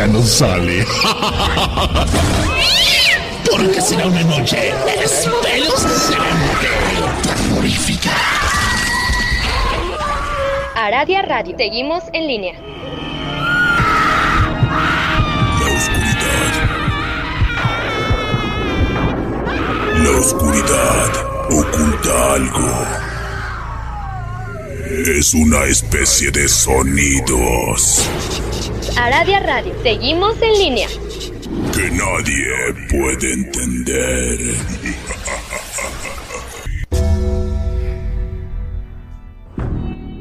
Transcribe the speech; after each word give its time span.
ya 0.00 0.06
no 0.06 0.22
sale. 0.22 0.86
Porque 3.50 3.82
será 3.82 4.06
una 4.06 4.22
noche 4.22 4.72
espeluznante, 5.04 6.68
terrorífica. 7.22 8.10
Aradia 10.74 11.20
Radio. 11.20 11.54
Seguimos 11.58 12.02
en 12.14 12.26
línea. 12.26 12.54
La 15.60 15.68
oscuridad. 15.76 16.52
La 20.02 20.10
oscuridad 20.18 21.10
oculta 21.50 22.32
algo. 22.32 22.70
Es 25.18 25.34
una 25.34 25.64
especie 25.64 26.30
de 26.30 26.48
sonidos 26.48 28.08
Aradia 29.02 29.40
Radio. 29.40 29.72
Seguimos 29.82 30.34
en 30.42 30.52
línea. 30.58 30.86
que 31.72 31.90
nadie 31.90 32.52
puede 32.90 33.32
entender. 33.32 34.38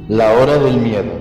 La 0.07 0.31
hora 0.31 0.57
del 0.59 0.77
miedo 0.77 1.11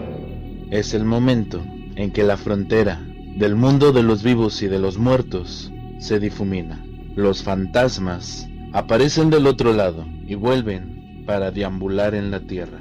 es 0.71 0.95
el 0.95 1.05
momento 1.05 1.61
en 1.97 2.13
que 2.13 2.23
la 2.23 2.37
frontera 2.37 3.01
del 3.37 3.57
mundo 3.57 3.91
de 3.91 4.05
los 4.05 4.23
vivos 4.23 4.63
y 4.63 4.69
de 4.69 4.79
los 4.79 4.97
muertos 4.97 5.73
se 5.99 6.21
difumina. 6.21 6.81
Los 7.17 7.43
fantasmas 7.43 8.47
aparecen 8.73 9.31
del 9.31 9.49
otro 9.49 9.73
lado 9.73 10.07
y 10.29 10.37
vuelven 10.37 11.25
para 11.27 11.51
deambular 11.51 12.15
en 12.15 12.31
la 12.31 12.39
tierra. 12.39 12.79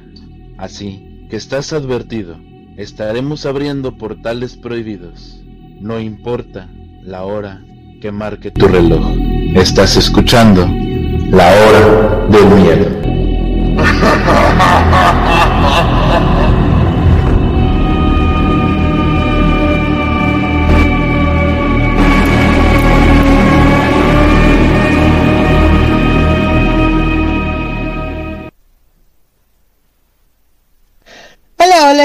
Así 0.59 1.25
que 1.31 1.35
estás 1.35 1.73
advertido, 1.73 2.37
estaremos 2.77 3.45
abriendo 3.45 3.97
portales 3.97 4.55
prohibidos. 4.55 5.41
No 5.81 5.99
importa 5.99 6.69
la 7.03 7.23
hora 7.25 7.61
que 8.01 8.11
marque 8.11 8.51
tu 8.51 8.67
reloj. 8.67 9.03
Estás 9.55 9.97
escuchando 9.97 10.67
la 11.31 11.47
hora 11.47 12.27
del 12.29 12.45
miedo. 12.55 12.87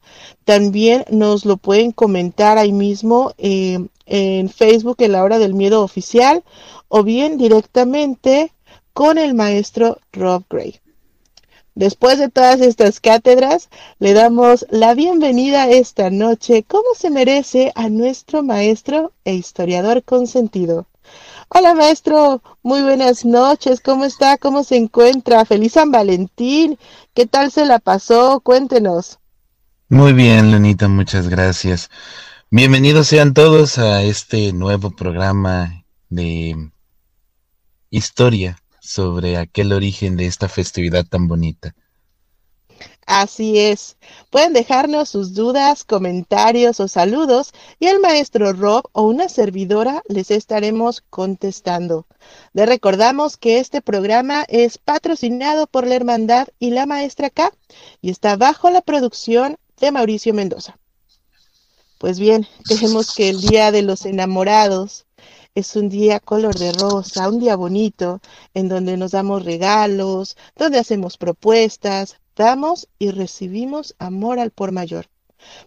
también 0.44 1.04
nos 1.10 1.44
lo 1.44 1.56
pueden 1.56 1.90
comentar 1.90 2.56
ahí 2.56 2.72
mismo 2.72 3.32
eh, 3.36 3.78
en 4.06 4.48
Facebook 4.48 4.96
en 5.00 5.12
la 5.12 5.24
hora 5.24 5.38
del 5.38 5.54
miedo 5.54 5.82
oficial 5.82 6.44
o 6.88 7.02
bien 7.02 7.36
directamente 7.36 8.52
con 8.92 9.18
el 9.18 9.34
maestro 9.34 9.98
Rob 10.12 10.44
Gray. 10.48 10.80
Después 11.74 12.18
de 12.18 12.28
todas 12.28 12.60
estas 12.60 13.00
cátedras, 13.00 13.68
le 14.00 14.12
damos 14.12 14.66
la 14.70 14.94
bienvenida 14.94 15.68
esta 15.68 16.10
noche, 16.10 16.64
como 16.64 16.94
se 16.96 17.10
merece, 17.10 17.72
a 17.76 17.88
nuestro 17.88 18.42
maestro 18.42 19.12
e 19.24 19.34
historiador 19.34 20.02
consentido. 20.02 20.86
Hola 21.48 21.74
maestro, 21.74 22.42
muy 22.62 22.82
buenas 22.82 23.24
noches, 23.24 23.80
¿cómo 23.80 24.04
está? 24.04 24.36
¿Cómo 24.36 24.64
se 24.64 24.76
encuentra? 24.76 25.44
Feliz 25.44 25.72
San 25.72 25.90
Valentín, 25.90 26.78
¿qué 27.14 27.26
tal 27.26 27.50
se 27.50 27.64
la 27.64 27.78
pasó? 27.78 28.40
Cuéntenos. 28.40 29.18
Muy 29.88 30.12
bien, 30.12 30.50
Lenita, 30.50 30.88
muchas 30.88 31.28
gracias. 31.28 31.90
Bienvenidos 32.50 33.06
sean 33.06 33.32
todos 33.32 33.78
a 33.78 34.02
este 34.02 34.52
nuevo 34.52 34.90
programa 34.90 35.84
de 36.08 36.70
historia 37.90 38.60
sobre 38.90 39.36
aquel 39.36 39.72
origen 39.72 40.16
de 40.16 40.26
esta 40.26 40.48
festividad 40.48 41.06
tan 41.06 41.28
bonita. 41.28 41.76
Así 43.06 43.58
es. 43.58 43.96
Pueden 44.30 44.52
dejarnos 44.52 45.08
sus 45.08 45.34
dudas, 45.34 45.84
comentarios 45.84 46.80
o 46.80 46.88
saludos 46.88 47.52
y 47.78 47.86
el 47.86 48.00
maestro 48.00 48.52
Rob 48.52 48.84
o 48.92 49.02
una 49.02 49.28
servidora 49.28 50.02
les 50.08 50.30
estaremos 50.30 51.02
contestando. 51.08 52.06
Les 52.52 52.68
recordamos 52.68 53.36
que 53.36 53.58
este 53.58 53.80
programa 53.80 54.44
es 54.48 54.78
patrocinado 54.78 55.66
por 55.66 55.86
la 55.86 55.94
Hermandad 55.94 56.48
y 56.58 56.70
la 56.70 56.86
Maestra 56.86 57.30
K 57.30 57.52
y 58.00 58.10
está 58.10 58.36
bajo 58.36 58.70
la 58.70 58.80
producción 58.80 59.56
de 59.80 59.92
Mauricio 59.92 60.34
Mendoza. 60.34 60.78
Pues 61.98 62.18
bien, 62.18 62.46
creemos 62.64 63.14
que 63.14 63.28
el 63.28 63.40
Día 63.40 63.70
de 63.72 63.82
los 63.82 64.06
Enamorados 64.06 65.04
es 65.54 65.76
un 65.76 65.88
día 65.88 66.20
color 66.20 66.54
de 66.56 66.72
rosa, 66.72 67.28
un 67.28 67.40
día 67.40 67.56
bonito, 67.56 68.20
en 68.54 68.68
donde 68.68 68.96
nos 68.96 69.12
damos 69.12 69.44
regalos, 69.44 70.36
donde 70.56 70.78
hacemos 70.78 71.16
propuestas, 71.16 72.16
damos 72.36 72.88
y 72.98 73.10
recibimos 73.10 73.94
amor 73.98 74.38
al 74.38 74.50
por 74.50 74.72
mayor. 74.72 75.06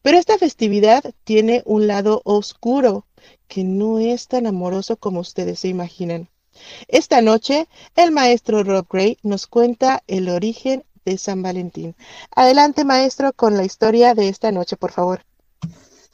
Pero 0.01 0.17
esta 0.17 0.37
festividad 0.37 1.03
tiene 1.23 1.63
un 1.65 1.87
lado 1.87 2.21
oscuro 2.25 3.05
que 3.47 3.63
no 3.63 3.99
es 3.99 4.27
tan 4.27 4.47
amoroso 4.47 4.97
como 4.97 5.19
ustedes 5.19 5.59
se 5.59 5.67
imaginan. 5.67 6.29
Esta 6.87 7.21
noche, 7.21 7.67
el 7.95 8.11
maestro 8.11 8.63
Rob 8.63 8.87
Gray 8.89 9.17
nos 9.23 9.47
cuenta 9.47 10.03
el 10.07 10.29
origen 10.29 10.83
de 11.05 11.17
San 11.17 11.41
Valentín. 11.41 11.95
Adelante, 12.35 12.85
maestro, 12.85 13.33
con 13.33 13.57
la 13.57 13.65
historia 13.65 14.13
de 14.13 14.29
esta 14.29 14.51
noche, 14.51 14.77
por 14.77 14.91
favor. 14.91 15.25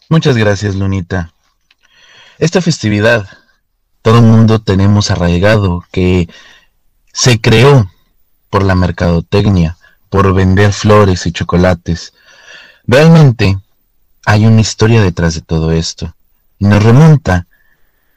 Muchas 0.10 0.38
gracias, 0.38 0.76
Lunita. 0.76 1.34
Esta 2.40 2.62
festividad 2.62 3.28
todo 4.02 4.18
el 4.20 4.26
mundo 4.26 4.60
tenemos 4.60 5.12
arraigado 5.12 5.84
que 5.92 6.30
se 7.14 7.42
creó 7.42 7.92
por 8.50 8.64
la 8.64 8.76
mercadotecnia, 8.76 9.78
por 10.10 10.34
vender 10.34 10.74
flores 10.74 11.26
y 11.26 11.32
chocolates. 11.32 12.14
Realmente 12.86 13.60
hay 14.26 14.46
una 14.46 14.62
historia 14.62 15.02
detrás 15.02 15.36
de 15.36 15.42
todo 15.42 15.72
esto. 15.72 16.16
Y 16.58 16.66
nos 16.66 16.84
remonta 16.84 17.46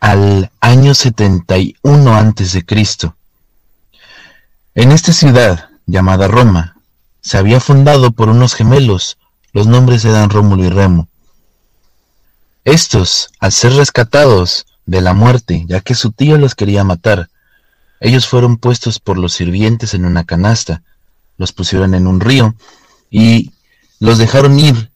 al 0.00 0.50
año 0.61 0.94
71 0.94 2.14
antes 2.14 2.52
de 2.52 2.64
Cristo. 2.64 3.14
En 4.75 4.90
esta 4.90 5.12
ciudad 5.12 5.69
llamada 5.87 6.29
Roma 6.29 6.76
se 7.20 7.38
había 7.38 7.61
fundado 7.61 8.11
por 8.11 8.29
unos 8.29 8.55
gemelos, 8.55 9.19
los 9.52 9.67
nombres 9.67 10.05
eran 10.05 10.31
Rómulo 10.31 10.64
y 10.64 10.70
Remo. 10.70 11.08
Estos, 12.64 13.31
al 13.38 13.52
ser 13.52 13.75
rescatados 13.75 14.67
de 14.87 15.00
la 15.00 15.14
muerte, 15.14 15.64
ya 15.69 15.81
que 15.81 15.94
su 15.94 16.12
tío 16.12 16.38
los 16.38 16.55
quería 16.55 16.84
matar, 16.84 17.29
ellos 18.00 18.26
fueron 18.26 18.56
puestos 18.56 18.99
por 18.99 19.17
los 19.17 19.32
sirvientes 19.32 19.94
en 19.94 20.05
una 20.05 20.25
canasta, 20.25 20.82
los 21.38 21.52
pusieron 21.52 21.94
en 21.94 22.06
un 22.06 22.20
río 22.20 22.55
y 23.11 23.52
los 24.00 24.19
dejaron 24.19 24.58
ir 24.58 24.90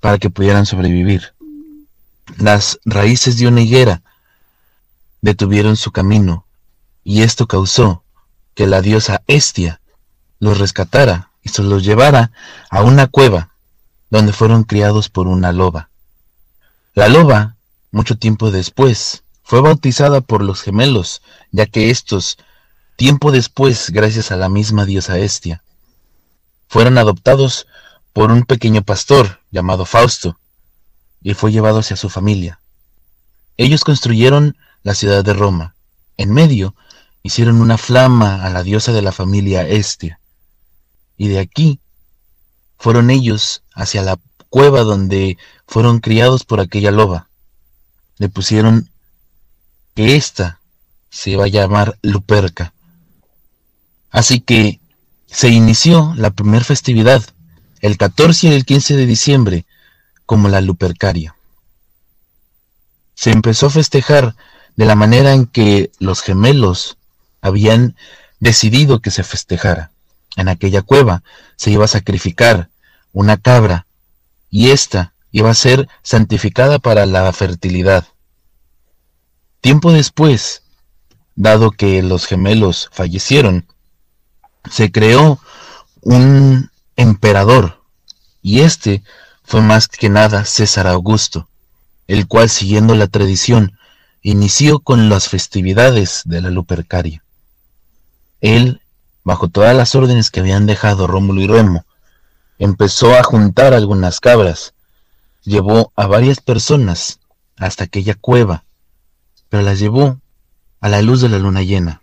para 0.00 0.18
que 0.18 0.30
pudieran 0.30 0.64
sobrevivir. 0.64 1.34
Las 2.38 2.78
raíces 2.84 3.38
de 3.38 3.46
una 3.46 3.60
higuera 3.60 4.02
detuvieron 5.20 5.76
su 5.76 5.92
camino 5.92 6.46
y 7.04 7.22
esto 7.22 7.46
causó 7.46 8.02
que 8.54 8.66
la 8.66 8.80
diosa 8.80 9.22
Estia 9.26 9.80
los 10.40 10.58
rescatara 10.58 11.30
y 11.42 11.50
se 11.50 11.62
los 11.62 11.84
llevara 11.84 12.32
a 12.70 12.82
una 12.82 13.06
cueva 13.06 13.50
donde 14.10 14.32
fueron 14.32 14.64
criados 14.64 15.08
por 15.08 15.28
una 15.28 15.52
loba. 15.52 15.90
La 16.94 17.08
loba, 17.08 17.56
mucho 17.90 18.16
tiempo 18.16 18.50
después, 18.50 19.22
fue 19.46 19.60
bautizada 19.60 20.22
por 20.22 20.42
los 20.42 20.60
gemelos, 20.60 21.22
ya 21.52 21.66
que 21.66 21.90
estos, 21.90 22.36
tiempo 22.96 23.30
después, 23.30 23.90
gracias 23.90 24.32
a 24.32 24.36
la 24.36 24.48
misma 24.48 24.84
diosa 24.84 25.20
Estia, 25.20 25.62
fueron 26.66 26.98
adoptados 26.98 27.68
por 28.12 28.32
un 28.32 28.42
pequeño 28.42 28.82
pastor 28.82 29.38
llamado 29.52 29.84
Fausto, 29.84 30.36
y 31.22 31.34
fue 31.34 31.52
llevado 31.52 31.78
hacia 31.78 31.94
su 31.94 32.10
familia. 32.10 32.58
Ellos 33.56 33.84
construyeron 33.84 34.56
la 34.82 34.96
ciudad 34.96 35.24
de 35.24 35.32
Roma. 35.32 35.76
En 36.16 36.32
medio 36.32 36.74
hicieron 37.22 37.60
una 37.60 37.78
flama 37.78 38.44
a 38.44 38.50
la 38.50 38.64
diosa 38.64 38.92
de 38.92 39.02
la 39.02 39.12
familia 39.12 39.62
Estia. 39.62 40.18
Y 41.16 41.28
de 41.28 41.38
aquí 41.38 41.78
fueron 42.78 43.10
ellos 43.10 43.62
hacia 43.74 44.02
la 44.02 44.18
cueva 44.50 44.82
donde 44.82 45.38
fueron 45.68 46.00
criados 46.00 46.44
por 46.44 46.58
aquella 46.58 46.90
loba. 46.90 47.28
Le 48.18 48.28
pusieron 48.28 48.90
que 49.96 50.14
ésta 50.14 50.60
se 51.08 51.30
iba 51.30 51.44
a 51.44 51.48
llamar 51.48 51.98
Luperca. 52.02 52.74
Así 54.10 54.40
que 54.40 54.78
se 55.26 55.48
inició 55.48 56.12
la 56.16 56.30
primera 56.30 56.62
festividad, 56.62 57.24
el 57.80 57.96
14 57.96 58.48
y 58.48 58.52
el 58.52 58.66
15 58.66 58.94
de 58.94 59.06
diciembre, 59.06 59.66
como 60.26 60.48
la 60.48 60.60
Lupercaria. 60.60 61.34
Se 63.14 63.30
empezó 63.30 63.66
a 63.66 63.70
festejar 63.70 64.36
de 64.76 64.84
la 64.84 64.96
manera 64.96 65.32
en 65.32 65.46
que 65.46 65.90
los 65.98 66.20
gemelos 66.20 66.98
habían 67.40 67.96
decidido 68.38 69.00
que 69.00 69.10
se 69.10 69.24
festejara. 69.24 69.92
En 70.36 70.48
aquella 70.48 70.82
cueva 70.82 71.22
se 71.56 71.70
iba 71.70 71.86
a 71.86 71.88
sacrificar 71.88 72.68
una 73.14 73.38
cabra 73.38 73.86
y 74.50 74.68
ésta 74.70 75.14
iba 75.32 75.48
a 75.48 75.54
ser 75.54 75.88
santificada 76.02 76.78
para 76.78 77.06
la 77.06 77.32
fertilidad. 77.32 78.06
Tiempo 79.60 79.92
después, 79.92 80.62
dado 81.34 81.70
que 81.70 82.02
los 82.02 82.26
gemelos 82.26 82.88
fallecieron, 82.92 83.66
se 84.70 84.90
creó 84.90 85.40
un 86.02 86.70
emperador 86.96 87.82
y 88.42 88.60
este 88.60 89.02
fue 89.42 89.60
más 89.60 89.88
que 89.88 90.08
nada 90.08 90.44
César 90.44 90.86
Augusto, 90.86 91.48
el 92.06 92.26
cual 92.26 92.48
siguiendo 92.48 92.94
la 92.94 93.06
tradición 93.06 93.78
inició 94.22 94.80
con 94.80 95.08
las 95.08 95.28
festividades 95.28 96.22
de 96.24 96.40
la 96.40 96.50
Lupercaria. 96.50 97.22
Él, 98.40 98.80
bajo 99.24 99.48
todas 99.48 99.74
las 99.76 99.94
órdenes 99.94 100.30
que 100.30 100.40
habían 100.40 100.66
dejado 100.66 101.06
Rómulo 101.06 101.40
y 101.40 101.46
Remo, 101.46 101.86
empezó 102.58 103.14
a 103.14 103.22
juntar 103.22 103.74
algunas 103.74 104.20
cabras, 104.20 104.74
llevó 105.42 105.92
a 105.96 106.06
varias 106.06 106.40
personas 106.40 107.20
hasta 107.56 107.84
aquella 107.84 108.14
cueva, 108.14 108.64
pero 109.48 109.62
las 109.62 109.78
llevó 109.78 110.20
a 110.80 110.88
la 110.88 111.02
luz 111.02 111.20
de 111.20 111.28
la 111.28 111.38
luna 111.38 111.62
llena. 111.62 112.02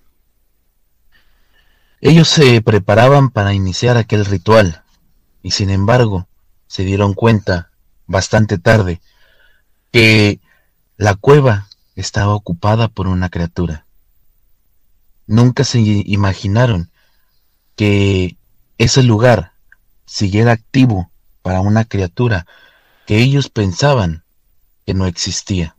Ellos 2.01 2.27
se 2.27 2.61
preparaban 2.61 3.29
para 3.29 3.53
iniciar 3.53 3.97
aquel 3.97 4.25
ritual, 4.25 4.83
y 5.41 5.51
sin 5.51 5.69
embargo 5.69 6.27
se 6.67 6.83
dieron 6.83 7.13
cuenta, 7.13 7.71
bastante 8.07 8.57
tarde, 8.57 9.01
que 9.91 10.39
la 10.97 11.15
cueva 11.15 11.67
estaba 11.95 12.33
ocupada 12.33 12.87
por 12.87 13.07
una 13.07 13.29
criatura. 13.29 13.85
Nunca 15.27 15.63
se 15.63 15.79
imaginaron 15.79 16.91
que 17.75 18.37
ese 18.77 19.03
lugar 19.03 19.53
siguiera 20.05 20.51
activo 20.51 21.09
para 21.41 21.61
una 21.61 21.85
criatura 21.85 22.45
que 23.05 23.19
ellos 23.19 23.49
pensaban 23.49 24.23
que 24.85 24.93
no 24.93 25.05
existía. 25.05 25.75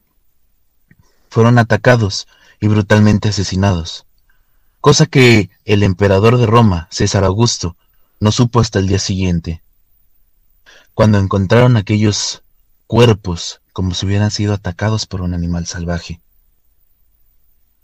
Fueron 1.35 1.59
atacados 1.59 2.29
y 2.61 2.69
brutalmente 2.69 3.31
asesinados, 3.31 4.07
cosa 4.81 5.07
que 5.07 5.51
el 5.65 5.83
emperador 5.83 6.37
de 6.39 6.47
Roma, 6.47 6.87
César 6.93 7.25
Augusto, 7.25 7.77
no 8.21 8.31
supo 8.31 8.61
hasta 8.61 8.79
el 8.79 8.87
día 8.87 9.01
siguiente, 9.01 9.61
cuando 10.95 11.19
encontraron 11.19 11.77
aquellos 11.77 12.45
cuerpos 12.87 13.61
como 13.73 13.95
si 13.95 14.07
hubieran 14.07 14.31
sido 14.31 14.55
atacados 14.55 15.07
por 15.07 15.23
un 15.23 15.35
animal 15.35 15.67
salvaje. 15.67 16.21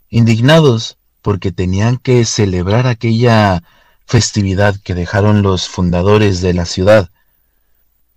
Indignados 0.09 0.95
porque 1.21 1.51
tenían 1.51 1.97
que 1.97 2.23
celebrar 2.23 2.87
aquella 2.87 3.63
festividad 4.05 4.77
que 4.81 4.95
dejaron 4.95 5.41
los 5.41 5.67
fundadores 5.67 6.39
de 6.39 6.53
la 6.53 6.65
ciudad, 6.65 7.09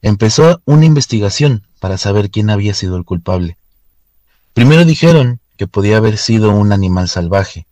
empezó 0.00 0.62
una 0.64 0.84
investigación 0.84 1.66
para 1.80 1.98
saber 1.98 2.30
quién 2.30 2.50
había 2.50 2.72
sido 2.72 2.96
el 2.96 3.04
culpable. 3.04 3.58
Primero 4.54 4.84
dijeron 4.84 5.40
que 5.56 5.66
podía 5.66 5.96
haber 5.96 6.16
sido 6.16 6.52
un 6.52 6.72
animal 6.72 7.08
salvaje, 7.08 7.66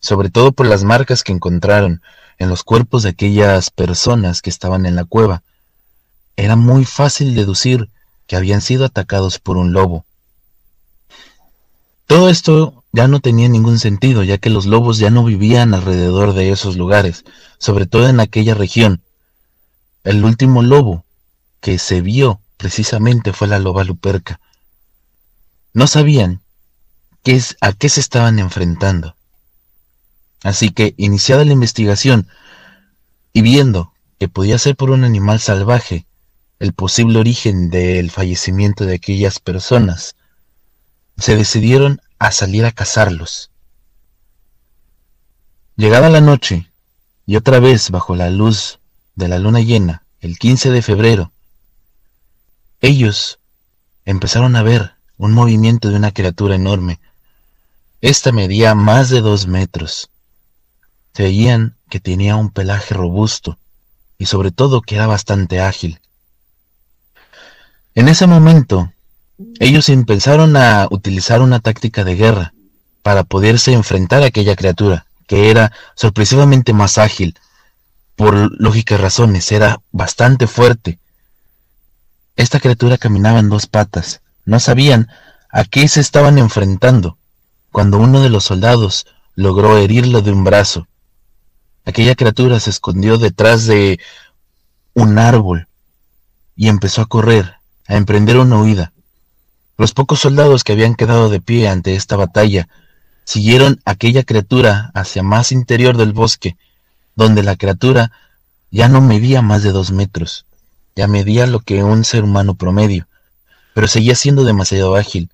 sobre 0.00 0.30
todo 0.30 0.52
por 0.52 0.66
las 0.66 0.82
marcas 0.82 1.22
que 1.22 1.32
encontraron 1.32 2.00
en 2.38 2.48
los 2.48 2.64
cuerpos 2.64 3.02
de 3.02 3.10
aquellas 3.10 3.70
personas 3.70 4.40
que 4.40 4.48
estaban 4.48 4.86
en 4.86 4.96
la 4.96 5.04
cueva. 5.04 5.42
Era 6.36 6.56
muy 6.56 6.86
fácil 6.86 7.34
deducir 7.34 7.90
que 8.26 8.36
habían 8.36 8.62
sido 8.62 8.86
atacados 8.86 9.38
por 9.38 9.58
un 9.58 9.74
lobo. 9.74 10.06
Todo 12.06 12.30
esto 12.30 12.82
ya 12.92 13.08
no 13.08 13.20
tenía 13.20 13.50
ningún 13.50 13.78
sentido, 13.78 14.22
ya 14.24 14.38
que 14.38 14.48
los 14.48 14.64
lobos 14.64 14.96
ya 14.96 15.10
no 15.10 15.24
vivían 15.24 15.74
alrededor 15.74 16.32
de 16.32 16.50
esos 16.50 16.76
lugares, 16.76 17.24
sobre 17.58 17.86
todo 17.86 18.08
en 18.08 18.20
aquella 18.20 18.54
región. 18.54 19.02
El 20.02 20.24
último 20.24 20.62
lobo 20.62 21.04
que 21.60 21.78
se 21.78 22.00
vio 22.00 22.40
precisamente 22.56 23.34
fue 23.34 23.48
la 23.48 23.58
loba 23.58 23.84
luperca. 23.84 24.40
No 25.74 25.86
sabían 25.86 26.42
qué 27.22 27.36
es, 27.36 27.56
a 27.60 27.72
qué 27.72 27.88
se 27.88 28.00
estaban 28.00 28.38
enfrentando. 28.38 29.16
Así 30.42 30.70
que, 30.70 30.94
iniciada 30.96 31.44
la 31.44 31.52
investigación 31.52 32.28
y 33.32 33.42
viendo 33.42 33.92
que 34.18 34.28
podía 34.28 34.58
ser 34.58 34.76
por 34.76 34.90
un 34.90 35.04
animal 35.04 35.40
salvaje, 35.40 36.06
el 36.58 36.74
posible 36.74 37.18
origen 37.18 37.70
del 37.70 38.10
fallecimiento 38.10 38.84
de 38.84 38.94
aquellas 38.94 39.40
personas, 39.40 40.16
se 41.16 41.36
decidieron 41.36 42.00
a 42.18 42.32
salir 42.32 42.64
a 42.64 42.72
cazarlos. 42.72 43.50
Llegada 45.76 46.10
la 46.10 46.20
noche, 46.20 46.70
y 47.26 47.36
otra 47.36 47.60
vez 47.60 47.90
bajo 47.90 48.14
la 48.14 48.30
luz 48.30 48.78
de 49.14 49.28
la 49.28 49.38
luna 49.38 49.60
llena, 49.60 50.04
el 50.20 50.38
15 50.38 50.70
de 50.70 50.82
febrero, 50.82 51.32
ellos 52.80 53.38
empezaron 54.04 54.54
a 54.56 54.62
ver 54.62 54.94
un 55.22 55.34
movimiento 55.34 55.88
de 55.88 55.94
una 55.94 56.10
criatura 56.10 56.56
enorme. 56.56 56.98
Esta 58.00 58.32
medía 58.32 58.74
más 58.74 59.08
de 59.08 59.20
dos 59.20 59.46
metros. 59.46 60.10
Se 61.14 61.22
veían 61.22 61.76
que 61.88 62.00
tenía 62.00 62.34
un 62.34 62.50
pelaje 62.50 62.92
robusto 62.92 63.56
y 64.18 64.26
sobre 64.26 64.50
todo 64.50 64.82
que 64.82 64.96
era 64.96 65.06
bastante 65.06 65.60
ágil. 65.60 66.00
En 67.94 68.08
ese 68.08 68.26
momento, 68.26 68.92
ellos 69.60 69.88
empezaron 69.90 70.56
a 70.56 70.88
utilizar 70.90 71.40
una 71.40 71.60
táctica 71.60 72.02
de 72.02 72.16
guerra 72.16 72.52
para 73.04 73.22
poderse 73.22 73.72
enfrentar 73.72 74.24
a 74.24 74.26
aquella 74.26 74.56
criatura, 74.56 75.06
que 75.28 75.50
era 75.50 75.70
sorpresivamente 75.94 76.72
más 76.72 76.98
ágil. 76.98 77.38
Por 78.16 78.60
lógicas 78.60 79.00
razones, 79.00 79.52
era 79.52 79.80
bastante 79.92 80.48
fuerte. 80.48 80.98
Esta 82.34 82.58
criatura 82.58 82.98
caminaba 82.98 83.38
en 83.38 83.50
dos 83.50 83.68
patas. 83.68 84.21
No 84.44 84.60
sabían 84.60 85.08
a 85.50 85.64
qué 85.64 85.88
se 85.88 86.00
estaban 86.00 86.38
enfrentando. 86.38 87.18
cuando 87.70 87.96
uno 87.98 88.20
de 88.20 88.28
los 88.28 88.44
soldados 88.44 89.06
logró 89.34 89.78
herirlo 89.78 90.20
de 90.20 90.30
un 90.30 90.44
brazo. 90.44 90.86
Aquella 91.86 92.14
criatura 92.14 92.60
se 92.60 92.68
escondió 92.68 93.16
detrás 93.16 93.66
de 93.66 93.98
un 94.94 95.18
árbol 95.18 95.68
y 96.54 96.68
empezó 96.68 97.00
a 97.00 97.06
correr, 97.06 97.54
a 97.88 97.96
emprender 97.96 98.36
una 98.36 98.60
huida. 98.60 98.92
Los 99.78 99.94
pocos 99.94 100.20
soldados 100.20 100.64
que 100.64 100.72
habían 100.72 100.94
quedado 100.94 101.30
de 101.30 101.40
pie 101.40 101.66
ante 101.68 101.94
esta 101.94 102.16
batalla 102.16 102.68
siguieron 103.24 103.80
aquella 103.86 104.22
criatura 104.22 104.90
hacia 104.94 105.22
más 105.22 105.50
interior 105.50 105.96
del 105.96 106.12
bosque, 106.12 106.56
donde 107.16 107.42
la 107.42 107.56
criatura 107.56 108.12
ya 108.70 108.88
no 108.88 109.00
medía 109.00 109.40
más 109.40 109.62
de 109.62 109.72
dos 109.72 109.92
metros, 109.92 110.44
ya 110.94 111.08
medía 111.08 111.46
lo 111.46 111.60
que 111.60 111.82
un 111.82 112.04
ser 112.04 112.24
humano 112.24 112.54
promedio, 112.54 113.08
pero 113.74 113.88
seguía 113.88 114.14
siendo 114.14 114.44
demasiado 114.44 114.96
ágil. 114.96 115.30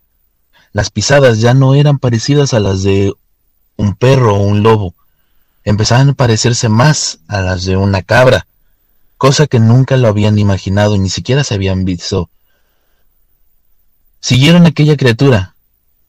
Las 0.73 0.91
pisadas 0.91 1.41
ya 1.41 1.55
no 1.55 1.75
eran 1.75 1.99
parecidas 1.99 2.55
a 2.55 2.61
las 2.61 2.83
de 2.83 3.13
un 3.77 3.95
perro 3.95 4.37
o 4.37 4.43
un 4.43 4.63
lobo, 4.63 4.95
empezaban 5.65 6.11
a 6.11 6.15
parecerse 6.15 6.69
más 6.69 7.19
a 7.29 7.41
las 7.41 7.65
de 7.65 7.77
una 7.77 8.03
cabra, 8.03 8.47
cosa 9.17 9.47
que 9.47 9.61
nunca 9.61 9.97
lo 9.97 10.09
habían 10.09 10.39
imaginado 10.39 10.97
ni 10.97 11.11
siquiera 11.11 11.45
se 11.45 11.55
habían 11.55 11.85
visto. 11.85 12.31
Siguieron 14.21 14.67
aquella 14.67 14.97
criatura, 14.97 15.55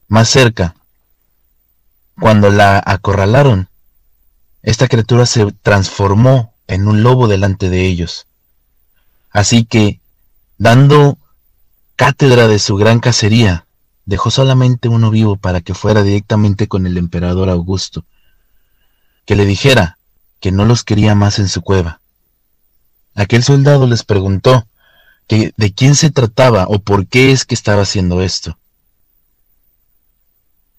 más 0.08 0.28
cerca. 0.28 0.74
Cuando 2.18 2.50
la 2.50 2.82
acorralaron, 2.84 3.68
esta 4.62 4.88
criatura 4.88 5.26
se 5.26 5.52
transformó 5.62 6.54
en 6.66 6.88
un 6.88 7.02
lobo 7.02 7.28
delante 7.28 7.70
de 7.70 7.86
ellos. 7.86 8.26
Así 9.30 9.64
que, 9.64 10.00
dando 10.58 11.18
cátedra 12.00 12.48
de 12.48 12.58
su 12.58 12.76
gran 12.76 12.98
cacería, 12.98 13.66
dejó 14.06 14.30
solamente 14.30 14.88
uno 14.88 15.10
vivo 15.10 15.36
para 15.36 15.60
que 15.60 15.74
fuera 15.74 16.02
directamente 16.02 16.66
con 16.66 16.86
el 16.86 16.96
emperador 16.96 17.50
Augusto, 17.50 18.06
que 19.26 19.36
le 19.36 19.44
dijera 19.44 19.98
que 20.40 20.50
no 20.50 20.64
los 20.64 20.82
quería 20.82 21.14
más 21.14 21.38
en 21.38 21.46
su 21.50 21.60
cueva. 21.60 22.00
Aquel 23.14 23.42
soldado 23.42 23.86
les 23.86 24.02
preguntó 24.02 24.66
que 25.28 25.52
de 25.58 25.74
quién 25.74 25.94
se 25.94 26.10
trataba 26.10 26.64
o 26.70 26.78
por 26.78 27.06
qué 27.06 27.32
es 27.32 27.44
que 27.44 27.54
estaba 27.54 27.82
haciendo 27.82 28.22
esto. 28.22 28.56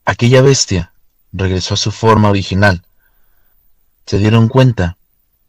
Aquella 0.06 0.42
bestia 0.42 0.92
regresó 1.32 1.76
a 1.76 1.78
su 1.78 1.92
forma 1.92 2.32
original. 2.32 2.84
Se 4.08 4.18
dieron 4.18 4.48
cuenta 4.48 4.98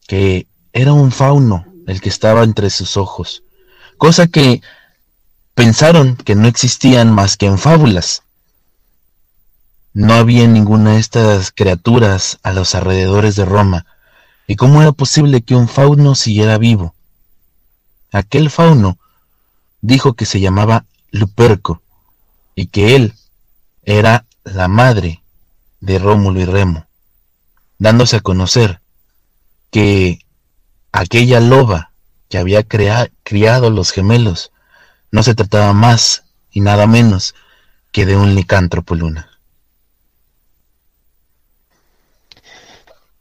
que 0.06 0.46
era 0.74 0.92
un 0.92 1.12
fauno 1.12 1.64
el 1.86 2.02
que 2.02 2.10
estaba 2.10 2.44
entre 2.44 2.68
sus 2.68 2.98
ojos, 2.98 3.42
cosa 3.96 4.26
que 4.26 4.60
pensaron 5.54 6.16
que 6.16 6.34
no 6.34 6.48
existían 6.48 7.12
más 7.12 7.36
que 7.36 7.46
en 7.46 7.58
fábulas. 7.58 8.22
No 9.92 10.14
había 10.14 10.46
ninguna 10.46 10.92
de 10.92 11.00
estas 11.00 11.50
criaturas 11.50 12.38
a 12.42 12.52
los 12.52 12.74
alrededores 12.74 13.36
de 13.36 13.44
Roma, 13.44 13.86
y 14.46 14.56
cómo 14.56 14.82
era 14.82 14.92
posible 14.92 15.42
que 15.42 15.54
un 15.54 15.68
fauno 15.68 16.14
siguiera 16.14 16.58
vivo. 16.58 16.94
Aquel 18.10 18.50
fauno 18.50 18.98
dijo 19.80 20.14
que 20.14 20.26
se 20.26 20.40
llamaba 20.40 20.84
Luperco, 21.10 21.82
y 22.54 22.66
que 22.66 22.96
él 22.96 23.14
era 23.84 24.24
la 24.44 24.68
madre 24.68 25.22
de 25.80 25.98
Rómulo 25.98 26.40
y 26.40 26.44
Remo, 26.44 26.86
dándose 27.78 28.16
a 28.16 28.20
conocer 28.20 28.80
que 29.70 30.20
aquella 30.92 31.40
loba 31.40 31.92
que 32.28 32.38
había 32.38 32.62
criado 32.62 33.70
los 33.70 33.90
gemelos 33.90 34.52
no 35.12 35.22
se 35.22 35.34
trataba 35.34 35.72
más 35.72 36.24
y 36.50 36.60
nada 36.60 36.86
menos 36.86 37.34
que 37.92 38.06
de 38.06 38.16
un 38.16 38.34
licántropo 38.34 38.94
luna. 38.94 39.28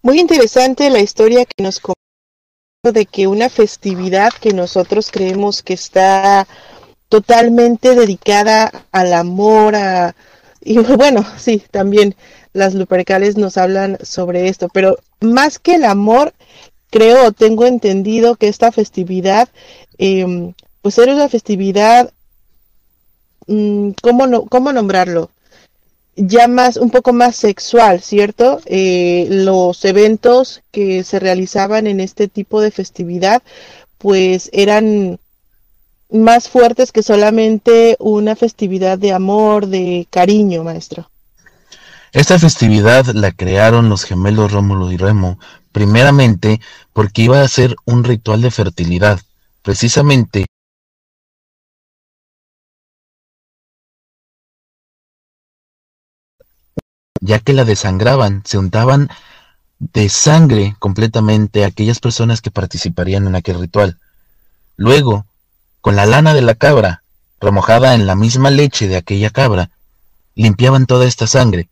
Muy 0.02 0.20
interesante 0.20 0.90
la 0.90 1.00
historia 1.00 1.46
que 1.46 1.62
nos 1.62 1.80
contó 1.80 2.00
de 2.92 3.06
que 3.06 3.28
una 3.28 3.50
festividad 3.50 4.32
que 4.34 4.54
nosotros 4.54 5.12
creemos 5.12 5.62
que 5.62 5.74
está 5.74 6.48
totalmente 7.10 7.94
dedicada 7.94 8.72
al 8.92 9.14
amor, 9.14 9.76
a, 9.76 10.16
y 10.62 10.78
bueno, 10.98 11.26
sí, 11.38 11.62
también 11.70 12.16
las 12.54 12.74
lupercales 12.74 13.38
nos 13.38 13.58
hablan 13.58 13.98
sobre 14.02 14.48
esto, 14.48 14.70
pero 14.74 14.98
más 15.20 15.60
que 15.60 15.76
el 15.76 15.84
amor, 15.84 16.34
creo, 16.90 17.32
tengo 17.34 17.66
entendido 17.66 18.36
que 18.36 18.48
esta 18.48 18.72
festividad 18.72 19.50
eh, 19.98 20.54
pues 20.82 20.98
era 20.98 21.14
una 21.14 21.30
festividad, 21.30 22.12
mm, 23.48 23.92
¿cómo, 24.02 24.28
no, 24.28 24.46
¿cómo 24.46 24.74
nombrarlo? 24.74 25.30
Ya 26.16 26.48
más, 26.48 26.78
un 26.78 26.90
poco 26.90 27.14
más 27.14 27.36
sexual, 27.36 28.02
¿cierto? 28.02 28.60
Eh, 28.66 29.28
los 29.30 29.86
eventos 29.86 30.62
que 30.72 31.04
se 31.04 31.20
realizaban 31.20 31.88
en 31.88 32.00
este 32.00 32.28
tipo 32.28 32.62
de 32.62 32.72
festividad, 32.72 33.42
pues 33.98 34.50
eran 34.52 35.20
más 36.12 36.50
fuertes 36.50 36.92
que 36.92 37.04
solamente 37.04 37.96
una 38.00 38.36
festividad 38.36 38.98
de 38.98 39.14
amor, 39.14 39.68
de 39.68 40.08
cariño, 40.10 40.64
maestro. 40.64 41.10
Esta 42.12 42.38
festividad 42.38 43.06
la 43.14 43.32
crearon 43.32 43.88
los 43.88 44.04
gemelos 44.04 44.52
Rómulo 44.52 44.92
y 44.92 44.98
Remo, 44.98 45.40
primeramente 45.72 46.60
porque 46.92 47.22
iba 47.22 47.42
a 47.42 47.48
ser 47.48 47.76
un 47.86 48.04
ritual 48.04 48.42
de 48.42 48.52
fertilidad. 48.52 49.22
Precisamente 49.62 50.48
ya 57.22 57.40
que 57.40 57.54
la 57.54 57.64
desangraban, 57.64 58.42
se 58.46 58.58
untaban 58.58 59.10
de 59.80 60.10
sangre 60.10 60.76
completamente 60.80 61.64
a 61.64 61.68
aquellas 61.68 62.00
personas 62.00 62.42
que 62.42 62.52
participarían 62.52 63.26
en 63.28 63.36
aquel 63.36 63.60
ritual. 63.60 63.98
Luego, 64.76 65.26
con 65.80 65.96
la 65.96 66.06
lana 66.06 66.34
de 66.34 66.42
la 66.42 66.56
cabra, 66.56 67.04
remojada 67.40 67.96
en 67.96 68.06
la 68.06 68.16
misma 68.16 68.52
leche 68.52 68.88
de 68.88 68.98
aquella 68.98 69.30
cabra, 69.30 69.70
limpiaban 70.36 70.86
toda 70.86 71.06
esta 71.06 71.28
sangre 71.28 71.70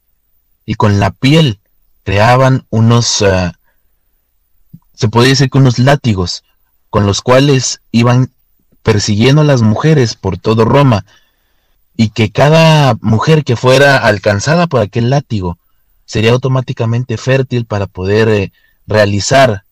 y 0.66 0.76
con 0.76 1.00
la 1.00 1.12
piel 1.12 1.60
creaban 2.04 2.66
unos, 2.70 3.22
ah, 3.22 3.54
se 4.94 5.10
podría 5.10 5.32
decir 5.32 5.50
que 5.50 5.58
unos 5.58 5.80
látigos, 5.80 6.44
con 6.90 7.06
los 7.06 7.22
cuales 7.22 7.82
iban 7.92 8.32
persiguiendo 8.84 9.42
a 9.42 9.46
las 9.46 9.62
mujeres 9.62 10.16
por 10.16 10.38
todo 10.38 10.66
Roma, 10.66 11.06
y 12.02 12.12
que 12.12 12.32
cada 12.32 12.96
mujer 13.02 13.44
que 13.44 13.58
fuera 13.58 13.98
alcanzada 13.98 14.68
por 14.68 14.80
aquel 14.80 15.10
látigo 15.10 15.58
sería 16.06 16.32
automáticamente 16.32 17.18
fértil 17.18 17.66
para 17.66 17.88
poder 17.88 18.30
eh, 18.30 18.54
realizar, 18.88 19.64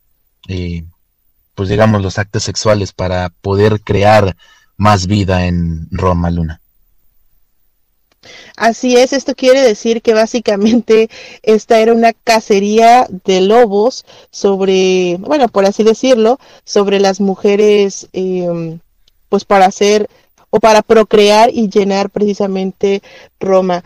eh, 0.50 0.84
pues 1.55 1.69
digamos, 1.69 2.01
los 2.01 2.17
actos 2.17 2.43
sexuales 2.43 2.91
para 2.91 3.29
poder 3.29 3.79
crear 3.79 4.36
más 4.75 5.07
vida 5.07 5.46
en 5.46 5.88
Roma 5.89 6.29
Luna. 6.29 6.60
Así 8.57 8.98
es, 8.98 9.13
esto 9.13 9.34
quiere 9.34 9.62
decir 9.62 10.01
que 10.01 10.13
básicamente 10.13 11.10
esta 11.43 11.79
era 11.79 11.93
una 11.93 12.12
cacería 12.12 13.07
de 13.24 13.39
lobos 13.39 14.05
sobre, 14.31 15.15
bueno, 15.22 15.48
por 15.48 15.65
así 15.65 15.84
decirlo, 15.84 16.41
sobre 16.65 17.00
las 17.00 17.22
mujeres, 17.22 18.10
eh, 18.12 18.79
pues 19.29 19.46
para 19.46 19.65
hacer 19.65 20.10
o 20.50 20.60
para 20.60 20.82
procrear 20.82 21.50
y 21.54 21.70
llenar 21.70 22.10
precisamente 22.10 23.01
Roma. 23.39 23.84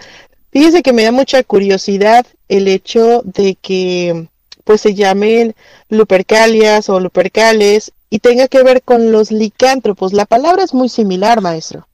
Fíjese 0.51 0.83
que 0.83 0.93
me 0.93 1.03
da 1.03 1.11
mucha 1.11 1.43
curiosidad 1.43 2.25
el 2.49 2.67
hecho 2.67 3.21
de 3.23 3.55
que 3.55 4.27
pues 4.63 4.81
se 4.81 4.93
llamen 4.93 5.55
Lupercalias 5.89 6.89
o 6.89 6.99
Lupercales 6.99 7.93
y 8.09 8.19
tenga 8.19 8.47
que 8.47 8.63
ver 8.63 8.83
con 8.83 9.11
los 9.11 9.31
licántropos. 9.31 10.13
La 10.13 10.25
palabra 10.25 10.63
es 10.63 10.73
muy 10.73 10.89
similar, 10.89 11.41
maestro. 11.41 11.87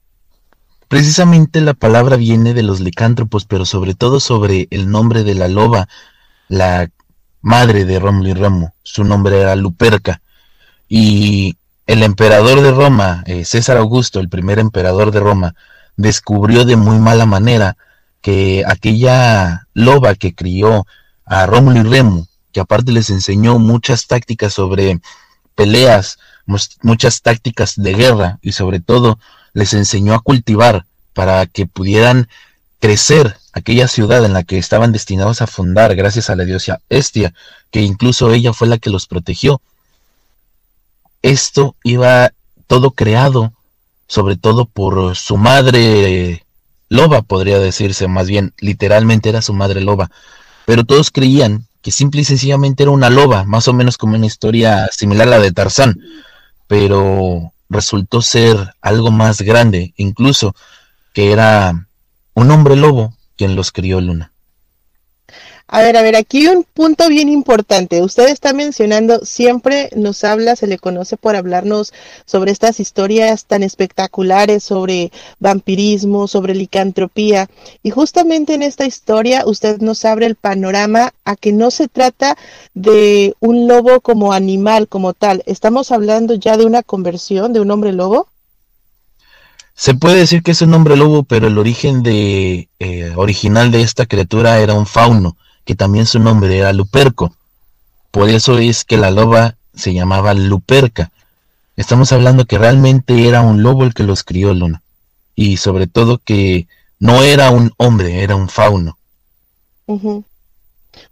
Precisamente 0.88 1.60
la 1.60 1.74
palabra 1.74 2.16
viene 2.16 2.54
de 2.54 2.62
los 2.62 2.80
licántropos, 2.80 3.44
pero 3.44 3.64
sobre 3.64 3.94
todo 3.94 4.20
sobre 4.20 4.68
el 4.70 4.90
nombre 4.90 5.22
de 5.22 5.34
la 5.34 5.48
loba, 5.48 5.88
la 6.48 6.90
madre 7.40 7.84
de 7.84 7.98
Rómulo 8.00 8.30
y 8.30 8.34
Remo. 8.34 8.74
Su 8.82 9.04
nombre 9.04 9.40
era 9.40 9.54
Luperca. 9.54 10.22
Y 10.88 11.56
el 11.88 12.02
emperador 12.02 12.60
de 12.60 12.70
Roma, 12.70 13.24
eh, 13.26 13.46
César 13.46 13.78
Augusto, 13.78 14.20
el 14.20 14.28
primer 14.28 14.58
emperador 14.58 15.10
de 15.10 15.20
Roma, 15.20 15.54
descubrió 15.96 16.66
de 16.66 16.76
muy 16.76 16.98
mala 16.98 17.24
manera 17.24 17.78
que 18.20 18.62
aquella 18.66 19.66
loba 19.72 20.14
que 20.14 20.34
crió 20.34 20.86
a 21.24 21.46
Rómulo 21.46 21.80
y 21.80 21.82
Remo, 21.84 22.28
que 22.52 22.60
aparte 22.60 22.92
les 22.92 23.08
enseñó 23.08 23.58
muchas 23.58 24.06
tácticas 24.06 24.52
sobre 24.52 25.00
peleas, 25.54 26.18
muchas 26.82 27.22
tácticas 27.22 27.72
de 27.76 27.94
guerra 27.94 28.38
y 28.42 28.52
sobre 28.52 28.80
todo 28.80 29.18
les 29.54 29.72
enseñó 29.72 30.12
a 30.12 30.20
cultivar 30.20 30.84
para 31.14 31.46
que 31.46 31.64
pudieran 31.64 32.28
crecer 32.80 33.34
aquella 33.54 33.88
ciudad 33.88 34.26
en 34.26 34.34
la 34.34 34.42
que 34.42 34.58
estaban 34.58 34.92
destinados 34.92 35.40
a 35.40 35.46
fundar 35.46 35.96
gracias 35.96 36.28
a 36.28 36.36
la 36.36 36.44
diosa 36.44 36.82
Estia, 36.90 37.32
que 37.70 37.80
incluso 37.80 38.30
ella 38.30 38.52
fue 38.52 38.68
la 38.68 38.76
que 38.76 38.90
los 38.90 39.06
protegió 39.06 39.62
esto 41.30 41.76
iba 41.84 42.32
todo 42.66 42.92
creado, 42.92 43.52
sobre 44.06 44.36
todo 44.36 44.64
por 44.64 45.16
su 45.16 45.36
madre 45.36 46.44
loba, 46.88 47.22
podría 47.22 47.58
decirse, 47.58 48.08
más 48.08 48.28
bien 48.28 48.54
literalmente 48.58 49.28
era 49.28 49.42
su 49.42 49.52
madre 49.52 49.80
loba, 49.80 50.10
pero 50.64 50.84
todos 50.84 51.10
creían 51.10 51.66
que 51.82 51.90
simple 51.90 52.22
y 52.22 52.24
sencillamente 52.24 52.82
era 52.82 52.92
una 52.92 53.10
loba, 53.10 53.44
más 53.44 53.68
o 53.68 53.72
menos 53.72 53.96
como 53.98 54.16
una 54.16 54.26
historia 54.26 54.88
similar 54.90 55.28
a 55.28 55.32
la 55.32 55.38
de 55.38 55.52
Tarzán, 55.52 55.98
pero 56.66 57.52
resultó 57.68 58.22
ser 58.22 58.74
algo 58.80 59.10
más 59.10 59.42
grande, 59.42 59.92
incluso 59.96 60.54
que 61.12 61.32
era 61.32 61.88
un 62.34 62.50
hombre 62.50 62.76
lobo 62.76 63.14
quien 63.36 63.54
los 63.54 63.72
crió 63.72 64.00
Luna. 64.00 64.32
A 65.70 65.82
ver, 65.82 65.98
a 65.98 66.02
ver, 66.02 66.16
aquí 66.16 66.46
un 66.46 66.64
punto 66.64 67.10
bien 67.10 67.28
importante. 67.28 68.02
Usted 68.02 68.28
está 68.28 68.54
mencionando, 68.54 69.20
siempre 69.26 69.90
nos 69.94 70.24
habla, 70.24 70.56
se 70.56 70.66
le 70.66 70.78
conoce 70.78 71.18
por 71.18 71.36
hablarnos 71.36 71.92
sobre 72.24 72.52
estas 72.52 72.80
historias 72.80 73.44
tan 73.44 73.62
espectaculares, 73.62 74.64
sobre 74.64 75.12
vampirismo, 75.40 76.26
sobre 76.26 76.54
licantropía. 76.54 77.50
Y 77.82 77.90
justamente 77.90 78.54
en 78.54 78.62
esta 78.62 78.86
historia 78.86 79.42
usted 79.44 79.78
nos 79.82 80.06
abre 80.06 80.24
el 80.24 80.36
panorama 80.36 81.12
a 81.26 81.36
que 81.36 81.52
no 81.52 81.70
se 81.70 81.86
trata 81.86 82.38
de 82.72 83.34
un 83.38 83.68
lobo 83.68 84.00
como 84.00 84.32
animal, 84.32 84.88
como 84.88 85.12
tal. 85.12 85.42
Estamos 85.44 85.92
hablando 85.92 86.34
ya 86.34 86.56
de 86.56 86.64
una 86.64 86.82
conversión 86.82 87.52
de 87.52 87.60
un 87.60 87.70
hombre 87.70 87.92
lobo. 87.92 88.28
Se 89.74 89.92
puede 89.92 90.16
decir 90.16 90.42
que 90.42 90.52
es 90.52 90.62
un 90.62 90.72
hombre 90.72 90.96
lobo, 90.96 91.24
pero 91.24 91.46
el 91.46 91.58
origen 91.58 92.02
de, 92.02 92.70
eh, 92.78 93.12
original 93.16 93.70
de 93.70 93.82
esta 93.82 94.06
criatura 94.06 94.60
era 94.60 94.72
un 94.72 94.86
fauno 94.86 95.36
que 95.68 95.74
también 95.74 96.06
su 96.06 96.18
nombre 96.18 96.56
era 96.56 96.72
Luperco. 96.72 97.36
Por 98.10 98.30
eso 98.30 98.56
es 98.56 98.86
que 98.86 98.96
la 98.96 99.10
loba 99.10 99.56
se 99.74 99.92
llamaba 99.92 100.32
Luperca. 100.32 101.12
Estamos 101.76 102.10
hablando 102.10 102.46
que 102.46 102.56
realmente 102.56 103.28
era 103.28 103.42
un 103.42 103.62
lobo 103.62 103.84
el 103.84 103.92
que 103.92 104.02
los 104.02 104.24
crió 104.24 104.54
Luna. 104.54 104.80
Y 105.34 105.58
sobre 105.58 105.86
todo 105.86 106.22
que 106.24 106.68
no 106.98 107.22
era 107.22 107.50
un 107.50 107.70
hombre, 107.76 108.22
era 108.22 108.34
un 108.34 108.48
fauno. 108.48 108.96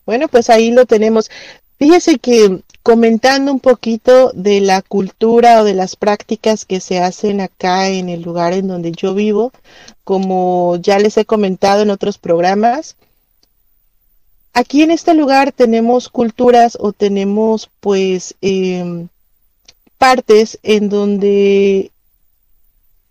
Bueno, 0.06 0.26
pues 0.28 0.48
ahí 0.48 0.70
lo 0.70 0.86
tenemos. 0.86 1.30
Fíjese 1.78 2.18
que 2.18 2.62
comentando 2.82 3.52
un 3.52 3.60
poquito 3.60 4.32
de 4.34 4.62
la 4.62 4.80
cultura 4.80 5.60
o 5.60 5.64
de 5.64 5.74
las 5.74 5.96
prácticas 5.96 6.64
que 6.64 6.80
se 6.80 6.98
hacen 6.98 7.42
acá 7.42 7.90
en 7.90 8.08
el 8.08 8.22
lugar 8.22 8.54
en 8.54 8.68
donde 8.68 8.92
yo 8.92 9.12
vivo, 9.12 9.52
como 10.02 10.76
ya 10.80 10.98
les 10.98 11.18
he 11.18 11.26
comentado 11.26 11.82
en 11.82 11.90
otros 11.90 12.16
programas, 12.16 12.96
Aquí 14.58 14.80
en 14.80 14.90
este 14.90 15.12
lugar 15.12 15.52
tenemos 15.52 16.08
culturas 16.08 16.78
o 16.80 16.94
tenemos 16.94 17.68
pues 17.80 18.36
em, 18.40 19.08
partes 19.98 20.58
en 20.62 20.88
donde 20.88 21.90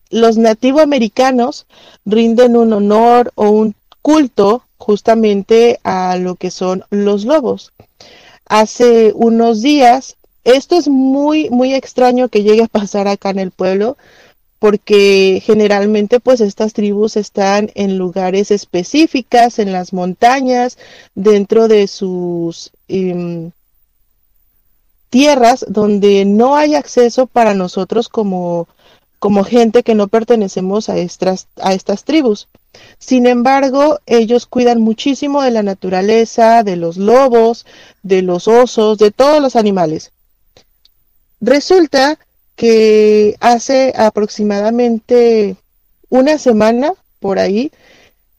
los 0.09 0.39
nativoamericanos 0.39 1.67
rinden 2.03 2.57
un 2.57 2.73
honor 2.73 3.31
o 3.35 3.51
un 3.51 3.75
culto 4.01 4.63
justamente 4.79 5.79
a 5.83 6.17
lo 6.17 6.33
que 6.33 6.49
son 6.49 6.83
los 6.89 7.25
lobos. 7.25 7.73
Hace 8.47 9.11
unos 9.13 9.61
días, 9.61 10.15
esto 10.45 10.75
es 10.75 10.87
muy, 10.87 11.51
muy 11.51 11.75
extraño 11.75 12.27
que 12.27 12.41
llegue 12.41 12.63
a 12.63 12.67
pasar 12.67 13.07
acá 13.07 13.29
en 13.29 13.37
el 13.37 13.51
pueblo, 13.51 13.97
porque 14.59 15.41
generalmente 15.45 16.19
pues 16.19 16.41
estas 16.41 16.73
tribus 16.73 17.17
están 17.17 17.71
en 17.75 17.97
lugares 17.97 18.51
específicas, 18.51 19.59
en 19.59 19.73
las 19.73 19.93
montañas, 19.93 20.77
dentro 21.13 21.67
de 21.67 21.87
sus 21.87 22.71
em, 22.87 23.51
tierras 25.09 25.65
donde 25.67 26.25
no 26.25 26.55
hay 26.55 26.75
acceso 26.75 27.27
para 27.27 27.53
nosotros 27.53 28.09
como, 28.09 28.67
como 29.19 29.43
gente 29.43 29.83
que 29.83 29.95
no 29.95 30.07
pertenecemos 30.07 30.89
a 30.89 30.97
estas, 30.97 31.47
a 31.61 31.73
estas 31.73 32.03
tribus. 32.03 32.47
Sin 32.97 33.25
embargo, 33.25 33.99
ellos 34.05 34.45
cuidan 34.45 34.81
muchísimo 34.81 35.41
de 35.41 35.51
la 35.51 35.63
naturaleza, 35.63 36.63
de 36.63 36.75
los 36.75 36.97
lobos, 36.97 37.65
de 38.03 38.21
los 38.21 38.47
osos, 38.47 38.97
de 38.97 39.11
todos 39.11 39.41
los 39.41 39.55
animales. 39.55 40.11
Resulta 41.39 42.19
que 42.55 43.35
hace 43.39 43.93
aproximadamente 43.95 45.55
una 46.09 46.37
semana 46.37 46.93
por 47.19 47.39
ahí 47.39 47.71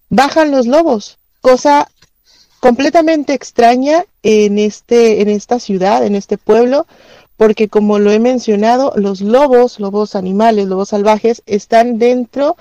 bajan 0.09 0.51
los 0.51 0.67
lobos, 0.67 1.19
cosa 1.41 1.89
completamente 2.61 3.35
extraña 3.35 4.05
en 4.23 4.59
este 4.59 5.21
en 5.21 5.29
esta 5.29 5.61
ciudad, 5.61 6.05
en 6.05 6.15
este 6.15 6.39
pueblo, 6.39 6.87
porque 7.37 7.69
como 7.69 7.99
lo 7.99 8.11
he 8.11 8.19
mencionado, 8.19 8.93
los 8.97 9.21
lobos, 9.21 9.79
lobos 9.79 10.15
animales, 10.15 10.67
lobos 10.67 10.89
salvajes 10.91 11.43
están 11.47 11.99
dentro 11.99 12.57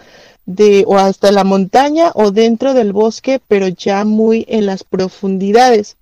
de 0.46 0.84
o 0.88 0.98
hasta 0.98 1.32
la 1.32 1.44
montaña 1.44 2.12
o 2.14 2.32
dentro 2.32 2.74
del 2.74 2.94
bosque, 2.94 3.40
pero 3.48 3.68
ya 3.68 4.06
muy 4.06 4.46
en 4.50 4.66
las 4.66 4.84
profundidades. 4.84 5.96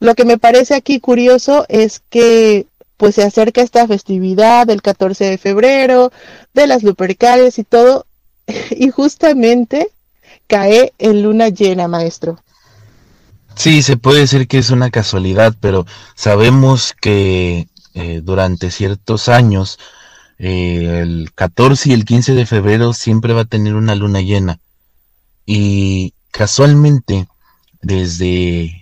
Lo 0.00 0.14
que 0.14 0.24
me 0.24 0.38
parece 0.38 0.74
aquí 0.74 0.98
curioso 0.98 1.66
es 1.68 2.00
que 2.08 2.66
pues 3.00 3.14
se 3.14 3.22
acerca 3.22 3.62
esta 3.62 3.88
festividad 3.88 4.66
del 4.66 4.82
14 4.82 5.24
de 5.24 5.38
febrero, 5.38 6.12
de 6.52 6.66
las 6.66 6.82
Lupercales 6.82 7.58
y 7.58 7.64
todo, 7.64 8.04
y 8.70 8.90
justamente 8.90 9.88
cae 10.46 10.92
en 10.98 11.22
luna 11.22 11.48
llena, 11.48 11.88
maestro. 11.88 12.38
Sí, 13.54 13.82
se 13.82 13.96
puede 13.96 14.20
decir 14.20 14.46
que 14.46 14.58
es 14.58 14.68
una 14.68 14.90
casualidad, 14.90 15.56
pero 15.60 15.86
sabemos 16.14 16.92
que 17.00 17.68
eh, 17.94 18.20
durante 18.22 18.70
ciertos 18.70 19.30
años, 19.30 19.78
eh, 20.38 21.00
el 21.00 21.32
14 21.34 21.88
y 21.88 21.92
el 21.94 22.04
15 22.04 22.34
de 22.34 22.44
febrero 22.44 22.92
siempre 22.92 23.32
va 23.32 23.42
a 23.42 23.46
tener 23.46 23.76
una 23.76 23.94
luna 23.94 24.20
llena. 24.20 24.58
Y 25.46 26.12
casualmente, 26.32 27.28
desde 27.80 28.79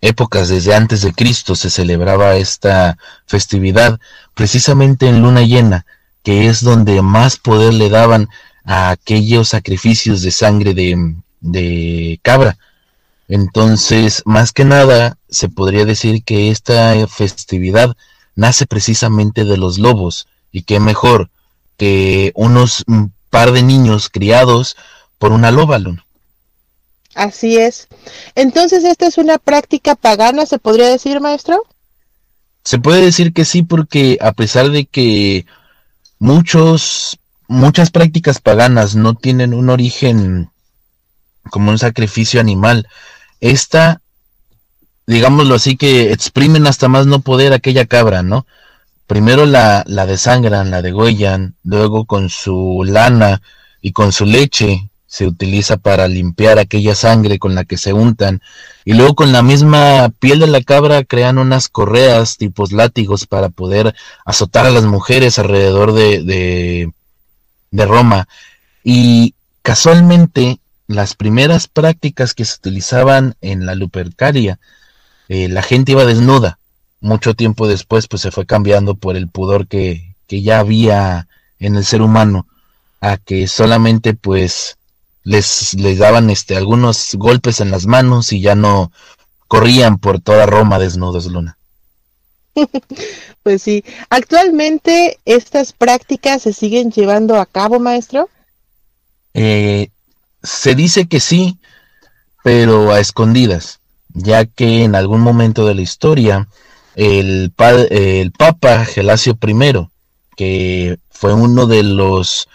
épocas 0.00 0.48
desde 0.48 0.74
antes 0.74 1.02
de 1.02 1.12
Cristo 1.12 1.54
se 1.54 1.70
celebraba 1.70 2.36
esta 2.36 2.98
festividad 3.26 3.98
precisamente 4.34 5.08
en 5.08 5.22
luna 5.22 5.42
llena, 5.42 5.86
que 6.22 6.46
es 6.48 6.62
donde 6.62 7.02
más 7.02 7.36
poder 7.36 7.74
le 7.74 7.88
daban 7.88 8.28
a 8.64 8.90
aquellos 8.90 9.48
sacrificios 9.48 10.22
de 10.22 10.30
sangre 10.30 10.74
de, 10.74 11.16
de 11.40 12.20
cabra. 12.22 12.58
Entonces, 13.28 14.22
más 14.24 14.52
que 14.52 14.64
nada, 14.64 15.18
se 15.28 15.48
podría 15.48 15.84
decir 15.84 16.22
que 16.24 16.50
esta 16.50 16.94
festividad 17.08 17.96
nace 18.34 18.66
precisamente 18.66 19.44
de 19.44 19.56
los 19.56 19.78
lobos, 19.78 20.28
y 20.52 20.62
qué 20.62 20.80
mejor 20.80 21.30
que 21.76 22.32
unos 22.34 22.84
par 23.30 23.52
de 23.52 23.62
niños 23.62 24.08
criados 24.08 24.76
por 25.18 25.32
una 25.32 25.50
loba, 25.50 25.78
Luna. 25.78 26.04
Así 27.14 27.56
es. 27.56 27.88
Entonces, 28.34 28.84
¿esta 28.84 29.06
es 29.06 29.18
una 29.18 29.38
práctica 29.38 29.94
pagana, 29.94 30.46
se 30.46 30.58
podría 30.58 30.88
decir, 30.88 31.20
maestro? 31.20 31.64
Se 32.64 32.78
puede 32.78 33.02
decir 33.02 33.32
que 33.32 33.44
sí, 33.44 33.62
porque 33.62 34.18
a 34.20 34.32
pesar 34.32 34.70
de 34.70 34.86
que 34.86 35.46
muchos, 36.18 37.18
muchas 37.48 37.90
prácticas 37.90 38.40
paganas 38.40 38.94
no 38.94 39.14
tienen 39.14 39.54
un 39.54 39.70
origen 39.70 40.50
como 41.50 41.70
un 41.70 41.78
sacrificio 41.78 42.40
animal, 42.40 42.86
esta, 43.40 44.02
digámoslo 45.06 45.54
así, 45.54 45.76
que 45.76 46.12
exprimen 46.12 46.66
hasta 46.66 46.88
más 46.88 47.06
no 47.06 47.20
poder 47.20 47.52
aquella 47.52 47.86
cabra, 47.86 48.22
¿no? 48.22 48.46
Primero 49.06 49.46
la, 49.46 49.82
la 49.86 50.04
desangran, 50.04 50.70
la 50.70 50.82
degüellan, 50.82 51.56
luego 51.64 52.04
con 52.04 52.28
su 52.28 52.84
lana 52.86 53.40
y 53.80 53.92
con 53.92 54.12
su 54.12 54.26
leche 54.26 54.90
se 55.08 55.26
utiliza 55.26 55.78
para 55.78 56.06
limpiar 56.06 56.58
aquella 56.58 56.94
sangre 56.94 57.38
con 57.38 57.54
la 57.54 57.64
que 57.64 57.78
se 57.78 57.94
untan. 57.94 58.42
Y 58.84 58.92
luego 58.92 59.14
con 59.14 59.32
la 59.32 59.42
misma 59.42 60.10
piel 60.20 60.38
de 60.38 60.46
la 60.46 60.62
cabra 60.62 61.02
crean 61.02 61.38
unas 61.38 61.68
correas 61.68 62.36
tipos 62.36 62.72
látigos 62.72 63.26
para 63.26 63.48
poder 63.48 63.94
azotar 64.26 64.66
a 64.66 64.70
las 64.70 64.84
mujeres 64.84 65.38
alrededor 65.38 65.94
de, 65.94 66.92
de, 67.72 67.86
Roma. 67.86 68.28
Y 68.84 69.34
casualmente 69.62 70.60
las 70.86 71.14
primeras 71.14 71.68
prácticas 71.68 72.34
que 72.34 72.44
se 72.44 72.56
utilizaban 72.56 73.34
en 73.40 73.64
la 73.64 73.74
Lupercaria 73.74 74.58
eh, 75.28 75.48
la 75.48 75.62
gente 75.62 75.92
iba 75.92 76.04
desnuda. 76.04 76.58
Mucho 77.00 77.34
tiempo 77.34 77.66
después 77.66 78.08
pues 78.08 78.22
se 78.22 78.30
fue 78.30 78.44
cambiando 78.44 78.94
por 78.94 79.16
el 79.16 79.28
pudor 79.28 79.68
que, 79.68 80.14
que 80.26 80.42
ya 80.42 80.58
había 80.58 81.28
en 81.58 81.76
el 81.76 81.84
ser 81.84 82.02
humano 82.02 82.46
a 83.00 83.16
que 83.16 83.46
solamente 83.46 84.14
pues 84.14 84.77
les, 85.28 85.74
les 85.74 85.98
daban 85.98 86.30
este, 86.30 86.56
algunos 86.56 87.14
golpes 87.14 87.60
en 87.60 87.70
las 87.70 87.86
manos 87.86 88.32
y 88.32 88.40
ya 88.40 88.54
no 88.54 88.90
corrían 89.46 89.98
por 89.98 90.20
toda 90.20 90.46
Roma 90.46 90.78
desnudos, 90.78 91.26
Luna. 91.26 91.58
pues 93.42 93.62
sí, 93.62 93.84
actualmente 94.08 95.18
estas 95.26 95.74
prácticas 95.74 96.42
se 96.42 96.54
siguen 96.54 96.90
llevando 96.90 97.36
a 97.36 97.44
cabo, 97.44 97.78
maestro. 97.78 98.30
Eh, 99.34 99.90
se 100.42 100.74
dice 100.74 101.06
que 101.08 101.20
sí, 101.20 101.58
pero 102.42 102.90
a 102.90 102.98
escondidas, 102.98 103.80
ya 104.08 104.46
que 104.46 104.84
en 104.84 104.94
algún 104.94 105.20
momento 105.20 105.66
de 105.66 105.74
la 105.74 105.82
historia 105.82 106.48
el, 106.94 107.52
el 107.90 108.32
Papa 108.32 108.86
Gelasio 108.86 109.38
I, 109.46 109.88
que 110.34 110.98
fue 111.10 111.34
uno 111.34 111.66
de 111.66 111.82
los 111.82 112.48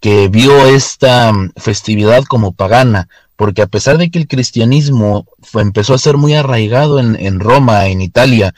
que 0.00 0.28
vio 0.28 0.66
esta 0.66 1.32
mm, 1.32 1.52
festividad 1.56 2.24
como 2.24 2.52
pagana, 2.52 3.08
porque 3.36 3.62
a 3.62 3.66
pesar 3.66 3.98
de 3.98 4.10
que 4.10 4.18
el 4.18 4.28
cristianismo 4.28 5.26
empezó 5.54 5.94
a 5.94 5.98
ser 5.98 6.16
muy 6.16 6.34
arraigado 6.34 6.98
en, 6.98 7.40
Roma, 7.40 7.86
en 7.86 8.00
Italia, 8.00 8.54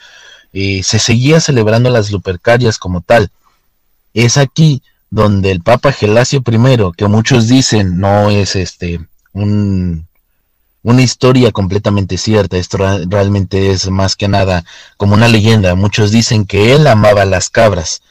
eh, 0.53 0.81
se 0.83 0.99
seguía 0.99 1.41
celebrando 1.41 1.89
las 1.89 2.11
Lupercarias 2.11 2.77
como 2.77 3.01
tal. 3.01 3.29
Es 4.13 4.37
aquí 4.37 4.81
donde 5.09 5.51
el 5.51 5.61
Papa 5.61 5.91
Gelasio 5.91 6.43
I, 6.45 6.91
que 6.95 7.07
muchos 7.07 7.47
dicen 7.47 7.99
no 7.99 8.29
es 8.29 8.55
este 8.55 9.01
un, 9.33 10.07
una 10.83 11.01
historia 11.01 11.51
completamente 11.51 12.17
cierta, 12.17 12.57
esto 12.57 12.77
realmente 12.77 13.71
es 13.71 13.89
más 13.89 14.15
que 14.15 14.27
nada 14.27 14.63
como 14.97 15.13
una 15.13 15.27
leyenda, 15.27 15.75
muchos 15.75 16.11
dicen 16.11 16.45
que 16.45 16.73
él 16.73 16.87
amaba 16.87 17.25
las 17.25 17.49
cabras, 17.49 18.01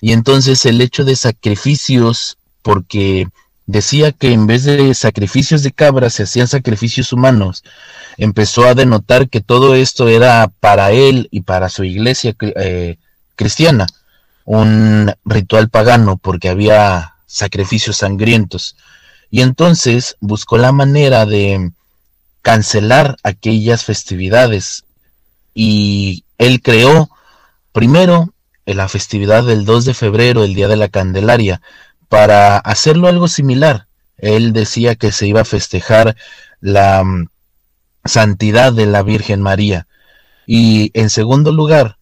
y 0.00 0.12
entonces 0.12 0.66
el 0.66 0.80
hecho 0.80 1.04
de 1.04 1.16
sacrificios, 1.16 2.38
porque 2.66 3.28
decía 3.66 4.10
que 4.10 4.32
en 4.32 4.48
vez 4.48 4.64
de 4.64 4.92
sacrificios 4.92 5.62
de 5.62 5.70
cabras 5.70 6.14
se 6.14 6.24
hacían 6.24 6.48
sacrificios 6.48 7.12
humanos, 7.12 7.62
empezó 8.16 8.64
a 8.64 8.74
denotar 8.74 9.28
que 9.28 9.40
todo 9.40 9.76
esto 9.76 10.08
era 10.08 10.50
para 10.58 10.90
él 10.90 11.28
y 11.30 11.42
para 11.42 11.68
su 11.68 11.84
iglesia 11.84 12.34
eh, 12.40 12.96
cristiana 13.36 13.86
un 14.44 15.14
ritual 15.24 15.68
pagano 15.68 16.16
porque 16.16 16.48
había 16.48 17.14
sacrificios 17.26 17.98
sangrientos. 17.98 18.74
Y 19.30 19.42
entonces 19.42 20.16
buscó 20.18 20.58
la 20.58 20.72
manera 20.72 21.24
de 21.24 21.70
cancelar 22.42 23.16
aquellas 23.22 23.84
festividades 23.84 24.82
y 25.54 26.24
él 26.38 26.60
creó 26.62 27.10
primero 27.70 28.32
la 28.64 28.88
festividad 28.88 29.44
del 29.44 29.64
2 29.64 29.84
de 29.84 29.94
febrero, 29.94 30.42
el 30.42 30.54
Día 30.54 30.66
de 30.66 30.76
la 30.76 30.88
Candelaria, 30.88 31.60
para 32.08 32.58
hacerlo 32.58 33.08
algo 33.08 33.28
similar. 33.28 33.86
Él 34.18 34.52
decía 34.52 34.94
que 34.94 35.12
se 35.12 35.26
iba 35.26 35.42
a 35.42 35.44
festejar 35.44 36.16
la 36.60 37.04
mm, 37.04 37.28
santidad 38.04 38.72
de 38.72 38.86
la 38.86 39.02
Virgen 39.02 39.42
María. 39.42 39.86
Y 40.46 40.90
en 40.94 41.10
segundo 41.10 41.52
lugar, 41.52 41.98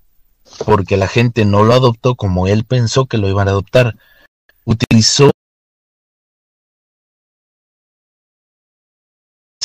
porque 0.65 0.97
la 0.97 1.09
gente 1.09 1.45
no 1.45 1.65
lo 1.65 1.75
adoptó 1.75 2.15
como 2.15 2.47
él 2.47 2.65
pensó 2.65 3.07
que 3.07 3.19
lo 3.19 3.29
iban 3.29 3.49
a 3.49 3.53
adoptar. 3.53 3.97
Utilizó 4.65 5.31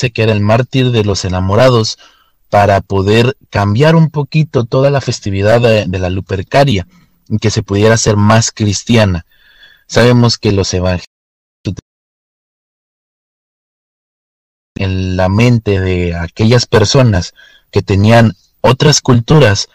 que 0.08 0.22
era 0.22 0.32
el 0.32 0.40
mártir 0.40 0.92
de 0.92 1.04
los 1.04 1.26
enamorados 1.26 1.98
para 2.48 2.80
poder 2.80 3.36
cambiar 3.50 3.94
un 3.94 4.10
poquito 4.10 4.64
toda 4.64 4.90
la 4.90 5.02
festividad 5.02 5.60
de, 5.60 5.98
la 5.98 6.08
Lupercaria 6.08 6.86
y 7.28 7.38
que 7.38 7.50
se 7.50 7.62
pudiera 7.62 7.94
hacer 7.94 8.16
más 8.16 8.50
cristiana. 8.50 9.26
Sabemos 9.90 10.38
que 10.38 10.52
los 10.52 10.72
evangelios 10.72 11.04
en 14.76 15.16
la 15.16 15.28
mente 15.28 15.80
de 15.80 16.14
aquellas 16.14 16.66
personas 16.66 17.34
que 17.72 17.82
tenían 17.82 18.36
otras 18.60 19.00
culturas 19.00 19.68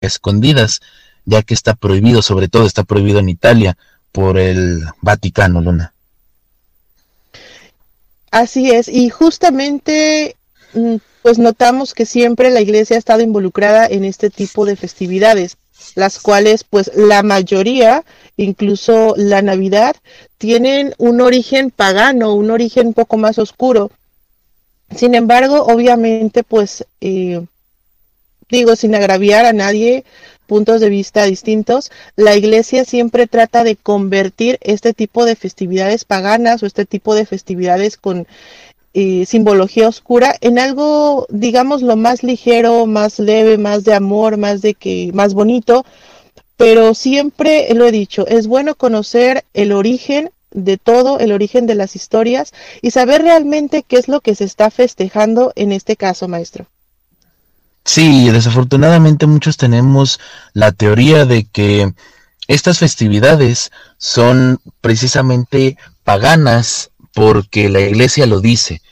escondidas, 0.00 0.80
ya 1.24 1.42
que 1.42 1.54
está 1.54 1.74
prohibido, 1.74 2.22
sobre 2.22 2.46
todo 2.46 2.66
está 2.66 2.84
prohibido 2.84 3.18
en 3.18 3.28
Italia 3.28 3.76
por 4.12 4.38
el 4.38 4.84
Vaticano, 5.00 5.60
Luna. 5.60 5.92
Así 8.30 8.70
es, 8.70 8.86
y 8.86 9.10
justamente 9.10 10.36
mm, 10.72 10.96
pues 11.22 11.40
notamos 11.40 11.94
que 11.94 12.06
siempre 12.06 12.50
la 12.50 12.60
iglesia 12.60 12.94
ha 12.94 13.00
estado 13.00 13.22
involucrada 13.22 13.86
en 13.86 14.04
este 14.04 14.30
tipo 14.30 14.64
de 14.66 14.76
festividades, 14.76 15.56
las 15.94 16.18
cuales 16.18 16.64
pues 16.64 16.90
la 16.94 17.22
mayoría, 17.22 18.04
incluso 18.44 19.14
la 19.16 19.42
Navidad, 19.42 19.96
tienen 20.38 20.94
un 20.98 21.20
origen 21.20 21.70
pagano, 21.70 22.34
un 22.34 22.50
origen 22.50 22.88
un 22.88 22.94
poco 22.94 23.16
más 23.16 23.38
oscuro. 23.38 23.90
Sin 24.94 25.14
embargo, 25.14 25.64
obviamente 25.64 26.42
pues 26.42 26.84
eh, 27.00 27.40
digo, 28.50 28.76
sin 28.76 28.94
agraviar 28.94 29.46
a 29.46 29.52
nadie, 29.52 30.04
puntos 30.46 30.80
de 30.80 30.88
vista 30.88 31.24
distintos, 31.24 31.90
la 32.16 32.36
iglesia 32.36 32.84
siempre 32.84 33.26
trata 33.26 33.62
de 33.62 33.76
convertir 33.76 34.58
este 34.62 34.92
tipo 34.92 35.24
de 35.24 35.36
festividades 35.36 36.04
paganas 36.04 36.62
o 36.62 36.66
este 36.66 36.84
tipo 36.86 37.14
de 37.14 37.26
festividades 37.26 37.96
con 37.96 38.26
eh, 38.92 39.24
simbología 39.26 39.86
oscura 39.86 40.34
en 40.40 40.58
algo, 40.58 41.26
digamos, 41.30 41.82
lo 41.82 41.96
más 41.96 42.24
ligero, 42.24 42.86
más 42.86 43.20
leve, 43.20 43.58
más 43.58 43.84
de 43.84 43.94
amor, 43.94 44.36
más 44.36 44.62
de 44.62 44.74
que, 44.74 45.10
más 45.14 45.34
bonito. 45.34 45.84
Pero 46.60 46.92
siempre 46.92 47.72
lo 47.72 47.86
he 47.86 47.90
dicho, 47.90 48.26
es 48.26 48.46
bueno 48.46 48.74
conocer 48.74 49.46
el 49.54 49.72
origen 49.72 50.30
de 50.50 50.76
todo, 50.76 51.18
el 51.18 51.32
origen 51.32 51.66
de 51.66 51.74
las 51.74 51.96
historias 51.96 52.52
y 52.82 52.90
saber 52.90 53.22
realmente 53.22 53.82
qué 53.82 53.96
es 53.96 54.08
lo 54.08 54.20
que 54.20 54.34
se 54.34 54.44
está 54.44 54.70
festejando 54.70 55.54
en 55.56 55.72
este 55.72 55.96
caso, 55.96 56.28
maestro. 56.28 56.66
Sí, 57.82 58.28
desafortunadamente 58.28 59.24
muchos 59.26 59.56
tenemos 59.56 60.20
la 60.52 60.72
teoría 60.72 61.24
de 61.24 61.44
que 61.44 61.94
estas 62.46 62.78
festividades 62.78 63.72
son 63.96 64.60
precisamente 64.82 65.78
paganas 66.04 66.90
porque 67.14 67.70
la 67.70 67.80
iglesia 67.80 68.26
lo 68.26 68.40
dice, 68.40 68.82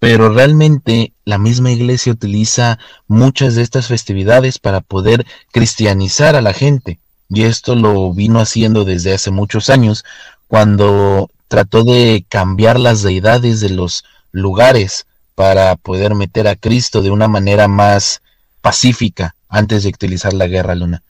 pero 0.00 0.28
realmente 0.28 1.12
la 1.24 1.38
misma 1.38 1.70
iglesia 1.70 2.10
utiliza 2.10 2.80
muchas 3.06 3.54
de 3.54 3.62
estas 3.62 3.86
festividades 3.86 4.58
para 4.58 4.80
poder 4.80 5.24
cristianizar 5.52 6.34
a 6.34 6.42
la 6.42 6.52
gente. 6.52 6.98
Y 7.34 7.44
esto 7.44 7.74
lo 7.74 8.12
vino 8.12 8.40
haciendo 8.40 8.84
desde 8.84 9.14
hace 9.14 9.30
muchos 9.30 9.70
años, 9.70 10.04
cuando 10.48 11.30
trató 11.48 11.82
de 11.82 12.26
cambiar 12.28 12.78
las 12.78 13.02
deidades 13.02 13.60
de 13.60 13.70
los 13.70 14.04
lugares 14.32 15.06
para 15.34 15.76
poder 15.76 16.14
meter 16.14 16.46
a 16.46 16.56
Cristo 16.56 17.00
de 17.00 17.10
una 17.10 17.28
manera 17.28 17.68
más 17.68 18.20
pacífica 18.60 19.34
antes 19.48 19.82
de 19.82 19.88
utilizar 19.88 20.34
la 20.34 20.46
guerra, 20.46 20.74
Luna. 20.74 21.02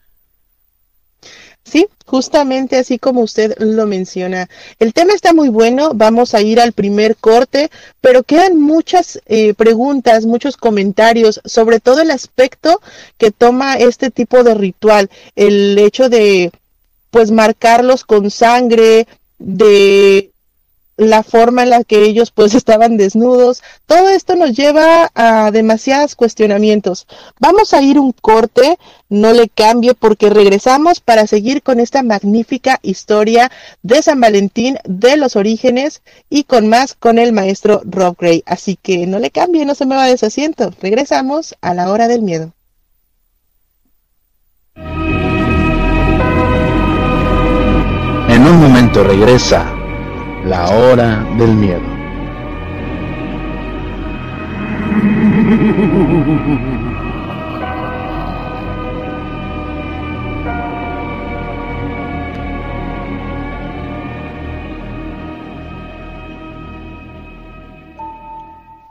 Sí, 1.65 1.87
justamente 2.05 2.77
así 2.77 2.99
como 2.99 3.21
usted 3.21 3.55
lo 3.57 3.87
menciona. 3.87 4.49
El 4.79 4.93
tema 4.93 5.13
está 5.13 5.33
muy 5.33 5.47
bueno, 5.49 5.91
vamos 5.95 6.33
a 6.33 6.41
ir 6.41 6.59
al 6.59 6.73
primer 6.73 7.15
corte, 7.15 7.71
pero 8.01 8.23
quedan 8.23 8.59
muchas 8.59 9.21
eh, 9.27 9.53
preguntas, 9.53 10.25
muchos 10.25 10.57
comentarios, 10.57 11.39
sobre 11.45 11.79
todo 11.79 12.01
el 12.01 12.11
aspecto 12.11 12.81
que 13.17 13.31
toma 13.31 13.75
este 13.75 14.11
tipo 14.11 14.43
de 14.43 14.55
ritual, 14.55 15.09
el 15.35 15.79
hecho 15.79 16.09
de 16.09 16.51
pues 17.11 17.31
marcarlos 17.31 18.03
con 18.03 18.29
sangre, 18.29 19.07
de 19.39 20.32
la 20.97 21.23
forma 21.23 21.63
en 21.63 21.69
la 21.71 21.83
que 21.83 22.03
ellos 22.03 22.31
pues 22.31 22.55
estaban 22.55 22.97
desnudos, 22.97 23.61
todo 23.85 24.09
esto 24.09 24.35
nos 24.35 24.55
lleva 24.55 25.11
a 25.15 25.51
demasiados 25.51 26.15
cuestionamientos. 26.15 27.07
Vamos 27.39 27.73
a 27.73 27.81
ir 27.81 27.99
un 27.99 28.11
corte, 28.11 28.77
no 29.09 29.33
le 29.33 29.49
cambie 29.49 29.93
porque 29.93 30.29
regresamos 30.29 30.99
para 30.99 31.27
seguir 31.27 31.61
con 31.61 31.79
esta 31.79 32.03
magnífica 32.03 32.79
historia 32.81 33.51
de 33.81 34.01
San 34.01 34.19
Valentín, 34.19 34.77
de 34.85 35.17
los 35.17 35.35
orígenes 35.35 36.01
y 36.29 36.45
con 36.45 36.67
más 36.67 36.93
con 36.93 37.19
el 37.19 37.33
maestro 37.33 37.81
Rob 37.85 38.15
Gray. 38.17 38.43
Así 38.45 38.77
que 38.81 39.05
no 39.05 39.19
le 39.19 39.31
cambie, 39.31 39.65
no 39.65 39.75
se 39.75 39.85
me 39.85 39.95
va 39.95 40.07
de 40.07 40.13
asiento. 40.13 40.71
Regresamos 40.81 41.55
a 41.61 41.73
la 41.73 41.89
hora 41.89 42.07
del 42.07 42.21
miedo. 42.21 42.53
En 48.29 48.47
un 48.47 48.59
momento 48.59 49.03
regresa 49.03 49.72
la 50.45 50.69
hora 50.69 51.23
del 51.37 51.55
miedo. 51.55 51.81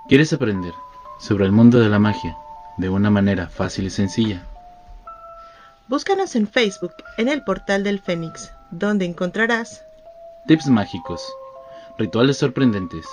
¿Quieres 0.08 0.32
aprender 0.32 0.74
sobre 1.18 1.46
el 1.46 1.52
mundo 1.52 1.80
de 1.80 1.88
la 1.88 1.98
magia 1.98 2.36
de 2.76 2.88
una 2.88 3.10
manera 3.10 3.48
fácil 3.48 3.86
y 3.86 3.90
sencilla? 3.90 4.42
Búscanos 5.88 6.36
en 6.36 6.46
Facebook 6.46 6.92
en 7.18 7.28
el 7.28 7.42
portal 7.44 7.82
del 7.82 8.00
Fénix, 8.00 8.52
donde 8.70 9.04
encontrarás 9.04 9.84
tips 10.46 10.66
mágicos 10.66 11.22
rituales 11.98 12.38
sorprendentes, 12.38 13.06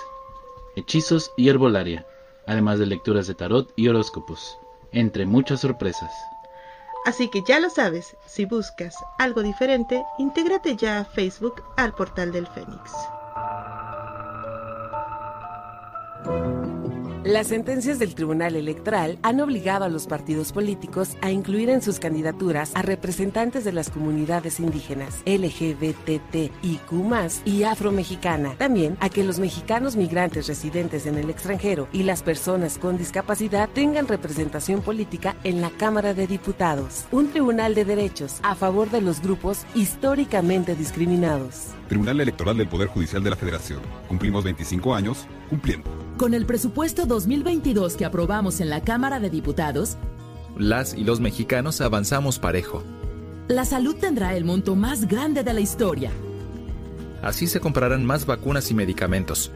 hechizos 0.76 1.32
y 1.36 1.48
herbolaria, 1.48 2.06
además 2.46 2.78
de 2.78 2.86
lecturas 2.86 3.26
de 3.26 3.34
tarot 3.34 3.72
y 3.76 3.88
horóscopos, 3.88 4.58
entre 4.92 5.26
muchas 5.26 5.60
sorpresas. 5.60 6.10
Así 7.06 7.28
que 7.28 7.42
ya 7.42 7.60
lo 7.60 7.70
sabes, 7.70 8.16
si 8.26 8.44
buscas 8.44 8.94
algo 9.18 9.42
diferente, 9.42 10.04
intégrate 10.18 10.76
ya 10.76 11.00
a 11.00 11.04
Facebook 11.04 11.62
al 11.76 11.94
portal 11.94 12.30
del 12.32 12.46
Fénix. 12.46 12.92
Las 17.24 17.48
sentencias 17.48 17.98
del 17.98 18.14
Tribunal 18.14 18.56
Electoral 18.56 19.18
han 19.22 19.40
obligado 19.40 19.84
a 19.84 19.90
los 19.90 20.06
partidos 20.06 20.52
políticos 20.52 21.18
a 21.20 21.30
incluir 21.30 21.68
en 21.68 21.82
sus 21.82 22.00
candidaturas 22.00 22.72
a 22.74 22.80
representantes 22.80 23.62
de 23.62 23.72
las 23.72 23.90
comunidades 23.90 24.58
indígenas, 24.58 25.22
LGBTIQ 25.26 26.50
y 27.44 27.62
afromexicana. 27.64 28.54
También 28.56 28.96
a 29.00 29.10
que 29.10 29.22
los 29.22 29.38
mexicanos 29.38 29.96
migrantes 29.96 30.46
residentes 30.46 31.04
en 31.04 31.18
el 31.18 31.28
extranjero 31.28 31.88
y 31.92 32.04
las 32.04 32.22
personas 32.22 32.78
con 32.78 32.96
discapacidad 32.96 33.68
tengan 33.68 34.08
representación 34.08 34.80
política 34.80 35.36
en 35.44 35.60
la 35.60 35.68
Cámara 35.68 36.14
de 36.14 36.26
Diputados. 36.26 37.04
Un 37.12 37.28
tribunal 37.28 37.74
de 37.74 37.84
derechos 37.84 38.38
a 38.42 38.54
favor 38.54 38.88
de 38.88 39.02
los 39.02 39.20
grupos 39.20 39.66
históricamente 39.74 40.74
discriminados. 40.74 41.66
Tribunal 41.86 42.18
Electoral 42.18 42.56
del 42.56 42.68
Poder 42.68 42.88
Judicial 42.88 43.22
de 43.22 43.28
la 43.28 43.36
Federación. 43.36 43.82
Cumplimos 44.08 44.42
25 44.42 44.94
años 44.94 45.26
cumpliendo. 45.50 45.99
Con 46.20 46.34
el 46.34 46.44
presupuesto 46.44 47.06
2022 47.06 47.96
que 47.96 48.04
aprobamos 48.04 48.60
en 48.60 48.68
la 48.68 48.82
Cámara 48.82 49.20
de 49.20 49.30
Diputados, 49.30 49.96
las 50.54 50.92
y 50.92 51.02
los 51.02 51.18
mexicanos 51.18 51.80
avanzamos 51.80 52.38
parejo. 52.38 52.82
La 53.48 53.64
salud 53.64 53.96
tendrá 53.96 54.36
el 54.36 54.44
monto 54.44 54.76
más 54.76 55.08
grande 55.08 55.44
de 55.44 55.54
la 55.54 55.60
historia. 55.60 56.10
Así 57.22 57.46
se 57.46 57.58
comprarán 57.58 58.04
más 58.04 58.26
vacunas 58.26 58.70
y 58.70 58.74
medicamentos. 58.74 59.50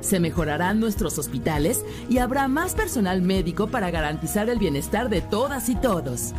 Se 0.00 0.20
mejorarán 0.20 0.80
nuestros 0.80 1.18
hospitales 1.18 1.84
y 2.08 2.16
habrá 2.16 2.48
más 2.48 2.74
personal 2.74 3.20
médico 3.20 3.68
para 3.68 3.90
garantizar 3.90 4.48
el 4.48 4.58
bienestar 4.58 5.10
de 5.10 5.20
todas 5.20 5.68
y 5.68 5.76
todos. 5.76 6.32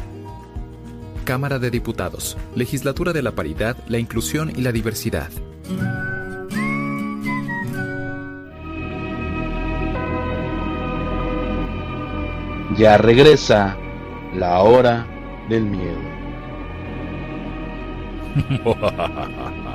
Cámara 1.25 1.59
de 1.59 1.69
Diputados, 1.69 2.35
Legislatura 2.55 3.13
de 3.13 3.21
la 3.21 3.33
Paridad, 3.33 3.77
la 3.89 3.99
Inclusión 3.99 4.51
y 4.55 4.61
la 4.61 4.71
Diversidad. 4.71 5.29
Ya 12.77 12.97
regresa 12.97 13.75
la 14.33 14.61
hora 14.61 15.05
del 15.49 15.63
miedo. 15.63 15.99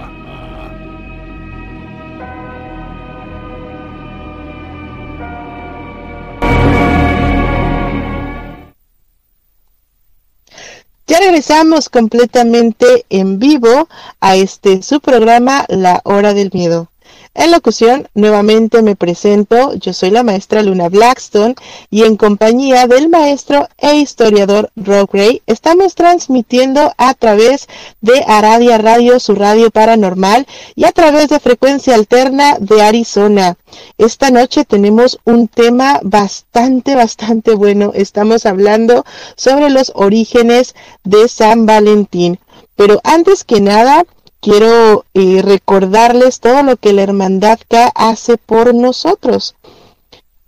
Ya 11.06 11.20
regresamos 11.20 11.90
completamente 11.90 13.04
en 13.10 13.38
vivo 13.38 13.88
a 14.20 14.36
este 14.36 14.82
su 14.82 15.00
programa 15.00 15.66
La 15.68 16.00
Hora 16.04 16.32
del 16.32 16.50
Miedo. 16.52 16.88
En 17.36 17.50
locución, 17.50 18.08
nuevamente 18.14 18.80
me 18.80 18.94
presento, 18.94 19.74
yo 19.74 19.92
soy 19.92 20.10
la 20.10 20.22
maestra 20.22 20.62
Luna 20.62 20.88
Blackstone 20.88 21.56
y 21.90 22.04
en 22.04 22.16
compañía 22.16 22.86
del 22.86 23.08
maestro 23.08 23.68
e 23.76 23.96
historiador 23.96 24.70
Rob 24.76 25.10
Gray 25.12 25.42
estamos 25.46 25.96
transmitiendo 25.96 26.92
a 26.96 27.12
través 27.14 27.66
de 28.00 28.22
Aradia 28.28 28.78
Radio, 28.78 29.18
su 29.18 29.34
radio 29.34 29.72
paranormal, 29.72 30.46
y 30.76 30.84
a 30.84 30.92
través 30.92 31.28
de 31.28 31.40
frecuencia 31.40 31.96
alterna 31.96 32.56
de 32.60 32.82
Arizona. 32.82 33.56
Esta 33.98 34.30
noche 34.30 34.64
tenemos 34.64 35.18
un 35.24 35.48
tema 35.48 35.98
bastante, 36.04 36.94
bastante 36.94 37.56
bueno. 37.56 37.90
Estamos 37.94 38.46
hablando 38.46 39.04
sobre 39.34 39.70
los 39.70 39.90
orígenes 39.96 40.76
de 41.02 41.28
San 41.28 41.66
Valentín. 41.66 42.38
Pero 42.76 43.00
antes 43.04 43.44
que 43.44 43.60
nada, 43.60 44.04
quiero 44.44 45.06
eh, 45.14 45.40
recordarles 45.42 46.38
todo 46.38 46.62
lo 46.62 46.76
que 46.76 46.92
la 46.92 47.02
Hermandad 47.02 47.58
K 47.66 47.90
hace 47.94 48.36
por 48.36 48.74
nosotros. 48.74 49.54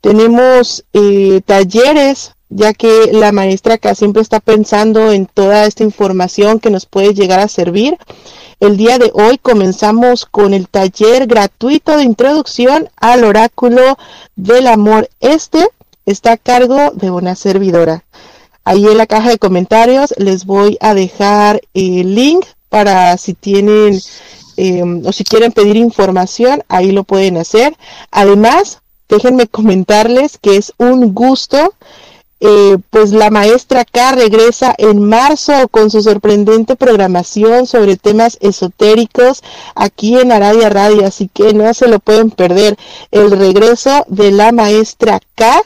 Tenemos 0.03 0.85
eh, 0.93 1.41
talleres, 1.47 2.35
ya 2.51 2.75
que 2.75 3.11
la 3.13 3.33
maestra 3.33 3.79
K 3.79 3.95
siempre 3.95 4.21
está 4.21 4.41
pensando 4.41 5.13
en 5.13 5.25
toda 5.25 5.65
esta 5.65 5.83
información 5.83 6.61
que 6.61 6.69
nos 6.69 6.85
puede 6.85 7.15
llegar 7.15 7.41
a 7.41 7.49
servir. 7.49 7.97
El 8.61 8.77
día 8.77 8.99
de 8.99 9.11
hoy 9.15 9.39
comenzamos 9.39 10.27
con 10.27 10.53
el 10.53 10.69
taller 10.69 11.27
gratuito 11.27 11.97
de 11.97 12.05
introducción 12.05 12.91
al 12.97 13.25
oráculo 13.25 13.97
del 14.37 14.67
amor. 14.67 15.09
Este 15.21 15.67
está 16.05 16.33
a 16.33 16.37
cargo 16.37 16.91
de 16.93 17.11
una 17.11 17.35
servidora. 17.35 18.05
Ahí 18.63 18.85
en 18.85 18.99
la 18.99 19.07
caja 19.07 19.31
de 19.31 19.39
comentarios 19.39 20.13
les 20.19 20.45
voy 20.45 20.77
a 20.83 20.93
dejar 20.93 21.63
el 21.73 22.15
link 22.15 22.45
para 22.69 23.17
si 23.17 23.35
tienen 23.35 24.01
em, 24.57 25.03
o 25.07 25.13
si 25.13 25.25
quieren 25.25 25.53
pedir 25.53 25.77
información, 25.77 26.63
ahí 26.69 26.93
lo 26.93 27.05
pueden 27.05 27.37
hacer. 27.37 27.77
Además, 28.11 28.81
déjenme 29.09 29.47
comentarles 29.47 30.39
que 30.39 30.57
es 30.57 30.73
un 30.79 31.15
gusto. 31.15 31.75
Eh, 32.39 32.77
pues 32.91 33.13
la 33.13 33.31
maestra 33.31 33.87
K 33.87 34.13
regresa 34.13 34.75
en 34.77 35.03
marzo 35.03 35.69
con 35.71 35.91
su 35.91 36.03
sorprendente 36.03 36.77
programación 36.77 37.67
sobre 37.67 37.97
temas 37.97 38.37
esotéricos 38.43 39.43
aquí 39.75 40.19
en 40.19 40.33
Aradia 40.33 40.69
Radio, 40.69 41.07
así 41.07 41.31
que 41.33 41.55
no 41.55 41.73
se 41.73 41.89
lo 41.89 41.99
pueden 41.99 42.31
perder. 42.31 42.77
El 43.11 43.31
regreso 43.31 44.05
de 44.09 44.33
la 44.33 44.53
maestra 44.53 45.19
K 45.35 45.63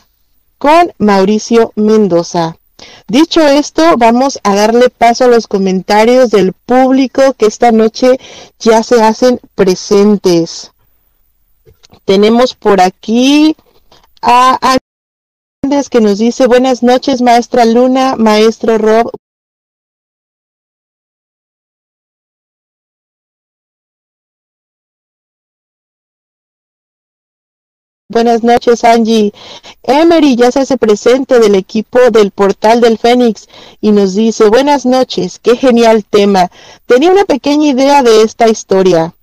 con 0.58 0.92
Mauricio 0.98 1.72
Mendoza. 1.74 2.59
Dicho 3.08 3.40
esto, 3.40 3.96
vamos 3.96 4.38
a 4.42 4.54
darle 4.54 4.88
paso 4.90 5.24
a 5.24 5.28
los 5.28 5.46
comentarios 5.46 6.30
del 6.30 6.52
público 6.52 7.34
que 7.34 7.46
esta 7.46 7.72
noche 7.72 8.18
ya 8.58 8.82
se 8.82 9.02
hacen 9.02 9.40
presentes. 9.54 10.72
Tenemos 12.04 12.54
por 12.54 12.80
aquí 12.80 13.56
a 14.22 14.78
Andrés 15.62 15.88
que 15.90 16.00
nos 16.00 16.18
dice 16.18 16.46
buenas 16.46 16.82
noches, 16.82 17.22
maestra 17.22 17.64
Luna, 17.64 18.16
maestro 18.16 18.78
Rob. 18.78 19.10
Buenas 28.10 28.42
noches, 28.42 28.82
Angie. 28.82 29.32
Emery 29.84 30.34
ya 30.34 30.50
se 30.50 30.58
hace 30.58 30.76
presente 30.76 31.38
del 31.38 31.54
equipo 31.54 32.10
del 32.10 32.32
portal 32.32 32.80
del 32.80 32.98
Fénix 32.98 33.48
y 33.80 33.92
nos 33.92 34.16
dice, 34.16 34.48
buenas 34.48 34.84
noches, 34.84 35.38
qué 35.40 35.56
genial 35.56 36.04
tema. 36.04 36.50
Tenía 36.86 37.12
una 37.12 37.24
pequeña 37.24 37.68
idea 37.68 38.02
de 38.02 38.22
esta 38.22 38.48
historia. 38.48 39.14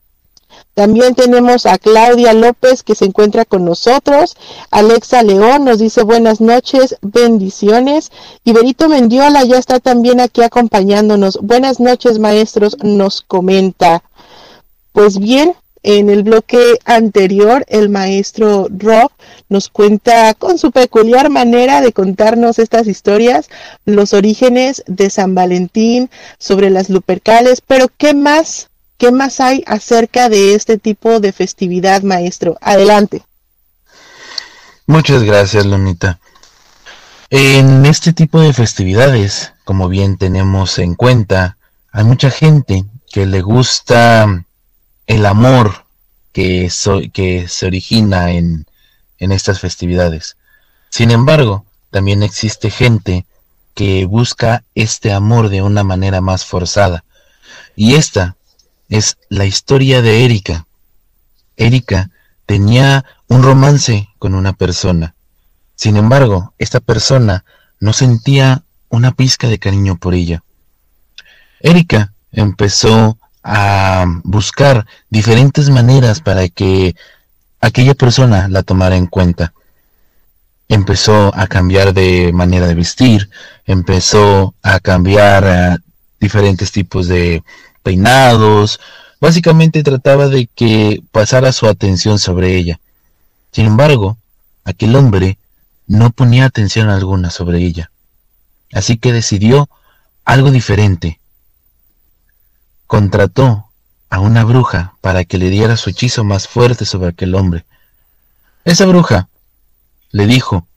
También 0.74 1.16
tenemos 1.16 1.66
a 1.66 1.78
Claudia 1.78 2.32
López 2.32 2.82
que 2.82 2.96
se 2.96 3.04
encuentra 3.04 3.44
con 3.44 3.66
nosotros. 3.66 4.38
Alexa 4.72 5.22
León 5.22 5.66
nos 5.66 5.80
dice 5.80 6.04
buenas 6.04 6.40
noches, 6.40 6.96
bendiciones. 7.02 8.14
Y 8.46 8.54
Berito 8.54 8.88
Mendiola 8.88 9.44
ya 9.44 9.58
está 9.58 9.82
también 9.82 10.22
aquí 10.22 10.44
acompañándonos. 10.44 11.40
Buenas 11.42 11.82
noches, 11.82 12.20
maestros, 12.20 12.78
nos 12.84 13.20
comenta. 13.22 14.02
Pues 14.94 15.18
bien, 15.18 15.56
en 15.90 16.10
el 16.10 16.24
bloque 16.24 16.80
anterior, 16.84 17.64
el 17.70 17.88
maestro 17.88 18.68
Rob 18.70 19.10
nos 19.48 19.70
cuenta 19.70 20.34
con 20.34 20.58
su 20.58 20.74
peculiar 20.74 21.30
manera 21.30 21.80
de 21.80 21.94
contarnos 21.94 22.60
estas 22.60 22.88
historias, 22.88 23.48
los 23.86 24.12
orígenes 24.12 24.84
de 24.88 25.10
San 25.10 25.34
Valentín, 25.34 26.10
sobre 26.40 26.72
las 26.72 26.90
Lupercales, 26.90 27.62
pero 27.66 27.88
¿qué 27.98 28.14
más? 28.14 28.68
¿Qué 28.98 29.14
más 29.14 29.40
hay 29.40 29.64
acerca 29.66 30.28
de 30.28 30.56
este 30.56 30.78
tipo 30.78 31.22
de 31.22 31.32
festividad, 31.32 32.02
maestro? 32.02 32.58
Adelante. 32.60 33.22
Muchas 34.88 35.24
gracias, 35.24 35.66
Lunita. 35.66 36.20
En 37.30 37.86
este 37.86 38.12
tipo 38.12 38.42
de 38.42 38.52
festividades, 38.52 39.54
como 39.64 39.88
bien 39.88 40.18
tenemos 40.18 40.80
en 40.80 40.96
cuenta, 40.96 41.56
hay 41.94 42.04
mucha 42.04 42.30
gente 42.30 42.84
que 43.10 43.26
le 43.26 43.40
gusta 43.42 44.44
el 45.08 45.26
amor 45.26 45.86
que, 46.34 46.72
que 47.14 47.48
se 47.48 47.66
origina 47.66 48.32
en, 48.32 48.68
en 49.18 49.32
estas 49.32 49.60
festividades. 49.60 50.38
Sin 50.90 51.12
embargo, 51.12 51.66
también 51.90 52.22
existe 52.22 52.70
gente 52.70 53.26
que 53.74 54.06
busca 54.06 54.64
este 54.76 55.14
amor 55.14 55.50
de 55.50 55.62
una 55.62 55.84
manera 55.84 56.22
más 56.22 56.46
forzada. 56.46 57.04
Y 57.76 57.96
esta 57.96 58.36
es 58.90 59.18
la 59.30 59.46
historia 59.46 60.02
de 60.02 60.26
Erika. 60.26 60.68
Erika 61.56 62.10
tenía 62.46 63.06
un 63.28 63.44
romance 63.44 64.10
con 64.20 64.36
una 64.36 64.54
persona. 64.54 65.16
Sin 65.76 65.98
embargo, 65.98 66.54
esta 66.58 66.80
persona 66.80 67.46
no 67.80 67.94
sentía 67.94 68.64
una 68.90 69.12
pizca 69.12 69.48
de 69.48 69.60
cariño 69.60 69.98
por 69.98 70.14
ella. 70.14 70.44
Erika 71.60 72.14
empezó 72.32 73.18
a 73.50 74.06
buscar 74.24 74.86
diferentes 75.10 75.70
maneras 75.70 76.20
para 76.20 76.50
que 76.50 76.96
aquella 77.62 77.96
persona 77.96 78.50
la 78.50 78.62
tomara 78.62 78.98
en 78.98 79.08
cuenta. 79.08 79.54
Empezó 80.68 81.34
a 81.34 81.48
cambiar 81.48 81.94
de 81.94 82.32
manera 82.34 82.68
de 82.68 82.76
vestir, 82.76 83.30
empezó 83.66 84.54
a 84.62 84.82
cambiar 84.82 85.46
eh, 85.48 85.78
diferentes 86.20 86.74
tipos 86.74 87.08
de 87.08 87.42
peinados, 87.84 88.82
básicamente 89.22 89.82
trataba 89.82 90.28
de 90.28 90.48
que 90.54 91.02
pasara 91.14 91.54
su 91.54 91.68
atención 91.68 92.20
sobre 92.20 92.58
ella. 92.58 92.82
Sin 93.54 93.66
embargo, 93.66 94.18
aquel 94.66 94.94
hombre 94.98 95.38
no 95.88 96.10
ponía 96.10 96.44
atención 96.44 96.90
alguna 96.90 97.30
sobre 97.30 97.60
ella. 97.60 97.92
Así 98.74 98.98
que 98.98 99.14
decidió 99.14 99.70
algo 100.26 100.52
diferente. 100.52 101.22
Contrató 102.88 103.70
a 104.10 104.20
una 104.20 104.44
bruja 104.44 104.96
para 105.02 105.26
que 105.26 105.38
le 105.38 105.50
diera 105.50 105.78
su 105.78 105.90
hechizo 105.90 106.24
más 106.24 106.48
fuerte 106.48 106.86
sobre 106.86 107.10
aquel 107.10 107.36
hombre. 107.36 107.66
Esa 108.64 108.86
bruja 108.86 109.30
le 110.12 110.26
dijo 110.26 110.68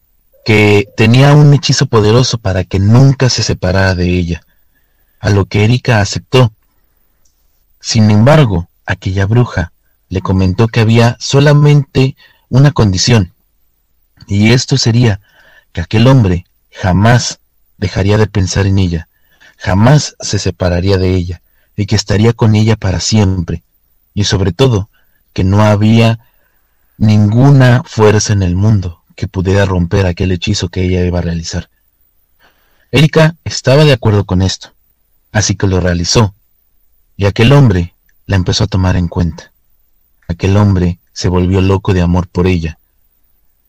que 0.44 0.88
tenía 0.96 1.34
un 1.34 1.52
hechizo 1.54 1.86
poderoso 1.86 2.38
para 2.38 2.64
que 2.64 2.78
nunca 2.78 3.28
se 3.30 3.42
separara 3.42 3.94
de 3.94 4.08
ella, 4.08 4.42
a 5.20 5.30
lo 5.30 5.46
que 5.46 5.64
Erika 5.64 6.00
aceptó. 6.00 6.52
Sin 7.80 8.10
embargo, 8.10 8.68
aquella 8.86 9.26
bruja 9.26 9.72
le 10.08 10.20
comentó 10.20 10.66
que 10.68 10.80
había 10.80 11.16
solamente 11.20 12.16
una 12.48 12.72
condición, 12.72 13.32
y 14.26 14.52
esto 14.52 14.76
sería 14.76 15.20
que 15.72 15.80
aquel 15.80 16.06
hombre 16.08 16.46
jamás 16.72 17.38
dejaría 17.78 18.18
de 18.18 18.26
pensar 18.26 18.66
en 18.66 18.78
ella, 18.78 19.08
jamás 19.56 20.16
se 20.20 20.38
separaría 20.38 20.98
de 20.98 21.14
ella, 21.14 21.42
y 21.80 21.86
que 21.86 21.96
estaría 21.96 22.34
con 22.34 22.54
ella 22.56 22.76
para 22.76 23.00
siempre, 23.00 23.62
y 24.12 24.24
sobre 24.24 24.52
todo 24.52 24.90
que 25.32 25.44
no 25.44 25.62
había 25.62 26.18
ninguna 26.98 27.82
fuerza 27.86 28.34
en 28.34 28.42
el 28.42 28.54
mundo 28.54 29.02
que 29.16 29.28
pudiera 29.28 29.64
romper 29.64 30.04
aquel 30.04 30.30
hechizo 30.30 30.68
que 30.68 30.84
ella 30.84 31.06
iba 31.06 31.20
a 31.20 31.22
realizar. 31.22 31.70
Erika 32.92 33.34
estaba 33.44 33.86
de 33.86 33.94
acuerdo 33.94 34.26
con 34.26 34.42
esto, 34.42 34.74
así 35.32 35.54
que 35.56 35.66
lo 35.66 35.80
realizó, 35.80 36.34
y 37.16 37.24
aquel 37.24 37.50
hombre 37.50 37.94
la 38.26 38.36
empezó 38.36 38.64
a 38.64 38.66
tomar 38.66 38.96
en 38.96 39.08
cuenta. 39.08 39.50
Aquel 40.28 40.58
hombre 40.58 40.98
se 41.14 41.30
volvió 41.30 41.62
loco 41.62 41.94
de 41.94 42.02
amor 42.02 42.28
por 42.28 42.46
ella, 42.46 42.78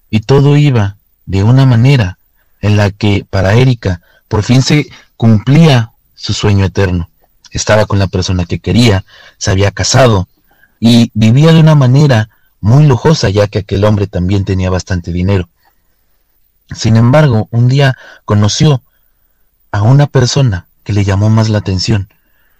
y 0.09 0.19
todo 0.19 0.57
iba 0.57 0.97
de 1.25 1.43
una 1.43 1.65
manera 1.65 2.17
en 2.59 2.75
la 2.75 2.91
que 2.91 3.25
para 3.29 3.53
Erika 3.53 4.01
por 4.27 4.43
fin 4.43 4.61
se 4.61 4.89
cumplía 5.15 5.93
su 6.13 6.33
sueño 6.33 6.65
eterno. 6.65 7.07
Estaba 7.51 7.85
con 7.85 7.99
la 7.99 8.07
persona 8.07 8.45
que 8.45 8.59
quería, 8.59 9.05
se 9.37 9.51
había 9.51 9.71
casado 9.71 10.27
y 10.79 11.11
vivía 11.13 11.53
de 11.53 11.59
una 11.59 11.75
manera 11.75 12.29
muy 12.61 12.85
lujosa 12.85 13.29
ya 13.29 13.47
que 13.47 13.59
aquel 13.59 13.83
hombre 13.83 14.07
también 14.07 14.45
tenía 14.45 14.69
bastante 14.69 15.11
dinero. 15.11 15.49
Sin 16.73 16.95
embargo, 16.95 17.47
un 17.51 17.67
día 17.67 17.97
conoció 18.25 18.81
a 19.71 19.81
una 19.81 20.07
persona 20.07 20.67
que 20.83 20.93
le 20.93 21.03
llamó 21.03 21.29
más 21.29 21.49
la 21.49 21.59
atención, 21.59 22.09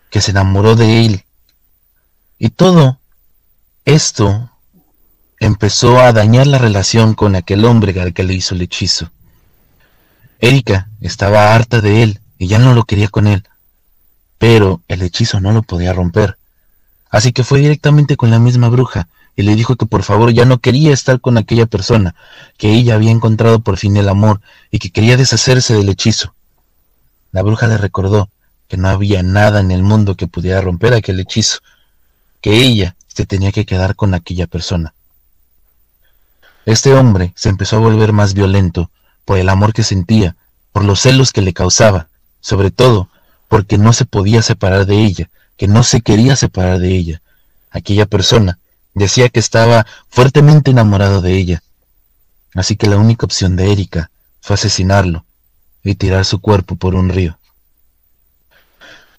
que 0.10 0.22
se 0.22 0.32
enamoró 0.32 0.76
de 0.76 1.06
él. 1.06 1.26
Y 2.38 2.50
todo 2.50 3.00
esto 3.86 4.50
empezó 5.40 6.00
a 6.00 6.14
dañar 6.14 6.48
la 6.48 6.58
relación 6.58 7.14
con 7.14 7.36
aquel 7.36 7.66
hombre 7.66 8.00
al 8.00 8.14
que 8.14 8.24
le 8.24 8.34
hizo 8.34 8.56
el 8.56 8.62
hechizo. 8.62 9.12
Erika 10.40 10.90
estaba 11.02 11.54
harta 11.54 11.82
de 11.82 12.04
él 12.04 12.20
y 12.38 12.48
ya 12.48 12.60
no 12.60 12.74
lo 12.74 12.84
quería 12.84 13.08
con 13.08 13.28
él, 13.28 13.48
pero 14.42 14.82
el 14.88 15.04
hechizo 15.04 15.40
no 15.40 15.52
lo 15.52 15.62
podía 15.62 15.94
romper. 15.94 16.36
Así 17.12 17.32
que 17.32 17.44
fue 17.44 17.60
directamente 17.60 18.18
con 18.18 18.32
la 18.32 18.40
misma 18.40 18.70
bruja 18.70 19.08
y 19.36 19.44
le 19.44 19.56
dijo 19.56 19.76
que 19.76 19.86
por 19.86 20.02
favor 20.02 20.34
ya 20.34 20.46
no 20.46 20.58
quería 20.58 20.92
estar 20.94 21.22
con 21.22 21.38
aquella 21.38 21.68
persona, 21.68 22.16
que 22.58 22.74
ella 22.74 22.96
había 22.96 23.12
encontrado 23.12 23.60
por 23.60 23.78
fin 23.78 23.98
el 23.98 24.10
amor 24.10 24.42
y 24.72 24.80
que 24.80 24.90
quería 24.90 25.16
deshacerse 25.16 25.76
del 25.76 25.90
hechizo. 25.90 26.34
La 27.32 27.44
bruja 27.44 27.68
le 27.68 27.78
recordó 27.78 28.30
que 28.68 28.78
no 28.78 28.90
había 28.90 29.22
nada 29.22 29.60
en 29.60 29.70
el 29.70 29.84
mundo 29.84 30.16
que 30.16 30.26
pudiera 30.26 30.60
romper 30.60 30.96
aquel 30.96 31.20
hechizo, 31.20 31.60
que 32.42 32.64
ella 32.64 32.96
se 33.10 33.28
tenía 33.28 33.52
que 33.52 33.68
quedar 33.68 33.96
con 33.96 34.16
aquella 34.16 34.48
persona. 34.48 34.96
Este 36.66 36.96
hombre 36.96 37.32
se 37.36 37.50
empezó 37.50 37.76
a 37.76 37.82
volver 37.82 38.12
más 38.12 38.34
violento 38.34 38.90
por 39.24 39.38
el 39.38 39.50
amor 39.50 39.72
que 39.72 39.84
sentía, 39.84 40.36
por 40.72 40.84
los 40.84 41.00
celos 41.00 41.32
que 41.32 41.44
le 41.44 41.54
causaba, 41.54 42.08
sobre 42.40 42.72
todo 42.72 43.11
porque 43.52 43.78
no 43.78 43.92
se 43.92 44.06
podía 44.06 44.42
separar 44.42 44.86
de 44.86 45.04
ella, 45.04 45.30
que 45.58 45.68
no 45.68 45.84
se 45.84 46.00
quería 46.00 46.38
separar 46.38 46.80
de 46.80 46.96
ella. 46.96 47.22
Aquella 47.70 48.06
persona 48.06 48.60
decía 48.94 49.28
que 49.28 49.42
estaba 49.42 49.86
fuertemente 50.08 50.72
enamorado 50.72 51.22
de 51.22 51.36
ella. 51.36 51.62
Así 52.56 52.78
que 52.78 52.88
la 52.88 52.96
única 52.96 53.26
opción 53.26 53.58
de 53.58 53.74
Erika 53.74 54.10
fue 54.40 54.54
asesinarlo 54.54 55.26
y 55.84 55.96
tirar 55.96 56.24
su 56.24 56.40
cuerpo 56.40 56.78
por 56.78 56.96
un 56.96 57.10
río. 57.10 57.38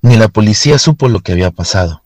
Ni 0.00 0.16
la 0.16 0.28
policía 0.28 0.78
supo 0.78 1.10
lo 1.10 1.20
que 1.20 1.32
había 1.32 1.50
pasado. 1.50 2.02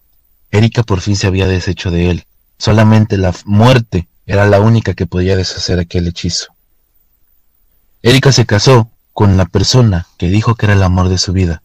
Erika 0.50 0.82
por 0.82 1.02
fin 1.02 1.14
se 1.14 1.28
había 1.28 1.46
deshecho 1.46 1.92
de 1.92 2.10
él. 2.10 2.26
Solamente 2.58 3.18
la 3.18 3.32
muerte 3.44 4.08
era 4.26 4.46
la 4.46 4.58
única 4.58 4.94
que 4.94 5.06
podía 5.06 5.36
deshacer 5.36 5.78
aquel 5.78 6.08
hechizo. 6.08 6.48
Erika 8.02 8.32
se 8.32 8.46
casó 8.46 8.90
con 9.12 9.36
la 9.36 9.44
persona 9.44 10.08
que 10.18 10.26
dijo 10.26 10.56
que 10.56 10.66
era 10.66 10.72
el 10.72 10.82
amor 10.82 11.08
de 11.08 11.18
su 11.18 11.32
vida. 11.32 11.62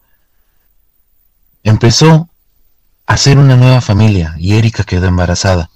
Empezó 1.64 2.28
a 3.06 3.14
hacer 3.14 3.38
una 3.38 3.56
nueva 3.56 3.80
familia 3.80 4.34
y 4.38 4.54
Erika 4.54 4.84
quedó 4.84 5.06
embarazada. 5.06 5.70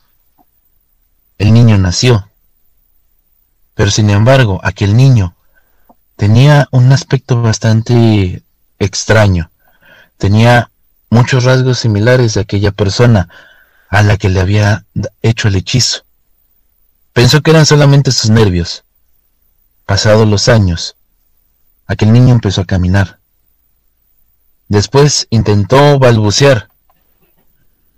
El 1.38 1.52
niño 1.52 1.78
nació. 1.78 2.28
Pero 3.74 3.90
sin 3.90 4.10
embargo, 4.10 4.60
aquel 4.64 4.96
niño 4.96 5.36
tenía 6.16 6.66
un 6.72 6.90
aspecto 6.92 7.40
bastante 7.42 8.42
extraño. 8.78 9.50
Tenía 10.16 10.70
muchos 11.10 11.44
rasgos 11.44 11.78
similares 11.78 12.34
de 12.34 12.40
aquella 12.40 12.72
persona 12.72 13.28
a 13.88 14.02
la 14.02 14.16
que 14.16 14.28
le 14.28 14.40
había 14.40 14.84
hecho 15.22 15.48
el 15.48 15.56
hechizo. 15.56 16.04
Pensó 17.12 17.42
que 17.42 17.50
eran 17.50 17.66
solamente 17.66 18.10
sus 18.12 18.30
nervios. 18.30 18.84
Pasados 19.84 20.26
los 20.26 20.48
años, 20.48 20.96
aquel 21.86 22.12
niño 22.12 22.32
empezó 22.34 22.62
a 22.62 22.66
caminar. 22.66 23.20
Después 24.68 25.28
intentó 25.30 25.98
balbucear. 26.00 26.68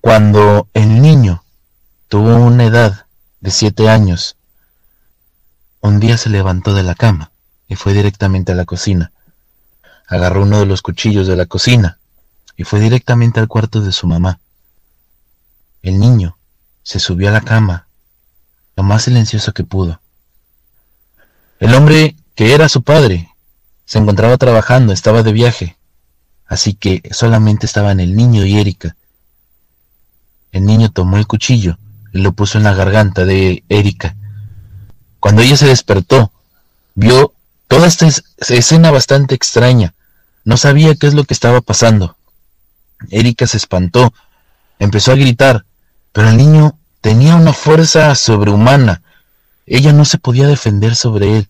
Cuando 0.02 0.68
el 0.74 1.00
niño 1.00 1.42
tuvo 2.08 2.36
una 2.36 2.64
edad 2.64 3.06
de 3.40 3.50
siete 3.50 3.88
años, 3.88 4.36
un 5.80 5.98
día 5.98 6.18
se 6.18 6.28
levantó 6.28 6.74
de 6.74 6.82
la 6.82 6.94
cama 6.94 7.30
y 7.68 7.76
fue 7.76 7.94
directamente 7.94 8.52
a 8.52 8.54
la 8.54 8.66
cocina. 8.66 9.12
Agarró 10.06 10.42
uno 10.42 10.58
de 10.58 10.66
los 10.66 10.82
cuchillos 10.82 11.26
de 11.26 11.36
la 11.36 11.46
cocina 11.46 11.98
y 12.56 12.64
fue 12.64 12.80
directamente 12.80 13.40
al 13.40 13.48
cuarto 13.48 13.80
de 13.80 13.92
su 13.92 14.06
mamá. 14.06 14.40
El 15.80 15.98
niño 15.98 16.36
se 16.82 16.98
subió 16.98 17.30
a 17.30 17.32
la 17.32 17.40
cama 17.40 17.86
lo 18.76 18.82
más 18.82 19.04
silencioso 19.04 19.54
que 19.54 19.64
pudo. 19.64 20.00
El 21.60 21.74
hombre 21.74 22.14
que 22.34 22.52
era 22.52 22.68
su 22.68 22.82
padre 22.82 23.34
se 23.86 23.98
encontraba 23.98 24.36
trabajando, 24.36 24.92
estaba 24.92 25.22
de 25.22 25.32
viaje, 25.32 25.77
así 26.48 26.74
que 26.74 27.02
solamente 27.12 27.66
estaban 27.66 28.00
el 28.00 28.16
niño 28.16 28.44
y 28.44 28.58
Erika. 28.58 28.96
El 30.50 30.64
niño 30.64 30.90
tomó 30.90 31.18
el 31.18 31.26
cuchillo 31.26 31.78
y 32.12 32.18
lo 32.18 32.32
puso 32.32 32.58
en 32.58 32.64
la 32.64 32.74
garganta 32.74 33.24
de 33.24 33.62
Erika. 33.68 34.16
Cuando 35.20 35.42
ella 35.42 35.56
se 35.56 35.66
despertó, 35.66 36.32
vio 36.94 37.34
toda 37.68 37.86
esta 37.86 38.08
escena 38.38 38.90
bastante 38.90 39.34
extraña. 39.34 39.94
No 40.44 40.56
sabía 40.56 40.94
qué 40.94 41.06
es 41.06 41.14
lo 41.14 41.24
que 41.24 41.34
estaba 41.34 41.60
pasando. 41.60 42.16
Erika 43.10 43.46
se 43.46 43.58
espantó, 43.58 44.12
empezó 44.78 45.12
a 45.12 45.16
gritar, 45.16 45.64
pero 46.12 46.30
el 46.30 46.36
niño 46.36 46.78
Tenía 47.00 47.36
una 47.36 47.52
fuerza 47.52 48.14
sobrehumana. 48.14 49.02
Ella 49.66 49.92
no 49.92 50.04
se 50.04 50.18
podía 50.18 50.48
defender 50.48 50.96
sobre 50.96 51.38
él. 51.38 51.48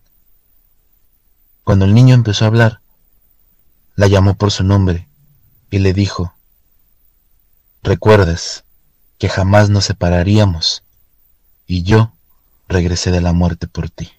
Cuando 1.63 1.85
el 1.85 1.93
niño 1.93 2.13
empezó 2.13 2.45
a 2.45 2.49
hablar, 2.49 2.79
la 3.99 4.07
llamó 4.07 4.35
por 4.35 4.49
su 4.49 4.63
nombre 4.63 5.09
y 5.69 5.79
le 5.79 5.91
dijo, 5.91 6.33
¿recuerdas 7.83 8.63
que 9.17 9.27
jamás 9.27 9.69
nos 9.69 9.83
separaríamos 9.83 10.85
y 11.67 11.83
yo 11.83 12.13
regresé 12.69 13.11
de 13.11 13.19
la 13.19 13.33
muerte 13.33 13.67
por 13.67 13.89
ti? 13.89 14.09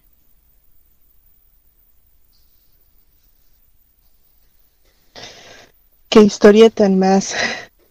Qué 6.11 6.20
historia 6.20 6.68
tan 6.68 6.99
más, 6.99 7.35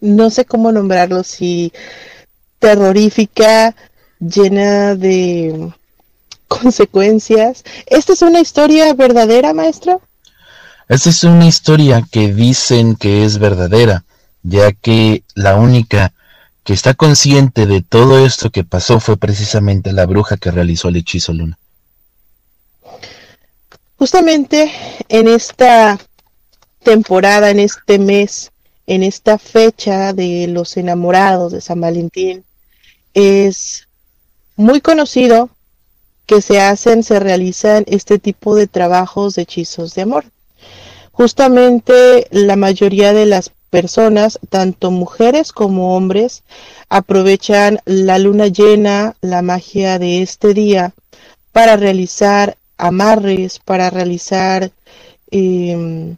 no 0.00 0.30
sé 0.30 0.44
cómo 0.44 0.70
nombrarlo, 0.70 1.24
si 1.24 1.72
terrorífica, 2.60 3.74
llena 4.20 4.94
de 4.94 5.72
consecuencias. 6.46 7.64
¿Esta 7.86 8.12
es 8.12 8.22
una 8.22 8.38
historia 8.38 8.94
verdadera, 8.94 9.52
maestro? 9.54 10.00
Esta 10.90 11.10
es 11.10 11.22
una 11.22 11.46
historia 11.46 12.04
que 12.10 12.34
dicen 12.34 12.96
que 12.96 13.24
es 13.24 13.38
verdadera, 13.38 14.02
ya 14.42 14.72
que 14.72 15.22
la 15.36 15.54
única 15.54 16.12
que 16.64 16.72
está 16.72 16.94
consciente 16.94 17.66
de 17.66 17.80
todo 17.80 18.26
esto 18.26 18.50
que 18.50 18.64
pasó 18.64 18.98
fue 18.98 19.16
precisamente 19.16 19.92
la 19.92 20.04
bruja 20.04 20.36
que 20.36 20.50
realizó 20.50 20.88
el 20.88 20.96
hechizo 20.96 21.32
Luna. 21.32 21.56
Justamente 23.98 24.72
en 25.08 25.28
esta 25.28 25.96
temporada, 26.82 27.50
en 27.50 27.60
este 27.60 28.00
mes, 28.00 28.50
en 28.88 29.04
esta 29.04 29.38
fecha 29.38 30.12
de 30.12 30.48
los 30.48 30.76
enamorados 30.76 31.52
de 31.52 31.60
San 31.60 31.80
Valentín, 31.80 32.42
es 33.14 33.86
muy 34.56 34.80
conocido 34.80 35.50
que 36.26 36.42
se 36.42 36.60
hacen, 36.60 37.04
se 37.04 37.20
realizan 37.20 37.84
este 37.86 38.18
tipo 38.18 38.56
de 38.56 38.66
trabajos 38.66 39.36
de 39.36 39.42
hechizos 39.42 39.94
de 39.94 40.02
amor. 40.02 40.24
Justamente 41.20 42.28
la 42.30 42.56
mayoría 42.56 43.12
de 43.12 43.26
las 43.26 43.52
personas, 43.68 44.38
tanto 44.48 44.90
mujeres 44.90 45.52
como 45.52 45.94
hombres, 45.94 46.44
aprovechan 46.88 47.78
la 47.84 48.18
luna 48.18 48.46
llena, 48.46 49.16
la 49.20 49.42
magia 49.42 49.98
de 49.98 50.22
este 50.22 50.54
día, 50.54 50.94
para 51.52 51.76
realizar 51.76 52.56
amarres, 52.78 53.58
para 53.58 53.90
realizar 53.90 54.72
em, 55.30 56.16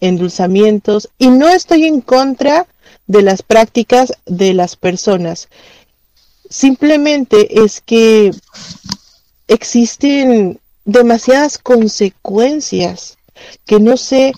endulzamientos. 0.00 1.08
Y 1.16 1.28
no 1.28 1.48
estoy 1.48 1.86
en 1.86 2.02
contra 2.02 2.66
de 3.06 3.22
las 3.22 3.40
prácticas 3.40 4.12
de 4.26 4.52
las 4.52 4.76
personas. 4.76 5.48
Simplemente 6.50 7.64
es 7.64 7.80
que 7.80 8.32
existen 9.46 10.60
demasiadas 10.84 11.56
consecuencias 11.56 13.17
que 13.66 13.80
no 13.80 13.96
sé, 13.96 14.32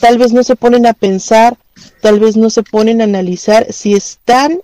tal 0.00 0.18
vez 0.18 0.32
no 0.32 0.42
se 0.42 0.56
ponen 0.56 0.86
a 0.86 0.94
pensar, 0.94 1.56
tal 2.00 2.20
vez 2.20 2.36
no 2.36 2.50
se 2.50 2.62
ponen 2.62 3.00
a 3.00 3.04
analizar 3.04 3.72
si 3.72 3.94
están 3.94 4.60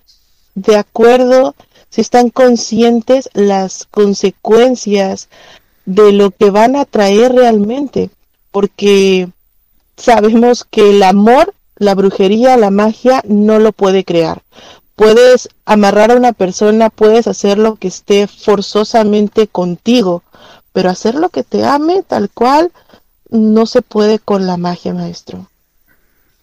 de 0.55 0.77
acuerdo, 0.77 1.55
si 1.91 2.01
están 2.01 2.31
conscientes 2.31 3.31
las 3.33 3.87
consecuencias 3.91 5.29
de 5.85 6.13
lo 6.13 6.31
que 6.31 6.51
van 6.51 6.77
a 6.77 6.85
traer 6.85 7.33
realmente, 7.33 8.11
porque 8.51 9.29
sabemos 9.97 10.65
que 10.65 10.91
el 10.91 11.03
amor, 11.03 11.55
la 11.77 11.95
brujería, 11.95 12.57
la 12.57 12.71
magia 12.71 13.23
no 13.27 13.59
lo 13.59 13.73
puede 13.73 14.05
crear. 14.05 14.43
Puedes 14.97 15.49
amarrar 15.65 16.11
a 16.11 16.17
una 16.17 16.33
persona, 16.33 16.91
puedes 16.91 17.27
hacer 17.29 17.57
lo 17.57 17.77
que 17.77 17.89
esté 17.89 18.27
forzosamente 18.27 19.47
contigo, 19.47 20.25
pero 20.73 20.91
hacer 20.91 21.15
lo 21.15 21.29
que 21.29 21.45
te 21.45 21.65
ame 21.65 22.03
tal 22.03 22.31
cual 22.31 22.73
no 23.31 23.67
se 23.67 23.83
puede 23.83 24.19
con 24.19 24.47
la 24.47 24.57
magia, 24.57 24.95
maestro. 24.95 25.49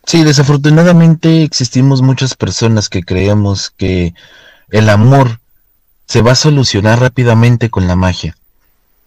Sí, 0.05 0.23
desafortunadamente 0.23 1.43
existimos 1.43 2.01
muchas 2.01 2.35
personas 2.35 2.89
que 2.89 3.03
creemos 3.03 3.71
que 3.71 4.13
el 4.69 4.89
amor 4.89 5.39
se 6.05 6.21
va 6.21 6.33
a 6.33 6.35
solucionar 6.35 6.99
rápidamente 6.99 7.69
con 7.69 7.87
la 7.87 7.95
magia. 7.95 8.37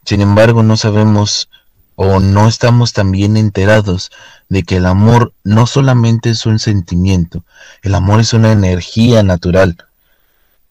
Sin 0.04 0.20
embargo, 0.20 0.62
no 0.62 0.76
sabemos 0.76 1.48
o 1.94 2.18
no 2.20 2.48
estamos 2.48 2.92
tan 2.92 3.12
bien 3.12 3.36
enterados 3.36 4.10
de 4.48 4.62
que 4.62 4.76
el 4.76 4.86
amor 4.86 5.32
no 5.44 5.66
solamente 5.66 6.30
es 6.30 6.46
un 6.46 6.58
sentimiento, 6.58 7.44
el 7.82 7.94
amor 7.94 8.20
es 8.20 8.32
una 8.32 8.52
energía 8.52 9.22
natural. 9.22 9.76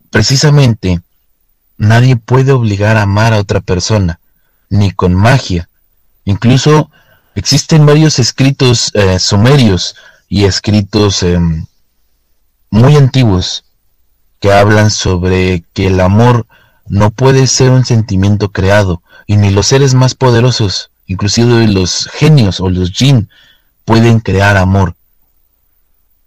Precisamente, 0.10 1.02
nadie 1.78 2.16
puede 2.16 2.52
obligar 2.52 2.98
a 2.98 3.04
amar 3.04 3.34
a 3.34 3.40
otra 3.40 3.62
persona, 3.62 4.20
ni 4.70 4.92
con 4.92 5.14
magia. 5.14 5.70
Incluso 6.26 6.90
existen 7.38 7.86
varios 7.86 8.18
escritos 8.18 8.90
eh, 8.96 9.20
sumerios 9.20 9.96
y 10.28 10.46
escritos 10.46 11.22
em, 11.22 11.68
muy 12.72 12.96
antiguos 12.96 13.64
que 14.40 14.52
hablan 14.52 14.90
sobre 14.90 15.64
que 15.74 15.88
el 15.88 16.00
amor 16.00 16.48
no 16.88 17.12
puede 17.12 17.46
ser 17.46 17.70
un 17.70 17.86
sentimiento 17.86 18.52
creado 18.52 19.04
y 19.28 19.38
ni 19.38 19.52
los 19.52 19.68
seres 19.68 19.94
más 19.94 20.16
poderosos, 20.16 20.90
inclusive 21.06 21.68
los 21.68 22.10
genios 22.12 22.60
o 22.60 22.70
los 22.70 22.92
jinn, 22.92 23.30
pueden 23.86 24.20
crear 24.20 24.58
amor. 24.58 24.96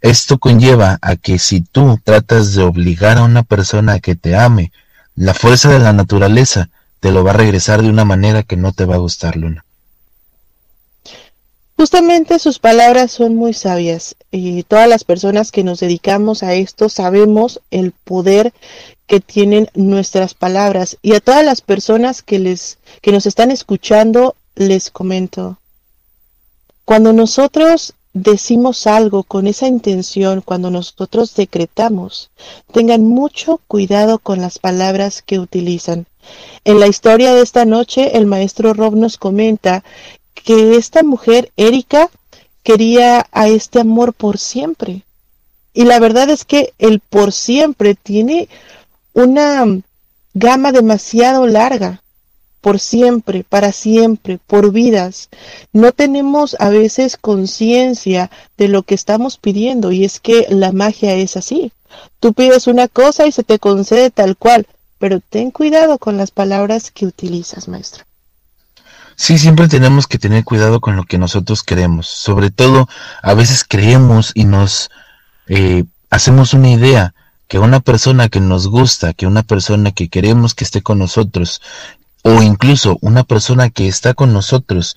Esto 0.03 0.39
conlleva 0.39 0.99
a 1.03 1.17
que 1.17 1.41
si 1.41 1.61
tú 1.61 1.99
tratas 2.05 2.55
de 2.55 2.63
obligar 2.63 3.19
a 3.19 3.25
una 3.25 3.43
persona 3.43 3.95
a 3.95 4.01
que 4.01 4.15
te 4.15 4.37
ame, 4.37 4.73
la 5.17 5.35
fuerza 5.35 5.71
de 5.71 5.81
la 5.81 5.93
naturaleza 5.93 6.71
te 7.01 7.11
lo 7.11 7.25
va 7.25 7.33
a 7.33 7.35
regresar 7.35 7.83
de 7.83 7.91
una 7.91 8.05
manera 8.05 8.45
que 8.45 8.57
no 8.57 8.73
te 8.73 8.85
va 8.85 8.95
a 8.95 8.99
gustar, 8.99 9.37
Luna. 9.37 9.65
Justamente 11.81 12.39
sus 12.39 12.59
palabras 12.59 13.11
son 13.11 13.37
muy 13.37 13.55
sabias 13.55 14.15
y 14.31 14.65
todas 14.65 14.87
las 14.87 15.03
personas 15.03 15.51
que 15.51 15.65
nos 15.65 15.81
dedicamos 15.81 16.43
a 16.43 16.53
esto 16.53 16.91
sabemos 16.91 17.63
el 17.71 17.93
poder 17.93 18.53
que 19.07 19.21
tienen 19.21 19.71
nuestras 19.73 20.35
palabras 20.35 20.99
y 21.01 21.15
a 21.15 21.21
todas 21.21 21.43
las 21.43 21.63
personas 21.63 22.21
que 22.21 22.39
les 22.39 22.77
que 23.01 23.13
nos 23.13 23.25
están 23.25 23.51
escuchando 23.51 24.37
les 24.57 24.91
comento 24.91 25.59
cuando 26.85 27.15
nosotros 27.15 27.95
decimos 28.13 28.87
algo 28.87 29.23
con 29.23 29.47
esa 29.47 29.67
intención, 29.67 30.43
cuando 30.43 30.71
nosotros 30.71 31.35
decretamos, 31.35 32.31
tengan 32.73 33.05
mucho 33.05 33.61
cuidado 33.69 34.19
con 34.19 34.41
las 34.41 34.59
palabras 34.59 35.23
que 35.23 35.39
utilizan. 35.39 36.07
En 36.65 36.81
la 36.81 36.89
historia 36.89 37.33
de 37.33 37.43
esta 37.43 37.65
noche, 37.65 38.17
el 38.19 38.27
maestro 38.27 38.75
Rob 38.75 38.95
nos 38.97 39.17
comenta 39.17 39.85
que 40.45 40.77
esta 40.77 41.03
mujer, 41.03 41.53
Erika, 41.57 42.11
quería 42.63 43.27
a 43.33 43.49
este 43.49 43.81
amor 43.81 44.13
por 44.13 44.39
siempre. 44.39 45.03
Y 45.73 45.85
la 45.85 45.99
verdad 46.01 46.31
es 46.31 46.45
que 46.45 46.73
el 46.79 47.01
por 47.01 47.33
siempre 47.33 47.95
tiene 47.95 48.49
una 49.13 49.65
gama 50.35 50.73
demasiado 50.73 51.47
larga. 51.47 52.03
Por 52.61 52.79
siempre, 52.79 53.43
para 53.43 53.73
siempre, 53.73 54.39
por 54.47 54.71
vidas. 54.71 55.31
No 55.73 55.93
tenemos 55.93 56.57
a 56.59 56.69
veces 56.69 57.17
conciencia 57.17 58.31
de 58.59 58.69
lo 58.69 58.83
que 58.83 58.95
estamos 58.95 59.39
pidiendo 59.39 59.93
y 59.93 60.05
es 60.05 60.21
que 60.21 60.47
la 60.51 60.71
magia 60.73 61.15
es 61.15 61.39
así. 61.39 61.73
Tú 62.21 62.35
pides 62.35 62.67
una 62.67 62.87
cosa 62.87 63.27
y 63.27 63.33
se 63.33 63.45
te 63.45 63.59
concede 63.59 64.11
tal 64.11 64.37
cual, 64.37 64.67
pero 64.99 65.21
ten 65.21 65.51
cuidado 65.51 65.99
con 65.99 66.19
las 66.19 66.31
palabras 66.31 66.91
que 66.91 67.07
utilizas, 67.07 67.67
maestro. 67.67 68.05
Sí, 69.21 69.37
siempre 69.37 69.69
tenemos 69.69 70.07
que 70.07 70.19
tener 70.19 70.45
cuidado 70.45 70.81
con 70.81 70.97
lo 70.97 71.05
que 71.05 71.19
nosotros 71.19 71.63
queremos. 71.63 72.09
Sobre 72.09 72.51
todo, 72.51 72.89
a 73.21 73.35
veces 73.35 73.67
creemos 73.69 74.33
y 74.35 74.45
nos 74.45 74.89
eh, 75.47 75.85
hacemos 76.09 76.55
una 76.55 76.71
idea 76.71 77.13
que 77.47 77.59
una 77.59 77.81
persona 77.81 78.31
que 78.31 78.41
nos 78.41 78.67
gusta, 78.67 79.13
que 79.13 79.27
una 79.27 79.43
persona 79.43 79.93
que 79.93 80.09
queremos 80.09 80.55
que 80.55 80.65
esté 80.65 80.81
con 80.81 80.99
nosotros, 80.99 81.61
o 82.23 82.41
incluso 82.41 82.97
una 83.03 83.23
persona 83.23 83.69
que 83.69 83.89
está 83.89 84.15
con 84.15 84.33
nosotros, 84.33 84.97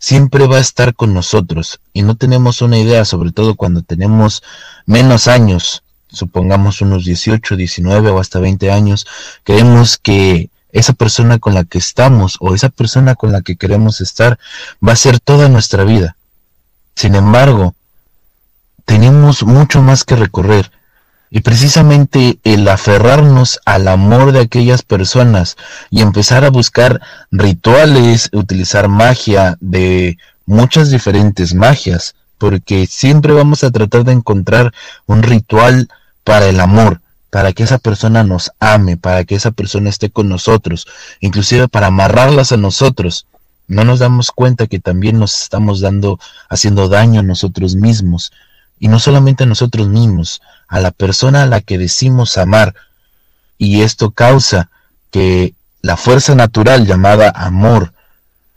siempre 0.00 0.48
va 0.48 0.56
a 0.56 0.62
estar 0.62 0.96
con 0.96 1.14
nosotros. 1.14 1.78
Y 1.92 2.02
no 2.02 2.16
tenemos 2.16 2.62
una 2.62 2.76
idea, 2.76 3.04
sobre 3.04 3.30
todo 3.30 3.54
cuando 3.54 3.82
tenemos 3.82 4.42
menos 4.84 5.28
años, 5.28 5.84
supongamos 6.08 6.80
unos 6.80 7.04
18, 7.04 7.54
19 7.54 8.10
o 8.10 8.18
hasta 8.18 8.40
20 8.40 8.72
años, 8.72 9.06
creemos 9.44 9.96
que 9.96 10.50
esa 10.72 10.92
persona 10.92 11.38
con 11.38 11.54
la 11.54 11.64
que 11.64 11.78
estamos 11.78 12.36
o 12.40 12.54
esa 12.54 12.68
persona 12.68 13.14
con 13.14 13.32
la 13.32 13.42
que 13.42 13.56
queremos 13.56 14.00
estar 14.00 14.38
va 14.86 14.92
a 14.92 14.96
ser 14.96 15.20
toda 15.20 15.48
nuestra 15.48 15.84
vida. 15.84 16.16
Sin 16.94 17.14
embargo, 17.14 17.74
tenemos 18.84 19.42
mucho 19.44 19.82
más 19.82 20.04
que 20.04 20.16
recorrer 20.16 20.70
y 21.30 21.40
precisamente 21.40 22.40
el 22.42 22.66
aferrarnos 22.68 23.60
al 23.64 23.86
amor 23.86 24.32
de 24.32 24.40
aquellas 24.40 24.82
personas 24.82 25.56
y 25.88 26.02
empezar 26.02 26.44
a 26.44 26.50
buscar 26.50 27.00
rituales, 27.30 28.28
utilizar 28.32 28.88
magia 28.88 29.56
de 29.60 30.18
muchas 30.44 30.90
diferentes 30.90 31.54
magias, 31.54 32.16
porque 32.36 32.86
siempre 32.86 33.32
vamos 33.32 33.62
a 33.62 33.70
tratar 33.70 34.02
de 34.02 34.12
encontrar 34.12 34.72
un 35.06 35.22
ritual 35.22 35.88
para 36.24 36.46
el 36.46 36.58
amor, 36.58 37.00
para 37.30 37.52
que 37.52 37.62
esa 37.62 37.78
persona 37.78 38.24
nos 38.24 38.50
ame, 38.58 38.96
para 38.96 39.24
que 39.24 39.36
esa 39.36 39.52
persona 39.52 39.88
esté 39.88 40.10
con 40.10 40.28
nosotros, 40.28 40.86
inclusive 41.20 41.68
para 41.68 41.86
amarrarlas 41.86 42.52
a 42.52 42.56
nosotros. 42.56 43.26
No 43.68 43.84
nos 43.84 44.00
damos 44.00 44.32
cuenta 44.32 44.66
que 44.66 44.80
también 44.80 45.18
nos 45.18 45.42
estamos 45.42 45.80
dando, 45.80 46.18
haciendo 46.48 46.88
daño 46.88 47.20
a 47.20 47.24
nosotros 47.24 47.76
mismos, 47.76 48.32
y 48.80 48.88
no 48.88 48.98
solamente 48.98 49.44
a 49.44 49.46
nosotros 49.46 49.88
mismos, 49.88 50.40
a 50.66 50.80
la 50.80 50.90
persona 50.90 51.44
a 51.44 51.46
la 51.46 51.60
que 51.60 51.78
decimos 51.78 52.36
amar. 52.36 52.74
Y 53.58 53.82
esto 53.82 54.10
causa 54.10 54.70
que 55.10 55.54
la 55.82 55.96
fuerza 55.96 56.34
natural 56.34 56.86
llamada 56.86 57.30
amor 57.30 57.92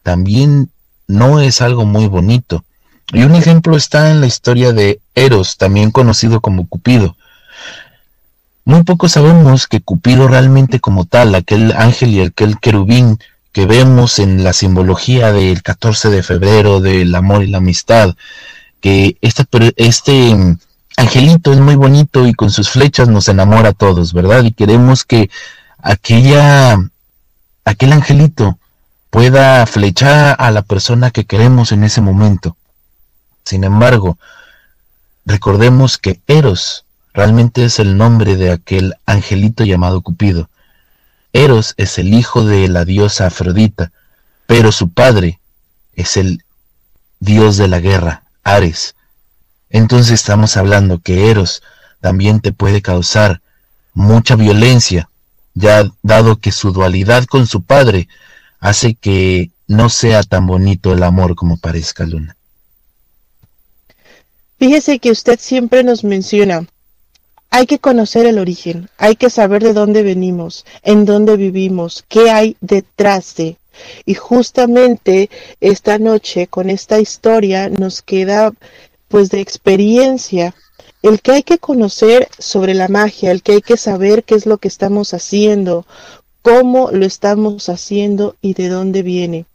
también 0.01 0.71
no 1.07 1.41
es 1.41 1.61
algo 1.61 1.85
muy 1.85 2.07
bonito. 2.07 2.63
Y 3.11 3.23
un 3.23 3.35
ejemplo 3.35 3.75
está 3.75 4.11
en 4.11 4.21
la 4.21 4.27
historia 4.27 4.71
de 4.71 4.99
Eros, 5.13 5.57
también 5.57 5.91
conocido 5.91 6.41
como 6.41 6.67
Cupido. 6.67 7.17
Muy 8.65 8.83
poco 8.83 9.09
sabemos 9.09 9.67
que 9.67 9.81
Cupido 9.81 10.27
realmente 10.27 10.79
como 10.79 11.05
tal, 11.05 11.35
aquel 11.35 11.73
ángel 11.73 12.11
y 12.11 12.21
aquel 12.21 12.59
querubín 12.59 13.19
que 13.51 13.65
vemos 13.65 14.19
en 14.19 14.43
la 14.43 14.53
simbología 14.53 15.33
del 15.33 15.61
14 15.61 16.09
de 16.09 16.23
febrero 16.23 16.79
del 16.79 17.13
amor 17.13 17.43
y 17.43 17.47
la 17.47 17.57
amistad, 17.57 18.15
que 18.79 19.17
este, 19.21 19.45
este 19.75 20.57
angelito 20.97 21.51
es 21.51 21.59
muy 21.59 21.75
bonito 21.75 22.25
y 22.25 22.33
con 22.33 22.51
sus 22.51 22.69
flechas 22.69 23.09
nos 23.09 23.27
enamora 23.27 23.69
a 23.69 23.73
todos, 23.73 24.13
¿verdad? 24.13 24.43
Y 24.43 24.53
queremos 24.53 25.03
que 25.03 25.29
aquella, 25.79 26.77
aquel 27.65 27.93
angelito 27.93 28.57
pueda 29.09 29.65
flechar 29.65 30.35
a 30.39 30.51
la 30.51 30.61
persona 30.61 31.11
que 31.11 31.25
queremos 31.25 31.73
en 31.73 31.83
ese 31.83 32.01
momento. 32.01 32.55
Sin 33.43 33.65
embargo, 33.65 34.17
recordemos 35.25 35.97
que 35.97 36.21
Eros 36.27 36.82
realmente 37.13 37.65
es 37.65 37.79
el 37.79 37.97
nombre 37.97 38.35
de 38.35 38.51
aquel 38.51 38.95
angelito 39.05 39.63
llamado 39.63 40.01
Cupido. 40.01 40.49
Eros 41.31 41.73
es 41.77 41.97
el 41.97 42.13
hijo 42.13 42.45
de 42.45 42.67
la 42.67 42.85
diosa 42.85 43.27
Afrodita, 43.27 43.91
pero 44.45 44.71
su 44.71 44.91
padre 44.91 45.39
es 45.93 46.17
el 46.17 46.43
dios 47.19 47.57
de 47.57 47.67
la 47.67 47.79
guerra, 47.79 48.23
Ares. 48.43 48.95
Entonces 49.69 50.11
estamos 50.13 50.57
hablando 50.57 50.99
que 50.99 51.29
Eros 51.31 51.63
también 52.01 52.39
te 52.39 52.51
puede 52.51 52.81
causar 52.81 53.41
mucha 53.93 54.35
violencia, 54.35 55.09
ya 55.53 55.89
dado 56.01 56.37
que 56.37 56.51
su 56.51 56.71
dualidad 56.71 57.25
con 57.25 57.47
su 57.47 57.63
padre 57.63 58.07
hace 58.59 58.95
que 58.95 59.51
no 59.67 59.89
sea 59.89 60.23
tan 60.23 60.45
bonito 60.45 60.93
el 60.93 61.03
amor 61.03 61.35
como 61.35 61.57
parezca 61.57 62.05
Luna. 62.05 62.35
Fíjese 64.59 64.99
que 64.99 65.11
usted 65.11 65.39
siempre 65.39 65.83
nos 65.83 66.03
menciona, 66.03 66.65
hay 67.53 67.67
que 67.67 67.77
conocer 67.77 68.25
el 68.25 68.39
origen, 68.39 68.89
hay 68.97 69.15
que 69.15 69.29
saber 69.29 69.63
de 69.63 69.73
dónde 69.73 70.01
venimos, 70.01 70.65
en 70.81 71.05
dónde 71.05 71.37
vivimos, 71.37 72.03
qué 72.07 72.31
hay 72.31 72.57
detrás 72.61 73.35
de. 73.35 73.57
Y 74.07 74.15
justamente 74.15 75.29
esta 75.61 75.99
noche 75.99 76.47
con 76.47 76.71
esta 76.71 76.99
historia 76.99 77.69
nos 77.69 78.01
queda 78.01 78.53
pues 79.07 79.29
de 79.29 79.39
experiencia 79.39 80.55
el 81.03 81.21
que 81.21 81.33
hay 81.33 81.43
que 81.43 81.59
conocer 81.59 82.27
sobre 82.39 82.73
la 82.73 82.87
magia, 82.87 83.29
el 83.29 83.43
que 83.43 83.51
hay 83.51 83.61
que 83.61 83.77
saber 83.77 84.23
qué 84.23 84.33
es 84.33 84.47
lo 84.47 84.57
que 84.57 84.67
estamos 84.67 85.13
haciendo, 85.13 85.85
cómo 86.41 86.89
lo 86.89 87.05
estamos 87.05 87.69
haciendo 87.69 88.35
y 88.41 88.55
de 88.55 88.69
dónde 88.69 89.03
viene. 89.03 89.45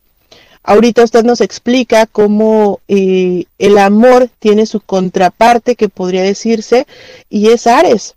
Ahorita 0.69 1.03
usted 1.03 1.25
nos 1.25 1.41
explica 1.41 2.05
cómo 2.05 2.81
eh, 2.89 3.47
el 3.59 3.79
amor 3.79 4.29
tiene 4.39 4.67
su 4.67 4.81
contraparte, 4.81 5.77
que 5.77 5.89
podría 5.89 6.23
decirse, 6.23 6.87
y 7.31 7.49
es 7.49 7.67
Ares. 7.67 8.17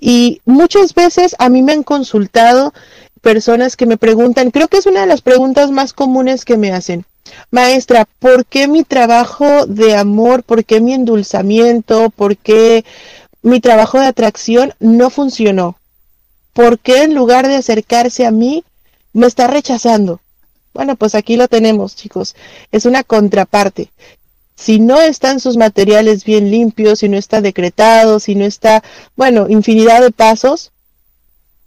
Y 0.00 0.40
muchas 0.46 0.94
veces 0.94 1.36
a 1.38 1.48
mí 1.48 1.62
me 1.62 1.74
han 1.74 1.84
consultado 1.84 2.74
personas 3.20 3.76
que 3.76 3.86
me 3.86 3.98
preguntan, 3.98 4.50
creo 4.50 4.66
que 4.66 4.78
es 4.78 4.86
una 4.86 5.02
de 5.02 5.06
las 5.06 5.20
preguntas 5.20 5.70
más 5.70 5.92
comunes 5.92 6.44
que 6.44 6.56
me 6.56 6.72
hacen. 6.72 7.04
Maestra, 7.52 8.08
¿por 8.18 8.44
qué 8.44 8.66
mi 8.66 8.82
trabajo 8.82 9.66
de 9.66 9.94
amor, 9.94 10.42
por 10.42 10.64
qué 10.64 10.80
mi 10.80 10.92
endulzamiento, 10.92 12.10
por 12.10 12.36
qué 12.36 12.84
mi 13.42 13.60
trabajo 13.60 14.00
de 14.00 14.06
atracción 14.06 14.74
no 14.80 15.08
funcionó? 15.08 15.76
¿Por 16.52 16.80
qué 16.80 17.04
en 17.04 17.14
lugar 17.14 17.46
de 17.46 17.54
acercarse 17.54 18.26
a 18.26 18.32
mí, 18.32 18.64
me 19.12 19.28
está 19.28 19.46
rechazando? 19.46 20.20
Bueno, 20.72 20.96
pues 20.96 21.14
aquí 21.14 21.36
lo 21.36 21.48
tenemos, 21.48 21.96
chicos. 21.96 22.34
Es 22.70 22.86
una 22.86 23.04
contraparte. 23.04 23.90
Si 24.54 24.78
no 24.78 25.00
están 25.00 25.40
sus 25.40 25.56
materiales 25.56 26.24
bien 26.24 26.50
limpios, 26.50 27.00
si 27.00 27.08
no 27.08 27.16
está 27.16 27.40
decretado, 27.40 28.20
si 28.20 28.34
no 28.34 28.44
está, 28.44 28.82
bueno, 29.16 29.48
infinidad 29.48 30.00
de 30.00 30.10
pasos, 30.10 30.70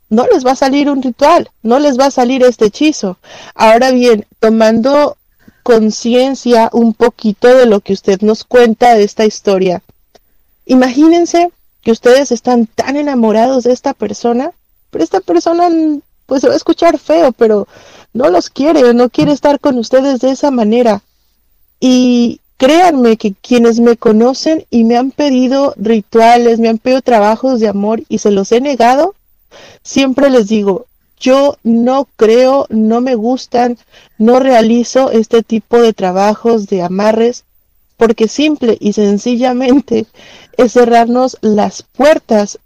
no 0.10 0.26
les 0.28 0.45
va 0.45 0.51
a 0.51 0.56
salir 0.56 0.89
un 0.89 1.01
ritual, 1.01 1.49
no 1.62 1.80
les 1.80 1.99
va 1.99 2.06
a 2.06 2.12
salir 2.12 2.43
este 2.43 2.66
hechizo. 2.66 3.18
Ahora 3.53 3.91
bien, 3.91 4.26
tomando 4.39 5.18
conciencia 5.64 6.70
un 6.74 6.93
poquito 6.93 7.47
de 7.47 7.66
lo 7.66 7.80
que 7.80 7.93
usted 7.93 8.22
nos 8.22 8.43
cuenta 8.43 8.93
de 8.93 9.03
esta 9.03 9.26
historia. 9.26 9.82
Imagínense 10.66 11.51
que 11.82 11.91
ustedes 11.91 12.32
están 12.32 12.68
tan 12.68 12.97
enamorados 12.97 13.64
de 13.64 13.74
esta 13.74 13.93
persona, 13.93 14.51
pero 14.89 15.03
esta 15.03 15.22
persona 15.22 15.70
pues 16.28 16.41
se 16.41 16.47
va 16.47 16.53
a 16.53 16.58
escuchar 16.58 16.97
feo, 16.97 17.32
pero 17.32 17.68
no 18.16 18.30
los 18.30 18.49
quiere, 18.49 18.93
no 18.93 19.09
quiere 19.09 19.34
estar 19.34 19.59
con 19.59 19.78
ustedes 19.78 20.22
de 20.22 20.32
esa 20.32 20.49
manera. 20.49 21.03
Y 21.82 22.39
créanme 22.55 23.18
que 23.18 23.34
quienes 23.34 23.82
me 23.82 23.97
conocen 23.97 24.66
y 24.70 24.86
me 24.86 24.95
han 24.95 25.11
pedido 25.11 25.74
rituales, 25.76 26.57
me 26.57 26.70
han 26.70 26.78
pedido 26.78 27.01
trabajos 27.01 27.59
de 27.59 27.68
amor 27.68 28.03
y 28.07 28.20
se 28.20 28.32
los 28.32 28.53
he 28.53 28.61
negado, 28.61 29.16
siempre 29.84 30.30
les 30.30 30.47
digo, 30.47 30.86
yo 31.20 31.57
no 31.63 32.07
creo, 32.16 32.68
no 32.70 33.01
me 33.01 33.16
gustan, 33.16 33.78
no 34.18 34.39
realizo 34.39 35.11
este 35.11 35.43
tipo 35.43 35.82
de 35.82 35.91
trabajos 35.91 36.68
de 36.68 36.84
amarres 36.84 37.43
porque 37.97 38.30
simple 38.30 38.78
y 38.80 38.93
sencillamente 38.93 40.05
es 40.55 40.72
cerrarnos 40.72 41.38
las 41.41 41.84
puertas 41.84 42.59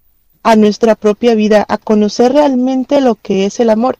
a 0.43 0.55
nuestra 0.55 0.95
propia 0.95 1.35
vida, 1.35 1.65
a 1.67 1.77
conocer 1.77 2.33
realmente 2.33 3.01
lo 3.01 3.15
que 3.15 3.45
es 3.45 3.59
el 3.59 3.69
amor. 3.69 3.97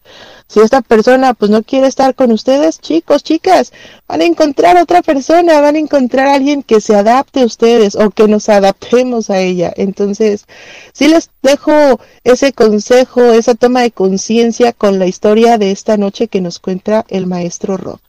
Si 0.49 0.59
esta 0.59 0.81
persona 0.81 1.35
pues 1.35 1.51
no 1.51 1.61
quiere 1.61 1.85
estar 1.85 2.15
con 2.15 2.31
ustedes, 2.31 2.79
chicos, 2.79 3.21
chicas, 3.21 3.71
van 4.07 4.21
a 4.21 4.25
encontrar 4.25 4.77
otra 4.77 5.03
persona, 5.03 5.61
van 5.61 5.75
a 5.75 5.79
encontrar 5.79 6.27
a 6.27 6.33
alguien 6.33 6.63
que 6.63 6.81
se 6.81 6.95
adapte 6.95 7.41
a 7.41 7.45
ustedes 7.45 7.95
o 7.95 8.09
que 8.09 8.27
nos 8.27 8.49
adaptemos 8.49 9.29
a 9.29 9.37
ella. 9.37 9.71
Entonces, 9.77 10.47
sí 10.91 11.07
les 11.07 11.29
dejo 11.43 11.99
ese 12.23 12.51
consejo, 12.51 13.21
esa 13.31 13.53
toma 13.53 13.81
de 13.81 13.91
conciencia 13.91 14.73
con 14.73 14.97
la 14.97 15.05
historia 15.05 15.59
de 15.59 15.69
esta 15.69 15.97
noche 15.97 16.27
que 16.27 16.41
nos 16.41 16.57
cuenta 16.57 17.05
el 17.09 17.27
maestro 17.27 17.77
Rob. 17.77 17.99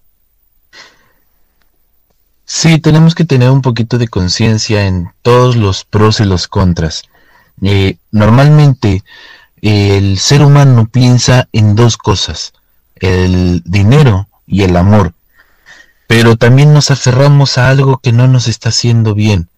Sí, 2.47 2.81
tenemos 2.81 3.15
que 3.15 3.27
tener 3.27 3.51
un 3.51 3.61
poquito 3.61 3.99
de 3.99 4.09
conciencia 4.09 4.87
en 4.87 5.11
todos 5.21 5.57
los 5.57 5.85
pros 5.85 6.21
y 6.21 6.25
los 6.25 6.49
contras. 6.49 7.03
Eh, 7.61 7.99
normalmente 8.11 9.05
el 9.63 10.19
ser 10.19 10.43
humano 10.43 10.89
piensa 10.91 11.49
en 11.53 11.75
dos 11.75 11.97
cosas, 11.97 12.53
el 12.97 13.63
dinero 13.65 14.29
y 14.47 14.63
el 14.63 14.77
amor, 14.77 15.15
pero 16.07 16.37
también 16.37 16.73
nos 16.73 16.91
aferramos 16.91 17.59
a 17.59 17.69
algo 17.69 17.99
que 17.99 18.13
no 18.13 18.27
nos 18.27 18.49
está 18.49 18.71
haciendo 18.71 19.15
bien. 19.15 19.49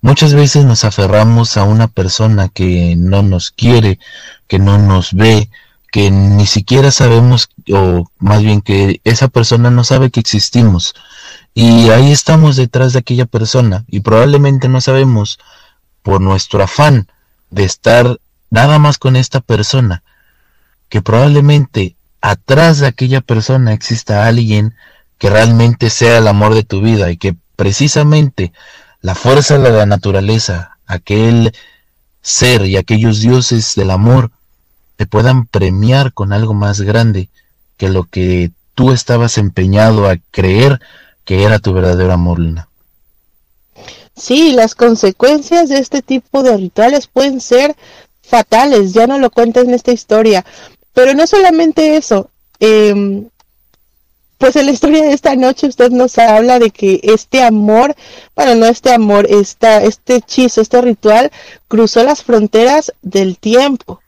Muchas 0.00 0.34
veces 0.34 0.64
nos 0.64 0.84
aferramos 0.84 1.56
a 1.56 1.64
una 1.64 1.88
persona 1.88 2.48
que 2.48 2.94
no 2.96 3.22
nos 3.22 3.50
quiere, 3.50 3.98
que 4.46 4.58
no 4.58 4.76
nos 4.78 5.14
ve, 5.14 5.48
que 5.90 6.10
ni 6.10 6.46
siquiera 6.46 6.90
sabemos, 6.90 7.48
o 7.72 8.10
más 8.18 8.42
bien 8.42 8.60
que 8.60 9.00
esa 9.04 9.28
persona 9.28 9.70
no 9.70 9.82
sabe 9.82 10.10
que 10.10 10.20
existimos. 10.20 10.94
Y 11.54 11.90
ahí 11.90 12.12
estamos 12.12 12.56
detrás 12.56 12.92
de 12.92 12.98
aquella 12.98 13.26
persona 13.26 13.84
y 13.88 14.00
probablemente 14.00 14.68
no 14.68 14.80
sabemos 14.80 15.38
por 16.02 16.20
nuestro 16.20 16.62
afán 16.62 17.08
de 17.50 17.64
estar 17.64 18.18
nada 18.50 18.78
más 18.78 18.98
con 18.98 19.16
esta 19.16 19.40
persona, 19.40 20.02
que 20.88 21.02
probablemente 21.02 21.96
atrás 22.20 22.78
de 22.78 22.86
aquella 22.86 23.20
persona 23.20 23.72
exista 23.72 24.26
alguien 24.26 24.74
que 25.18 25.30
realmente 25.30 25.90
sea 25.90 26.18
el 26.18 26.28
amor 26.28 26.54
de 26.54 26.64
tu 26.64 26.80
vida 26.80 27.10
y 27.10 27.16
que 27.16 27.34
precisamente 27.56 28.52
la 29.00 29.14
fuerza 29.14 29.58
de 29.58 29.70
la 29.70 29.86
naturaleza, 29.86 30.78
aquel 30.86 31.52
ser 32.22 32.64
y 32.64 32.76
aquellos 32.76 33.20
dioses 33.20 33.74
del 33.74 33.90
amor 33.90 34.30
te 34.96 35.06
puedan 35.06 35.46
premiar 35.46 36.12
con 36.12 36.32
algo 36.32 36.54
más 36.54 36.80
grande 36.80 37.28
que 37.76 37.88
lo 37.88 38.04
que 38.04 38.50
tú 38.74 38.92
estabas 38.92 39.38
empeñado 39.38 40.08
a 40.08 40.16
creer 40.30 40.80
que 41.24 41.42
era 41.42 41.58
tu 41.58 41.72
verdadero 41.72 42.12
amor, 42.12 42.38
Luna. 42.38 42.68
Sí, 44.16 44.52
las 44.52 44.74
consecuencias 44.74 45.68
de 45.68 45.78
este 45.78 46.00
tipo 46.00 46.42
de 46.42 46.56
rituales 46.56 47.08
pueden 47.08 47.40
ser 47.40 47.76
fatales, 48.26 48.92
ya 48.92 49.06
no 49.06 49.18
lo 49.18 49.30
cuentas 49.30 49.64
en 49.64 49.74
esta 49.74 49.92
historia. 49.92 50.44
Pero 50.92 51.14
no 51.14 51.26
solamente 51.26 51.96
eso, 51.96 52.30
em, 52.60 53.28
pues 54.38 54.56
en 54.56 54.66
la 54.66 54.72
historia 54.72 55.02
de 55.02 55.12
esta 55.12 55.36
noche 55.36 55.66
usted 55.66 55.90
nos 55.90 56.18
habla 56.18 56.58
de 56.58 56.70
que 56.70 57.00
este 57.02 57.42
amor, 57.42 57.94
bueno, 58.36 58.54
no 58.54 58.66
este 58.66 58.92
amor, 58.92 59.26
esta, 59.28 59.82
este 59.82 60.16
hechizo, 60.16 60.60
este 60.60 60.80
ritual 60.80 61.30
cruzó 61.68 62.02
las 62.04 62.22
fronteras 62.22 62.92
del 63.02 63.38
tiempo 63.38 64.00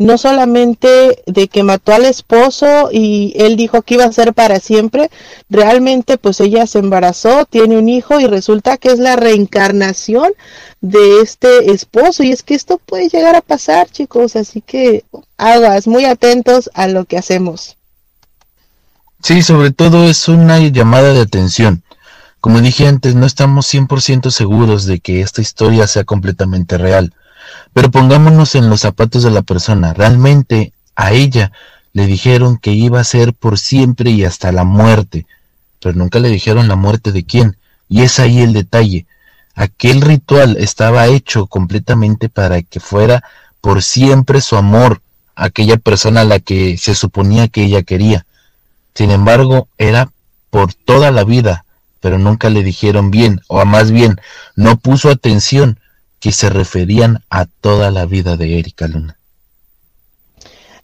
no 0.00 0.16
solamente 0.16 1.22
de 1.26 1.48
que 1.48 1.62
mató 1.62 1.92
al 1.92 2.06
esposo 2.06 2.88
y 2.90 3.34
él 3.36 3.56
dijo 3.56 3.82
que 3.82 3.94
iba 3.94 4.06
a 4.06 4.12
ser 4.12 4.32
para 4.32 4.58
siempre, 4.58 5.10
realmente 5.50 6.16
pues 6.16 6.40
ella 6.40 6.66
se 6.66 6.78
embarazó, 6.78 7.44
tiene 7.44 7.76
un 7.76 7.86
hijo 7.90 8.18
y 8.18 8.26
resulta 8.26 8.78
que 8.78 8.88
es 8.88 8.98
la 8.98 9.16
reencarnación 9.16 10.32
de 10.80 11.20
este 11.20 11.70
esposo 11.72 12.22
y 12.22 12.32
es 12.32 12.42
que 12.42 12.54
esto 12.54 12.78
puede 12.78 13.10
llegar 13.10 13.36
a 13.36 13.42
pasar 13.42 13.90
chicos, 13.90 14.36
así 14.36 14.62
que 14.62 15.04
aguas, 15.36 15.86
muy 15.86 16.06
atentos 16.06 16.70
a 16.72 16.86
lo 16.86 17.04
que 17.04 17.18
hacemos. 17.18 17.76
Sí, 19.22 19.42
sobre 19.42 19.70
todo 19.70 20.04
es 20.04 20.28
una 20.28 20.60
llamada 20.60 21.12
de 21.12 21.20
atención. 21.20 21.82
Como 22.40 22.62
dije 22.62 22.86
antes, 22.86 23.14
no 23.16 23.26
estamos 23.26 23.66
100% 23.66 24.30
seguros 24.30 24.86
de 24.86 25.00
que 25.00 25.20
esta 25.20 25.42
historia 25.42 25.86
sea 25.86 26.04
completamente 26.04 26.78
real 26.78 27.12
pero 27.72 27.90
pongámonos 27.90 28.54
en 28.54 28.68
los 28.68 28.80
zapatos 28.80 29.22
de 29.22 29.30
la 29.30 29.42
persona. 29.42 29.94
Realmente 29.94 30.72
a 30.96 31.12
ella 31.12 31.52
le 31.92 32.06
dijeron 32.06 32.58
que 32.58 32.72
iba 32.72 33.00
a 33.00 33.04
ser 33.04 33.34
por 33.34 33.58
siempre 33.58 34.10
y 34.10 34.24
hasta 34.24 34.52
la 34.52 34.64
muerte, 34.64 35.26
pero 35.80 35.96
nunca 35.96 36.18
le 36.18 36.28
dijeron 36.28 36.68
la 36.68 36.76
muerte 36.76 37.12
de 37.12 37.24
quién. 37.24 37.56
Y 37.88 38.02
es 38.02 38.18
ahí 38.18 38.40
el 38.40 38.52
detalle. 38.52 39.06
Aquel 39.54 40.00
ritual 40.00 40.56
estaba 40.58 41.06
hecho 41.06 41.46
completamente 41.46 42.28
para 42.28 42.62
que 42.62 42.80
fuera 42.80 43.24
por 43.60 43.82
siempre 43.82 44.40
su 44.40 44.56
amor, 44.56 45.02
aquella 45.34 45.76
persona 45.76 46.22
a 46.22 46.24
la 46.24 46.40
que 46.40 46.78
se 46.78 46.94
suponía 46.94 47.48
que 47.48 47.64
ella 47.64 47.82
quería. 47.82 48.26
Sin 48.94 49.10
embargo, 49.10 49.68
era 49.78 50.10
por 50.50 50.74
toda 50.74 51.10
la 51.10 51.24
vida, 51.24 51.64
pero 52.00 52.18
nunca 52.18 52.50
le 52.50 52.62
dijeron 52.62 53.10
bien, 53.10 53.40
o 53.48 53.64
más 53.64 53.90
bien, 53.90 54.20
no 54.56 54.76
puso 54.76 55.10
atención 55.10 55.78
que 56.20 56.32
se 56.32 56.50
referían 56.50 57.24
a 57.30 57.46
toda 57.46 57.90
la 57.90 58.06
vida 58.06 58.36
de 58.36 58.58
Erika 58.58 58.86
Luna. 58.86 59.16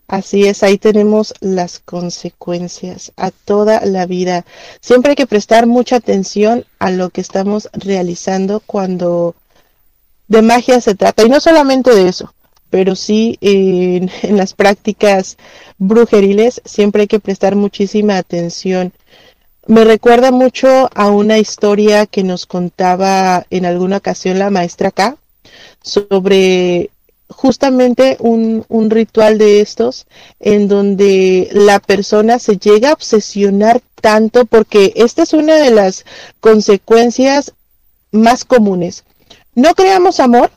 Así 0.08 0.46
es, 0.46 0.62
ahí 0.62 0.78
tenemos 0.78 1.34
las 1.40 1.80
consecuencias 1.80 3.12
a 3.16 3.32
toda 3.32 3.84
la 3.84 4.06
vida. 4.06 4.44
Siempre 4.80 5.10
hay 5.10 5.16
que 5.16 5.26
prestar 5.26 5.66
mucha 5.66 5.96
atención 5.96 6.64
a 6.78 6.90
lo 6.90 7.10
que 7.10 7.20
estamos 7.20 7.68
realizando 7.72 8.60
cuando 8.60 9.34
de 10.28 10.42
magia 10.42 10.80
se 10.80 10.94
trata. 10.94 11.24
Y 11.24 11.28
no 11.28 11.40
solamente 11.40 11.92
de 11.92 12.08
eso, 12.08 12.32
pero 12.70 12.94
sí 12.94 13.36
en, 13.40 14.08
en 14.22 14.36
las 14.36 14.54
prácticas 14.54 15.38
brujeriles 15.76 16.62
siempre 16.64 17.02
hay 17.02 17.08
que 17.08 17.20
prestar 17.20 17.56
muchísima 17.56 18.16
atención. 18.16 18.92
Me 19.66 19.84
recuerda 19.84 20.30
mucho 20.30 20.88
a 20.94 21.10
una 21.10 21.38
historia 21.38 22.06
que 22.06 22.22
nos 22.22 22.46
contaba 22.46 23.44
en 23.50 23.66
alguna 23.66 23.96
ocasión 23.96 24.38
la 24.38 24.50
maestra 24.50 24.92
K 24.92 25.16
sobre 25.82 26.90
justamente 27.28 28.16
un, 28.20 28.64
un, 28.68 28.90
ritual 28.90 29.36
de 29.38 29.60
estos 29.60 30.06
en 30.38 30.68
donde 30.68 31.48
la 31.52 31.80
persona 31.80 32.38
se 32.38 32.56
llega 32.56 32.90
a 32.90 32.92
obsesionar 32.92 33.82
tanto 34.00 34.46
porque 34.46 34.92
esta 34.96 35.24
es 35.24 35.32
una 35.32 35.56
de 35.56 35.70
las 35.70 36.04
consecuencias 36.40 37.52
más 38.12 38.44
comunes. 38.44 39.04
No 39.54 39.74
creamos 39.74 40.20
amor, 40.20 40.50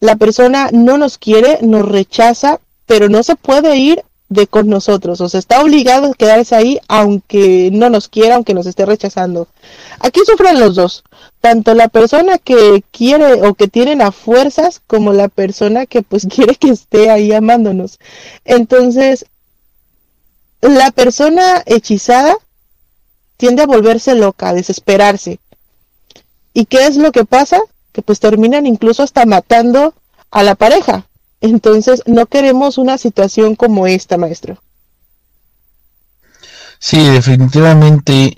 la 0.00 0.16
persona 0.16 0.70
no 0.72 0.98
nos 0.98 1.18
quiere, 1.18 1.58
nos 1.62 1.88
rechaza, 1.88 2.60
pero 2.86 3.08
no 3.08 3.22
se 3.22 3.34
puede 3.34 3.76
ir 3.76 4.04
de 4.28 4.46
con 4.46 4.68
nosotros, 4.68 5.20
o 5.20 5.28
sea, 5.28 5.40
está 5.40 5.62
obligado 5.62 6.10
a 6.10 6.14
quedarse 6.14 6.54
ahí 6.54 6.78
aunque 6.86 7.70
no 7.72 7.88
nos 7.88 8.08
quiera, 8.08 8.36
aunque 8.36 8.54
nos 8.54 8.66
esté 8.66 8.84
rechazando. 8.84 9.48
Aquí 10.00 10.20
sufren 10.26 10.60
los 10.60 10.74
dos, 10.74 11.02
tanto 11.40 11.74
la 11.74 11.88
persona 11.88 12.38
que 12.38 12.84
quiere 12.90 13.46
o 13.46 13.54
que 13.54 13.68
tienen 13.68 14.02
a 14.02 14.12
fuerzas 14.12 14.80
como 14.86 15.12
la 15.12 15.28
persona 15.28 15.86
que 15.86 16.02
pues 16.02 16.26
quiere 16.34 16.56
que 16.56 16.70
esté 16.70 17.10
ahí 17.10 17.32
amándonos. 17.32 17.98
Entonces, 18.44 19.26
la 20.60 20.90
persona 20.90 21.62
hechizada 21.64 22.36
tiende 23.38 23.62
a 23.62 23.66
volverse 23.66 24.14
loca, 24.14 24.50
a 24.50 24.54
desesperarse. 24.54 25.38
¿Y 26.52 26.66
qué 26.66 26.86
es 26.86 26.96
lo 26.96 27.12
que 27.12 27.24
pasa? 27.24 27.60
Que 27.92 28.02
pues 28.02 28.20
terminan 28.20 28.66
incluso 28.66 29.02
hasta 29.02 29.24
matando 29.24 29.94
a 30.30 30.42
la 30.42 30.54
pareja 30.54 31.07
entonces, 31.40 32.02
no 32.06 32.26
queremos 32.26 32.78
una 32.78 32.98
situación 32.98 33.54
como 33.54 33.86
esta, 33.86 34.16
maestro. 34.16 34.60
Sí, 36.78 37.08
definitivamente 37.08 38.36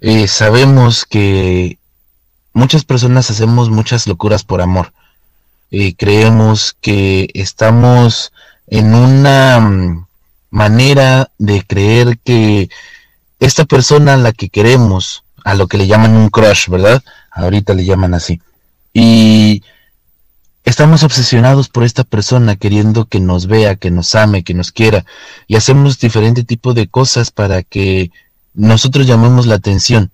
eh, 0.00 0.28
sabemos 0.28 1.04
que 1.04 1.78
muchas 2.52 2.84
personas 2.84 3.30
hacemos 3.30 3.70
muchas 3.70 4.06
locuras 4.06 4.44
por 4.44 4.60
amor. 4.60 4.92
Eh, 5.70 5.94
creemos 5.94 6.76
que 6.80 7.28
estamos 7.34 8.32
en 8.66 8.94
una 8.94 9.60
mm, 9.60 10.06
manera 10.50 11.30
de 11.38 11.64
creer 11.64 12.18
que 12.18 12.68
esta 13.38 13.64
persona 13.64 14.14
a 14.14 14.18
la 14.18 14.32
que 14.32 14.48
queremos, 14.48 15.24
a 15.44 15.54
lo 15.54 15.66
que 15.66 15.78
le 15.78 15.86
llaman 15.86 16.16
un 16.16 16.28
crush, 16.28 16.68
¿verdad? 16.68 17.02
Ahorita 17.30 17.74
le 17.74 17.84
llaman 17.84 18.14
así. 18.14 18.40
Y 18.92 19.62
Estamos 20.64 21.02
obsesionados 21.02 21.68
por 21.68 21.84
esta 21.84 22.04
persona 22.04 22.56
queriendo 22.56 23.06
que 23.06 23.18
nos 23.18 23.46
vea, 23.46 23.76
que 23.76 23.90
nos 23.90 24.14
ame, 24.14 24.44
que 24.44 24.54
nos 24.54 24.72
quiera 24.72 25.04
y 25.48 25.56
hacemos 25.56 25.98
diferente 25.98 26.44
tipo 26.44 26.74
de 26.74 26.86
cosas 26.86 27.30
para 27.30 27.62
que 27.62 28.10
nosotros 28.54 29.06
llamemos 29.06 29.46
la 29.46 29.56
atención. 29.56 30.10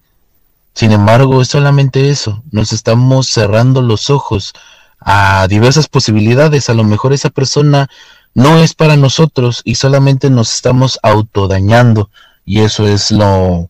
Sin 0.72 0.92
embargo, 0.92 1.42
es 1.42 1.48
solamente 1.48 2.10
eso, 2.10 2.42
nos 2.52 2.72
estamos 2.72 3.28
cerrando 3.28 3.82
los 3.82 4.08
ojos 4.08 4.52
a 5.00 5.46
diversas 5.48 5.88
posibilidades. 5.88 6.70
A 6.70 6.74
lo 6.74 6.84
mejor 6.84 7.12
esa 7.12 7.30
persona 7.30 7.88
no 8.34 8.58
es 8.58 8.74
para 8.74 8.96
nosotros 8.96 9.62
y 9.64 9.76
solamente 9.76 10.30
nos 10.30 10.54
estamos 10.54 11.00
autodañando 11.02 12.10
y 12.44 12.60
eso 12.60 12.86
es 12.86 13.10
lo 13.10 13.68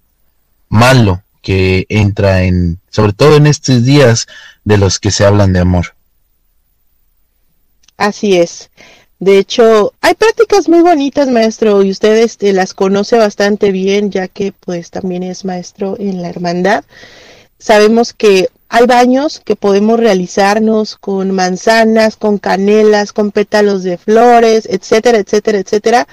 malo 0.69 1.23
que 1.41 1.87
entra 1.89 2.43
en, 2.43 2.81
sobre 2.91 3.13
todo 3.13 3.37
en 3.37 3.47
estos 3.47 3.85
días 3.85 4.27
de 4.65 4.77
los 4.77 4.99
que 4.99 5.11
se 5.11 5.25
hablan 5.25 5.53
de 5.53 5.61
amor. 5.61 5.96
Así 7.97 8.37
es. 8.37 8.71
De 9.19 9.39
hecho, 9.39 9.95
hay 10.03 10.15
prácticas 10.15 10.69
muy 10.69 10.81
bonitas, 10.81 11.29
maestro, 11.29 11.83
y 11.83 11.91
usted 11.91 12.17
este, 12.19 12.53
las 12.53 12.75
conoce 12.75 13.17
bastante 13.17 13.73
bien, 13.73 14.11
ya 14.11 14.29
que 14.29 14.53
pues 14.53 14.91
también 14.91 15.23
es 15.23 15.45
maestro 15.45 15.97
en 15.99 16.21
la 16.21 16.29
hermandad. 16.29 16.85
Sabemos 17.59 18.13
que 18.13 18.51
hay 18.69 18.85
baños 18.87 19.41
que 19.43 19.57
podemos 19.57 19.99
realizarnos 19.99 20.97
con 20.97 21.31
manzanas, 21.31 22.17
con 22.17 22.39
canelas, 22.39 23.13
con 23.13 23.31
pétalos 23.31 23.83
de 23.83 23.97
flores, 23.97 24.67
etcétera, 24.71 25.19
etcétera, 25.19 25.59
etcétera, 25.59 26.09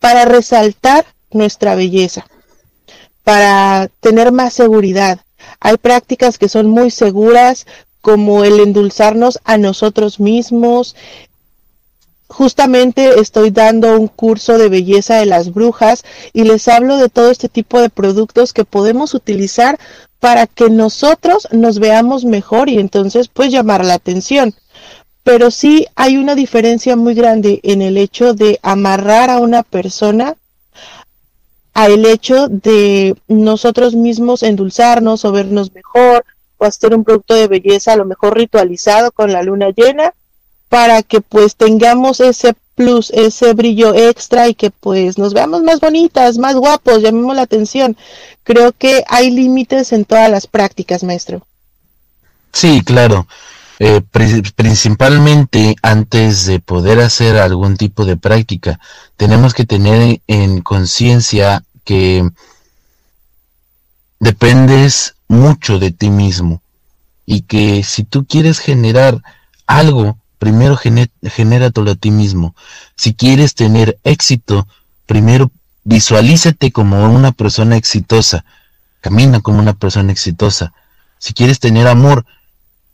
para 0.00 0.24
resaltar 0.24 1.06
nuestra 1.30 1.76
belleza, 1.76 2.26
para 3.22 3.88
tener 4.00 4.32
más 4.32 4.54
seguridad. 4.54 5.20
Hay 5.60 5.76
prácticas 5.76 6.38
que 6.38 6.48
son 6.48 6.66
muy 6.66 6.90
seguras, 6.90 7.66
como 8.00 8.44
el 8.44 8.60
endulzarnos 8.60 9.40
a 9.44 9.58
nosotros 9.58 10.20
mismos. 10.20 10.96
Justamente 12.28 13.20
estoy 13.20 13.50
dando 13.50 13.98
un 13.98 14.06
curso 14.06 14.56
de 14.56 14.68
belleza 14.68 15.16
de 15.16 15.26
las 15.26 15.52
brujas 15.52 16.04
y 16.32 16.44
les 16.44 16.68
hablo 16.68 16.96
de 16.96 17.08
todo 17.08 17.30
este 17.30 17.48
tipo 17.48 17.80
de 17.80 17.90
productos 17.90 18.52
que 18.52 18.64
podemos 18.64 19.14
utilizar 19.14 19.78
para 20.20 20.46
que 20.46 20.70
nosotros 20.70 21.48
nos 21.50 21.78
veamos 21.78 22.24
mejor 22.24 22.68
y 22.68 22.78
entonces 22.78 23.28
pues 23.28 23.50
llamar 23.50 23.84
la 23.84 23.94
atención. 23.94 24.54
Pero 25.24 25.50
sí 25.50 25.86
hay 25.96 26.16
una 26.16 26.34
diferencia 26.34 26.94
muy 26.96 27.14
grande 27.14 27.60
en 27.62 27.82
el 27.82 27.96
hecho 27.96 28.32
de 28.34 28.58
amarrar 28.62 29.30
a 29.30 29.38
una 29.38 29.62
persona 29.62 30.36
a 31.74 31.86
el 31.86 32.04
hecho 32.04 32.48
de 32.48 33.16
nosotros 33.28 33.94
mismos 33.94 34.42
endulzarnos 34.42 35.24
o 35.24 35.32
vernos 35.32 35.72
mejor 35.72 36.24
hacer 36.64 36.94
un 36.94 37.04
producto 37.04 37.34
de 37.34 37.48
belleza 37.48 37.92
a 37.92 37.96
lo 37.96 38.04
mejor 38.04 38.36
ritualizado 38.36 39.12
con 39.12 39.32
la 39.32 39.42
luna 39.42 39.70
llena 39.70 40.12
para 40.68 41.02
que 41.02 41.20
pues 41.20 41.56
tengamos 41.56 42.20
ese 42.20 42.54
plus, 42.74 43.10
ese 43.10 43.52
brillo 43.52 43.92
extra 43.94 44.48
y 44.48 44.54
que 44.54 44.70
pues 44.70 45.18
nos 45.18 45.34
veamos 45.34 45.62
más 45.62 45.80
bonitas, 45.80 46.38
más 46.38 46.54
guapos, 46.54 47.02
llamemos 47.02 47.36
la 47.36 47.42
atención. 47.42 47.96
Creo 48.44 48.72
que 48.72 49.04
hay 49.08 49.30
límites 49.30 49.92
en 49.92 50.04
todas 50.04 50.30
las 50.30 50.46
prácticas, 50.46 51.02
maestro. 51.02 51.46
Sí, 52.52 52.82
claro. 52.84 53.26
Eh, 53.82 54.02
principalmente 54.56 55.74
antes 55.82 56.44
de 56.44 56.60
poder 56.60 57.00
hacer 57.00 57.36
algún 57.36 57.76
tipo 57.76 58.04
de 58.04 58.16
práctica, 58.16 58.78
tenemos 59.16 59.54
que 59.54 59.64
tener 59.64 60.20
en 60.26 60.60
conciencia 60.60 61.64
que 61.84 62.28
dependes 64.18 65.16
mucho 65.30 65.78
de 65.78 65.92
ti 65.92 66.10
mismo 66.10 66.60
y 67.24 67.42
que 67.42 67.84
si 67.84 68.02
tú 68.02 68.26
quieres 68.26 68.58
generar 68.58 69.22
algo, 69.64 70.18
primero 70.40 70.76
genéralo 70.76 71.90
a 71.92 71.94
ti 71.94 72.10
mismo. 72.10 72.56
Si 72.96 73.14
quieres 73.14 73.54
tener 73.54 73.96
éxito, 74.02 74.66
primero 75.06 75.52
visualízate 75.84 76.72
como 76.72 77.08
una 77.08 77.30
persona 77.30 77.76
exitosa, 77.76 78.44
camina 79.00 79.40
como 79.40 79.60
una 79.60 79.74
persona 79.74 80.10
exitosa. 80.10 80.72
Si 81.18 81.32
quieres 81.32 81.60
tener 81.60 81.86
amor, 81.86 82.26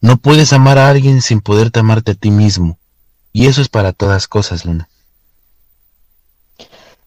no 0.02 0.18
puedes 0.18 0.52
amar 0.52 0.76
a 0.76 0.90
alguien 0.90 1.22
sin 1.22 1.40
poderte 1.40 1.80
amarte 1.80 2.12
a 2.12 2.16
ti 2.16 2.30
mismo. 2.30 2.78
Y 3.32 3.46
eso 3.46 3.62
es 3.62 3.70
para 3.70 3.94
todas 3.94 4.28
cosas, 4.28 4.66
Luna. 4.66 4.90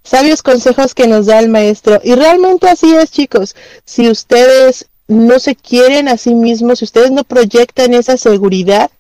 Sabios 0.04 0.42
consejos 0.42 0.96
que 0.96 1.08
nos 1.08 1.28
da 1.28 1.38
el 1.38 1.50
maestro. 1.50 2.02
Y 2.04 2.16
realmente 2.16 2.68
así 2.68 2.96
es, 2.96 3.12
chicos. 3.12 3.56
Si 3.86 4.10
ustedes 4.10 4.90
no 5.10 5.40
se 5.40 5.56
quieren 5.56 6.08
a 6.08 6.18
sí 6.18 6.36
mismos, 6.36 6.80
si 6.80 6.86
ustedes 6.86 7.12
no 7.12 7.24
proyectan 7.24 7.94
esa 7.94 8.16
seguridad, 8.16 8.92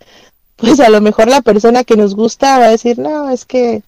pues 0.57 0.80
a 0.80 0.89
lo 0.89 1.01
mejor 1.01 1.30
la 1.30 1.41
persona 1.41 1.84
que 1.84 1.95
nos 1.95 2.16
gusta 2.16 2.57
va 2.60 2.66
a 2.66 2.72
decir, 2.72 2.97
no, 2.97 3.30
es 3.30 3.45
que 3.45 3.84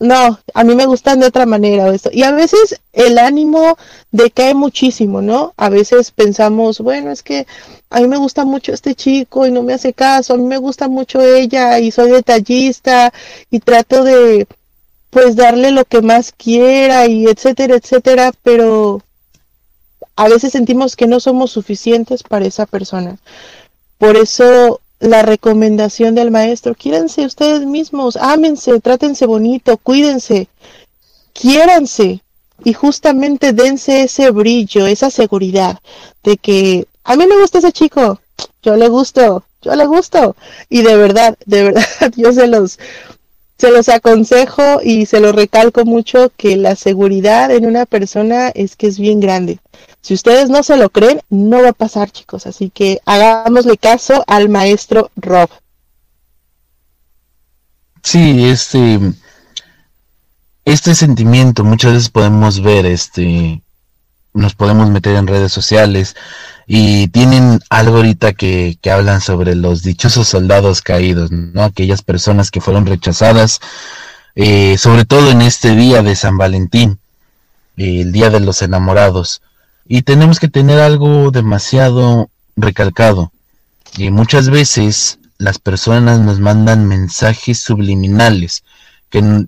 no, 0.00 0.38
a 0.54 0.64
mí 0.64 0.74
me 0.74 0.86
gustan 0.86 1.20
de 1.20 1.26
otra 1.26 1.46
manera 1.46 1.84
o 1.86 1.92
esto. 1.92 2.10
Y 2.12 2.24
a 2.24 2.32
veces 2.32 2.80
el 2.92 3.18
ánimo 3.18 3.78
decae 4.10 4.54
muchísimo, 4.54 5.22
¿no? 5.22 5.54
A 5.56 5.70
veces 5.70 6.10
pensamos, 6.10 6.80
bueno, 6.80 7.12
es 7.12 7.22
que 7.22 7.46
a 7.90 8.00
mí 8.00 8.08
me 8.08 8.18
gusta 8.18 8.44
mucho 8.44 8.72
este 8.72 8.96
chico 8.96 9.46
y 9.46 9.52
no 9.52 9.62
me 9.62 9.72
hace 9.72 9.92
caso, 9.92 10.34
a 10.34 10.36
mí 10.36 10.44
me 10.44 10.58
gusta 10.58 10.88
mucho 10.88 11.22
ella 11.22 11.78
y 11.78 11.92
soy 11.92 12.10
detallista 12.10 13.12
y 13.50 13.60
trato 13.60 14.04
de 14.04 14.46
pues 15.10 15.36
darle 15.36 15.70
lo 15.70 15.84
que 15.84 16.02
más 16.02 16.32
quiera 16.32 17.06
y 17.06 17.26
etcétera, 17.26 17.76
etcétera, 17.76 18.32
pero 18.42 19.02
a 20.16 20.28
veces 20.28 20.52
sentimos 20.52 20.96
que 20.96 21.06
no 21.06 21.20
somos 21.20 21.52
suficientes 21.52 22.22
para 22.22 22.46
esa 22.46 22.66
persona. 22.66 23.18
Por 23.98 24.16
eso 24.16 24.80
la 24.98 25.22
recomendación 25.22 26.14
del 26.14 26.30
maestro, 26.30 26.74
quiéranse 26.74 27.26
ustedes 27.26 27.66
mismos, 27.66 28.16
ámense, 28.16 28.80
trátense 28.80 29.26
bonito, 29.26 29.76
cuídense, 29.76 30.48
quiéranse 31.32 32.22
y 32.64 32.72
justamente 32.72 33.52
dense 33.52 34.02
ese 34.02 34.30
brillo, 34.30 34.86
esa 34.86 35.10
seguridad 35.10 35.78
de 36.24 36.38
que 36.38 36.86
a 37.04 37.16
mí 37.16 37.26
me 37.26 37.38
gusta 37.38 37.58
ese 37.58 37.72
chico, 37.72 38.20
yo 38.62 38.76
le 38.76 38.88
gusto, 38.88 39.44
yo 39.60 39.74
le 39.74 39.86
gusto 39.86 40.34
y 40.70 40.82
de 40.82 40.96
verdad, 40.96 41.36
de 41.44 41.64
verdad, 41.64 41.84
yo 42.16 42.32
se 42.32 42.46
los 42.46 42.78
se 43.58 43.70
los 43.70 43.88
aconsejo 43.88 44.80
y 44.82 45.06
se 45.06 45.20
lo 45.20 45.32
recalco 45.32 45.84
mucho 45.84 46.30
que 46.36 46.56
la 46.56 46.76
seguridad 46.76 47.50
en 47.50 47.66
una 47.66 47.86
persona 47.86 48.48
es 48.48 48.76
que 48.76 48.86
es 48.86 48.98
bien 48.98 49.20
grande. 49.20 49.60
Si 50.02 50.14
ustedes 50.14 50.50
no 50.50 50.62
se 50.62 50.76
lo 50.76 50.90
creen, 50.90 51.20
no 51.30 51.62
va 51.62 51.70
a 51.70 51.72
pasar, 51.72 52.10
chicos. 52.10 52.46
Así 52.46 52.70
que 52.70 53.00
hagámosle 53.06 53.76
caso 53.76 54.22
al 54.26 54.48
maestro 54.48 55.10
Rob. 55.16 55.48
Sí, 58.02 58.44
este, 58.44 59.00
este 60.64 60.94
sentimiento 60.94 61.64
muchas 61.64 61.94
veces 61.94 62.10
podemos 62.10 62.62
ver, 62.62 62.86
este, 62.86 63.62
nos 64.36 64.54
podemos 64.54 64.90
meter 64.90 65.16
en 65.16 65.26
redes 65.26 65.52
sociales 65.52 66.14
y 66.66 67.08
tienen 67.08 67.60
algo 67.70 67.96
ahorita 67.96 68.32
que, 68.32 68.78
que 68.80 68.90
hablan 68.90 69.20
sobre 69.20 69.54
los 69.54 69.82
dichosos 69.82 70.28
soldados 70.28 70.82
caídos, 70.82 71.30
¿no? 71.30 71.62
Aquellas 71.62 72.02
personas 72.02 72.50
que 72.50 72.60
fueron 72.60 72.86
rechazadas, 72.86 73.60
eh, 74.34 74.76
sobre 74.78 75.04
todo 75.04 75.30
en 75.30 75.42
este 75.42 75.74
día 75.74 76.02
de 76.02 76.14
San 76.16 76.38
Valentín, 76.38 76.98
el 77.76 78.12
día 78.12 78.30
de 78.30 78.40
los 78.40 78.62
enamorados. 78.62 79.42
Y 79.86 80.02
tenemos 80.02 80.40
que 80.40 80.48
tener 80.48 80.80
algo 80.80 81.30
demasiado 81.30 82.30
recalcado. 82.56 83.32
Y 83.96 84.10
muchas 84.10 84.50
veces 84.50 85.18
las 85.38 85.58
personas 85.58 86.20
nos 86.20 86.40
mandan 86.40 86.86
mensajes 86.86 87.60
subliminales 87.60 88.64
que 89.10 89.46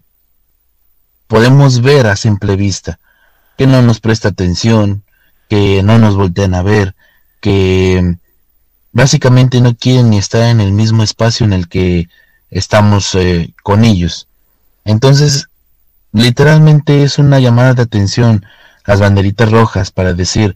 podemos 1.26 1.80
ver 1.82 2.07
a 2.07 2.16
simple 2.16 2.57
vista, 2.57 2.99
que 3.59 3.66
no 3.66 3.82
nos 3.82 3.98
presta 3.98 4.28
atención, 4.28 5.02
que 5.48 5.82
no 5.82 5.98
nos 5.98 6.14
voltean 6.14 6.54
a 6.54 6.62
ver, 6.62 6.94
que 7.40 8.16
básicamente 8.92 9.61
no 9.61 9.74
quieren 9.74 10.14
estar 10.14 10.44
en 10.44 10.61
el 10.61 10.70
mismo 10.70 11.02
espacio 11.02 11.44
en 11.44 11.52
el 11.52 11.68
que 11.68 12.09
estamos 12.50 13.16
eh, 13.16 13.52
con 13.64 13.84
ellos. 13.84 14.28
Entonces, 14.84 15.48
literalmente 16.12 17.02
es 17.02 17.18
una 17.18 17.40
llamada 17.40 17.74
de 17.74 17.82
atención, 17.82 18.46
las 18.86 19.00
banderitas 19.00 19.50
rojas 19.50 19.90
para 19.90 20.14
decir, 20.14 20.54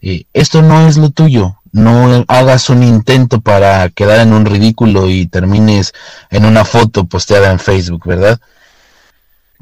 eh, 0.00 0.26
esto 0.32 0.62
no 0.62 0.86
es 0.86 0.96
lo 0.96 1.10
tuyo, 1.10 1.56
no 1.72 2.24
hagas 2.28 2.70
un 2.70 2.84
intento 2.84 3.40
para 3.40 3.88
quedar 3.88 4.20
en 4.20 4.32
un 4.32 4.46
ridículo 4.46 5.10
y 5.10 5.26
termines 5.26 5.92
en 6.30 6.44
una 6.44 6.64
foto 6.64 7.04
posteada 7.06 7.50
en 7.50 7.58
Facebook, 7.58 8.06
¿verdad? 8.06 8.38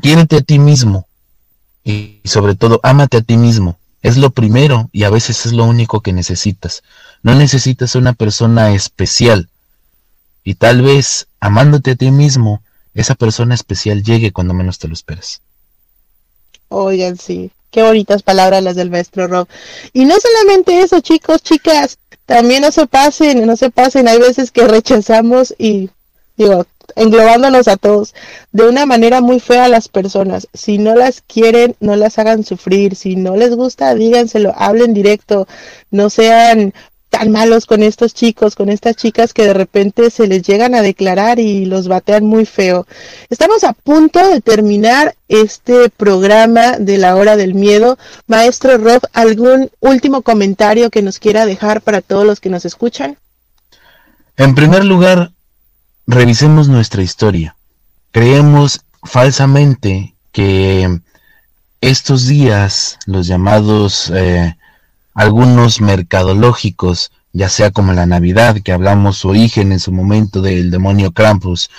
Quiérete 0.02 0.36
a 0.36 0.40
ti 0.42 0.58
mismo 0.58 1.06
y 1.84 2.20
sobre 2.24 2.54
todo, 2.54 2.80
ámate 2.82 3.18
a 3.18 3.22
ti 3.22 3.36
mismo. 3.36 3.78
Es 4.02 4.16
lo 4.16 4.30
primero 4.30 4.88
y 4.92 5.04
a 5.04 5.10
veces 5.10 5.46
es 5.46 5.52
lo 5.52 5.64
único 5.64 6.00
que 6.00 6.12
necesitas. 6.12 6.82
No 7.22 7.34
necesitas 7.34 7.94
una 7.94 8.12
persona 8.12 8.74
especial. 8.74 9.48
Y 10.44 10.54
tal 10.54 10.82
vez, 10.82 11.28
amándote 11.38 11.92
a 11.92 11.96
ti 11.96 12.10
mismo, 12.10 12.62
esa 12.94 13.14
persona 13.14 13.54
especial 13.54 14.02
llegue 14.02 14.32
cuando 14.32 14.54
menos 14.54 14.78
te 14.78 14.88
lo 14.88 14.94
esperes. 14.94 15.40
Oigan, 16.68 17.16
sí. 17.16 17.52
Qué 17.70 17.82
bonitas 17.82 18.22
palabras 18.22 18.62
las 18.62 18.76
del 18.76 18.90
maestro 18.90 19.28
Rob. 19.28 19.48
Y 19.92 20.04
no 20.04 20.14
solamente 20.20 20.80
eso, 20.80 21.00
chicos, 21.00 21.42
chicas, 21.42 21.98
también 22.26 22.62
no 22.62 22.70
se 22.70 22.86
pasen, 22.86 23.46
no 23.46 23.56
se 23.56 23.70
pasen. 23.70 24.08
Hay 24.08 24.18
veces 24.18 24.50
que 24.50 24.66
rechazamos 24.66 25.54
y 25.58 25.90
digo, 26.36 26.66
englobándonos 26.96 27.68
a 27.68 27.76
todos, 27.76 28.14
de 28.52 28.68
una 28.68 28.86
manera 28.86 29.20
muy 29.20 29.40
fea 29.40 29.64
a 29.64 29.68
las 29.68 29.88
personas. 29.88 30.48
Si 30.54 30.78
no 30.78 30.94
las 30.94 31.22
quieren, 31.22 31.76
no 31.80 31.96
las 31.96 32.18
hagan 32.18 32.44
sufrir. 32.44 32.96
Si 32.96 33.16
no 33.16 33.36
les 33.36 33.54
gusta, 33.54 33.94
díganselo, 33.94 34.52
hablen 34.56 34.94
directo, 34.94 35.46
no 35.90 36.10
sean 36.10 36.72
tan 37.12 37.30
malos 37.30 37.66
con 37.66 37.82
estos 37.82 38.14
chicos, 38.14 38.56
con 38.56 38.70
estas 38.70 38.96
chicas 38.96 39.34
que 39.34 39.44
de 39.44 39.52
repente 39.52 40.10
se 40.10 40.26
les 40.26 40.42
llegan 40.42 40.74
a 40.74 40.80
declarar 40.80 41.38
y 41.38 41.66
los 41.66 41.86
batean 41.86 42.24
muy 42.24 42.46
feo. 42.46 42.86
Estamos 43.28 43.64
a 43.64 43.74
punto 43.74 44.26
de 44.30 44.40
terminar 44.40 45.14
este 45.28 45.90
programa 45.90 46.78
de 46.78 46.96
la 46.96 47.14
hora 47.14 47.36
del 47.36 47.52
miedo. 47.52 47.98
Maestro 48.26 48.78
Rob, 48.78 49.02
¿algún 49.12 49.70
último 49.80 50.22
comentario 50.22 50.88
que 50.88 51.02
nos 51.02 51.18
quiera 51.18 51.44
dejar 51.44 51.82
para 51.82 52.00
todos 52.00 52.24
los 52.24 52.40
que 52.40 52.48
nos 52.48 52.64
escuchan? 52.64 53.18
En 54.38 54.54
primer 54.54 54.82
lugar, 54.82 55.32
revisemos 56.06 56.68
nuestra 56.68 57.02
historia. 57.02 57.56
Creemos 58.10 58.84
falsamente 59.02 60.14
que 60.32 61.00
estos 61.80 62.26
días, 62.26 62.98
los 63.06 63.26
llamados 63.26 64.10
eh, 64.14 64.56
algunos 65.14 65.80
mercadológicos, 65.80 67.12
ya 67.32 67.48
sea 67.48 67.70
como 67.70 67.92
la 67.92 68.06
Navidad, 68.06 68.58
que 68.62 68.72
hablamos 68.72 69.18
su 69.18 69.28
origen 69.28 69.72
en 69.72 69.80
su 69.80 69.92
momento 69.92 70.42
del 70.42 70.70
demonio 70.70 71.12
Krampus, 71.12 71.70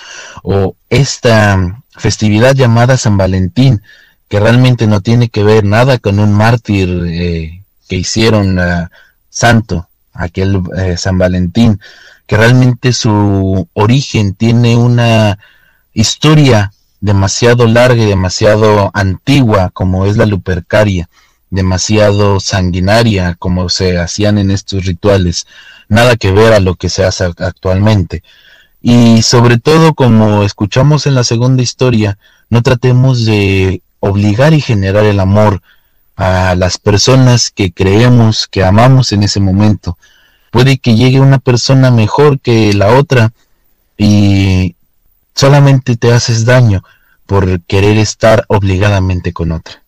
o 0.42 0.76
esta 0.90 1.82
festividad 1.96 2.54
llamada 2.54 2.96
San 2.96 3.16
Valentín, 3.16 3.82
que 4.28 4.40
realmente 4.40 4.86
no 4.86 5.00
tiene 5.00 5.28
que 5.28 5.44
ver 5.44 5.64
nada 5.64 5.98
con 5.98 6.18
un 6.18 6.32
mártir 6.32 6.88
eh, 7.06 7.62
que 7.88 7.96
hicieron 7.96 8.58
uh, 8.58 8.88
santo, 9.30 9.88
aquel 10.12 10.62
eh, 10.76 10.96
San 10.96 11.18
Valentín, 11.18 11.80
que 12.26 12.36
realmente 12.36 12.92
su 12.92 13.68
origen 13.74 14.34
tiene 14.34 14.76
una 14.76 15.38
historia 15.92 16.72
demasiado 17.00 17.66
larga 17.66 18.02
y 18.02 18.06
demasiado 18.06 18.90
antigua 18.94 19.70
como 19.72 20.06
es 20.06 20.16
la 20.16 20.26
lupercaria, 20.26 21.08
demasiado 21.50 22.40
sanguinaria 22.40 23.36
como 23.38 23.68
se 23.68 23.98
hacían 23.98 24.38
en 24.38 24.50
estos 24.50 24.86
rituales, 24.86 25.46
nada 25.88 26.16
que 26.16 26.32
ver 26.32 26.52
a 26.54 26.60
lo 26.60 26.76
que 26.76 26.88
se 26.88 27.04
hace 27.04 27.24
actualmente. 27.24 28.22
Y 28.80 29.22
sobre 29.22 29.58
todo, 29.58 29.94
como 29.94 30.42
escuchamos 30.42 31.06
en 31.06 31.14
la 31.14 31.24
segunda 31.24 31.62
historia, 31.62 32.18
no 32.50 32.62
tratemos 32.62 33.24
de 33.24 33.82
obligar 34.00 34.52
y 34.52 34.60
generar 34.60 35.04
el 35.04 35.20
amor 35.20 35.62
a 36.16 36.54
las 36.54 36.78
personas 36.78 37.50
que 37.50 37.72
creemos 37.72 38.46
que 38.46 38.64
amamos 38.64 39.12
en 39.12 39.22
ese 39.22 39.40
momento, 39.40 39.98
puede 40.54 40.78
que 40.78 40.94
llegue 40.94 41.18
una 41.18 41.40
persona 41.40 41.90
mejor 41.90 42.38
que 42.38 42.72
la 42.74 42.96
otra 42.96 43.32
y 43.98 44.76
solamente 45.34 45.96
te 45.96 46.12
haces 46.12 46.44
daño 46.44 46.84
por 47.26 47.60
querer 47.62 47.98
estar 47.98 48.44
obligadamente 48.46 49.32
con 49.32 49.50
otra. 49.50 49.82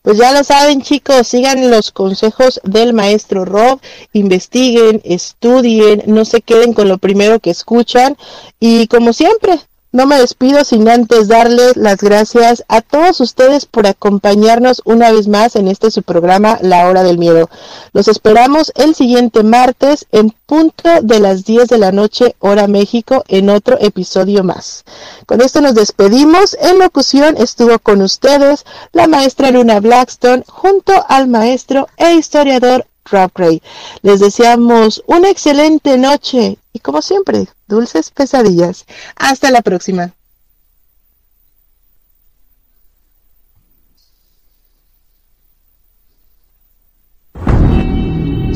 Pues 0.00 0.16
ya 0.16 0.32
lo 0.32 0.42
saben 0.42 0.80
chicos, 0.80 1.28
sigan 1.28 1.70
los 1.70 1.92
consejos 1.92 2.62
del 2.64 2.94
maestro 2.94 3.44
Rob, 3.44 3.78
investiguen, 4.14 5.02
estudien, 5.04 6.04
no 6.06 6.24
se 6.24 6.40
queden 6.40 6.72
con 6.72 6.88
lo 6.88 6.96
primero 6.96 7.40
que 7.40 7.50
escuchan 7.50 8.16
y 8.58 8.86
como 8.86 9.12
siempre, 9.12 9.60
no 9.90 10.06
me 10.06 10.18
despido 10.18 10.64
sin 10.64 10.88
antes 10.88 11.28
darles 11.28 11.76
las 11.76 11.96
gracias 11.98 12.62
a 12.68 12.82
todos 12.82 13.20
ustedes 13.20 13.64
por 13.64 13.86
acompañarnos 13.86 14.82
una 14.84 15.10
vez 15.10 15.28
más 15.28 15.56
en 15.56 15.66
este 15.66 15.90
su 15.90 16.02
programa 16.02 16.58
La 16.60 16.86
Hora 16.86 17.02
del 17.02 17.18
Miedo. 17.18 17.48
Los 17.92 18.08
esperamos 18.08 18.70
el 18.74 18.94
siguiente 18.94 19.42
martes 19.42 20.06
en 20.12 20.34
punto 20.46 20.90
de 21.02 21.20
las 21.20 21.44
10 21.44 21.68
de 21.68 21.78
la 21.78 21.92
noche 21.92 22.36
hora 22.38 22.68
México 22.68 23.24
en 23.28 23.48
otro 23.48 23.78
episodio 23.80 24.44
más. 24.44 24.84
Con 25.26 25.40
esto 25.40 25.60
nos 25.60 25.74
despedimos. 25.74 26.56
En 26.60 26.78
locución 26.78 27.36
estuvo 27.38 27.78
con 27.78 28.02
ustedes 28.02 28.64
la 28.92 29.06
maestra 29.06 29.50
Luna 29.50 29.80
Blackstone 29.80 30.44
junto 30.46 30.92
al 31.08 31.28
maestro 31.28 31.88
e 31.96 32.14
historiador 32.14 32.86
Rob 33.10 33.30
Gray. 33.34 33.62
Les 34.02 34.20
deseamos 34.20 35.02
una 35.06 35.30
excelente 35.30 35.96
noche 35.96 36.58
y 36.78 36.80
como 36.80 37.02
siempre, 37.02 37.48
dulces 37.66 38.12
pesadillas. 38.12 38.86
Hasta 39.16 39.50
la 39.50 39.62
próxima. 39.62 40.14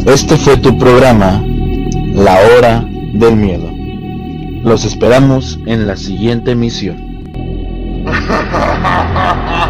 Este 0.07 0.37
fue 0.37 0.57
tu 0.59 0.79
programa, 0.79 1.43
La 2.14 2.39
Hora 2.47 2.85
del 3.12 3.35
Miedo. 3.35 3.68
Los 4.62 4.85
esperamos 4.85 5.59
en 5.66 5.89
la 5.89 5.97
siguiente 5.97 6.53
emisión. 6.53 6.97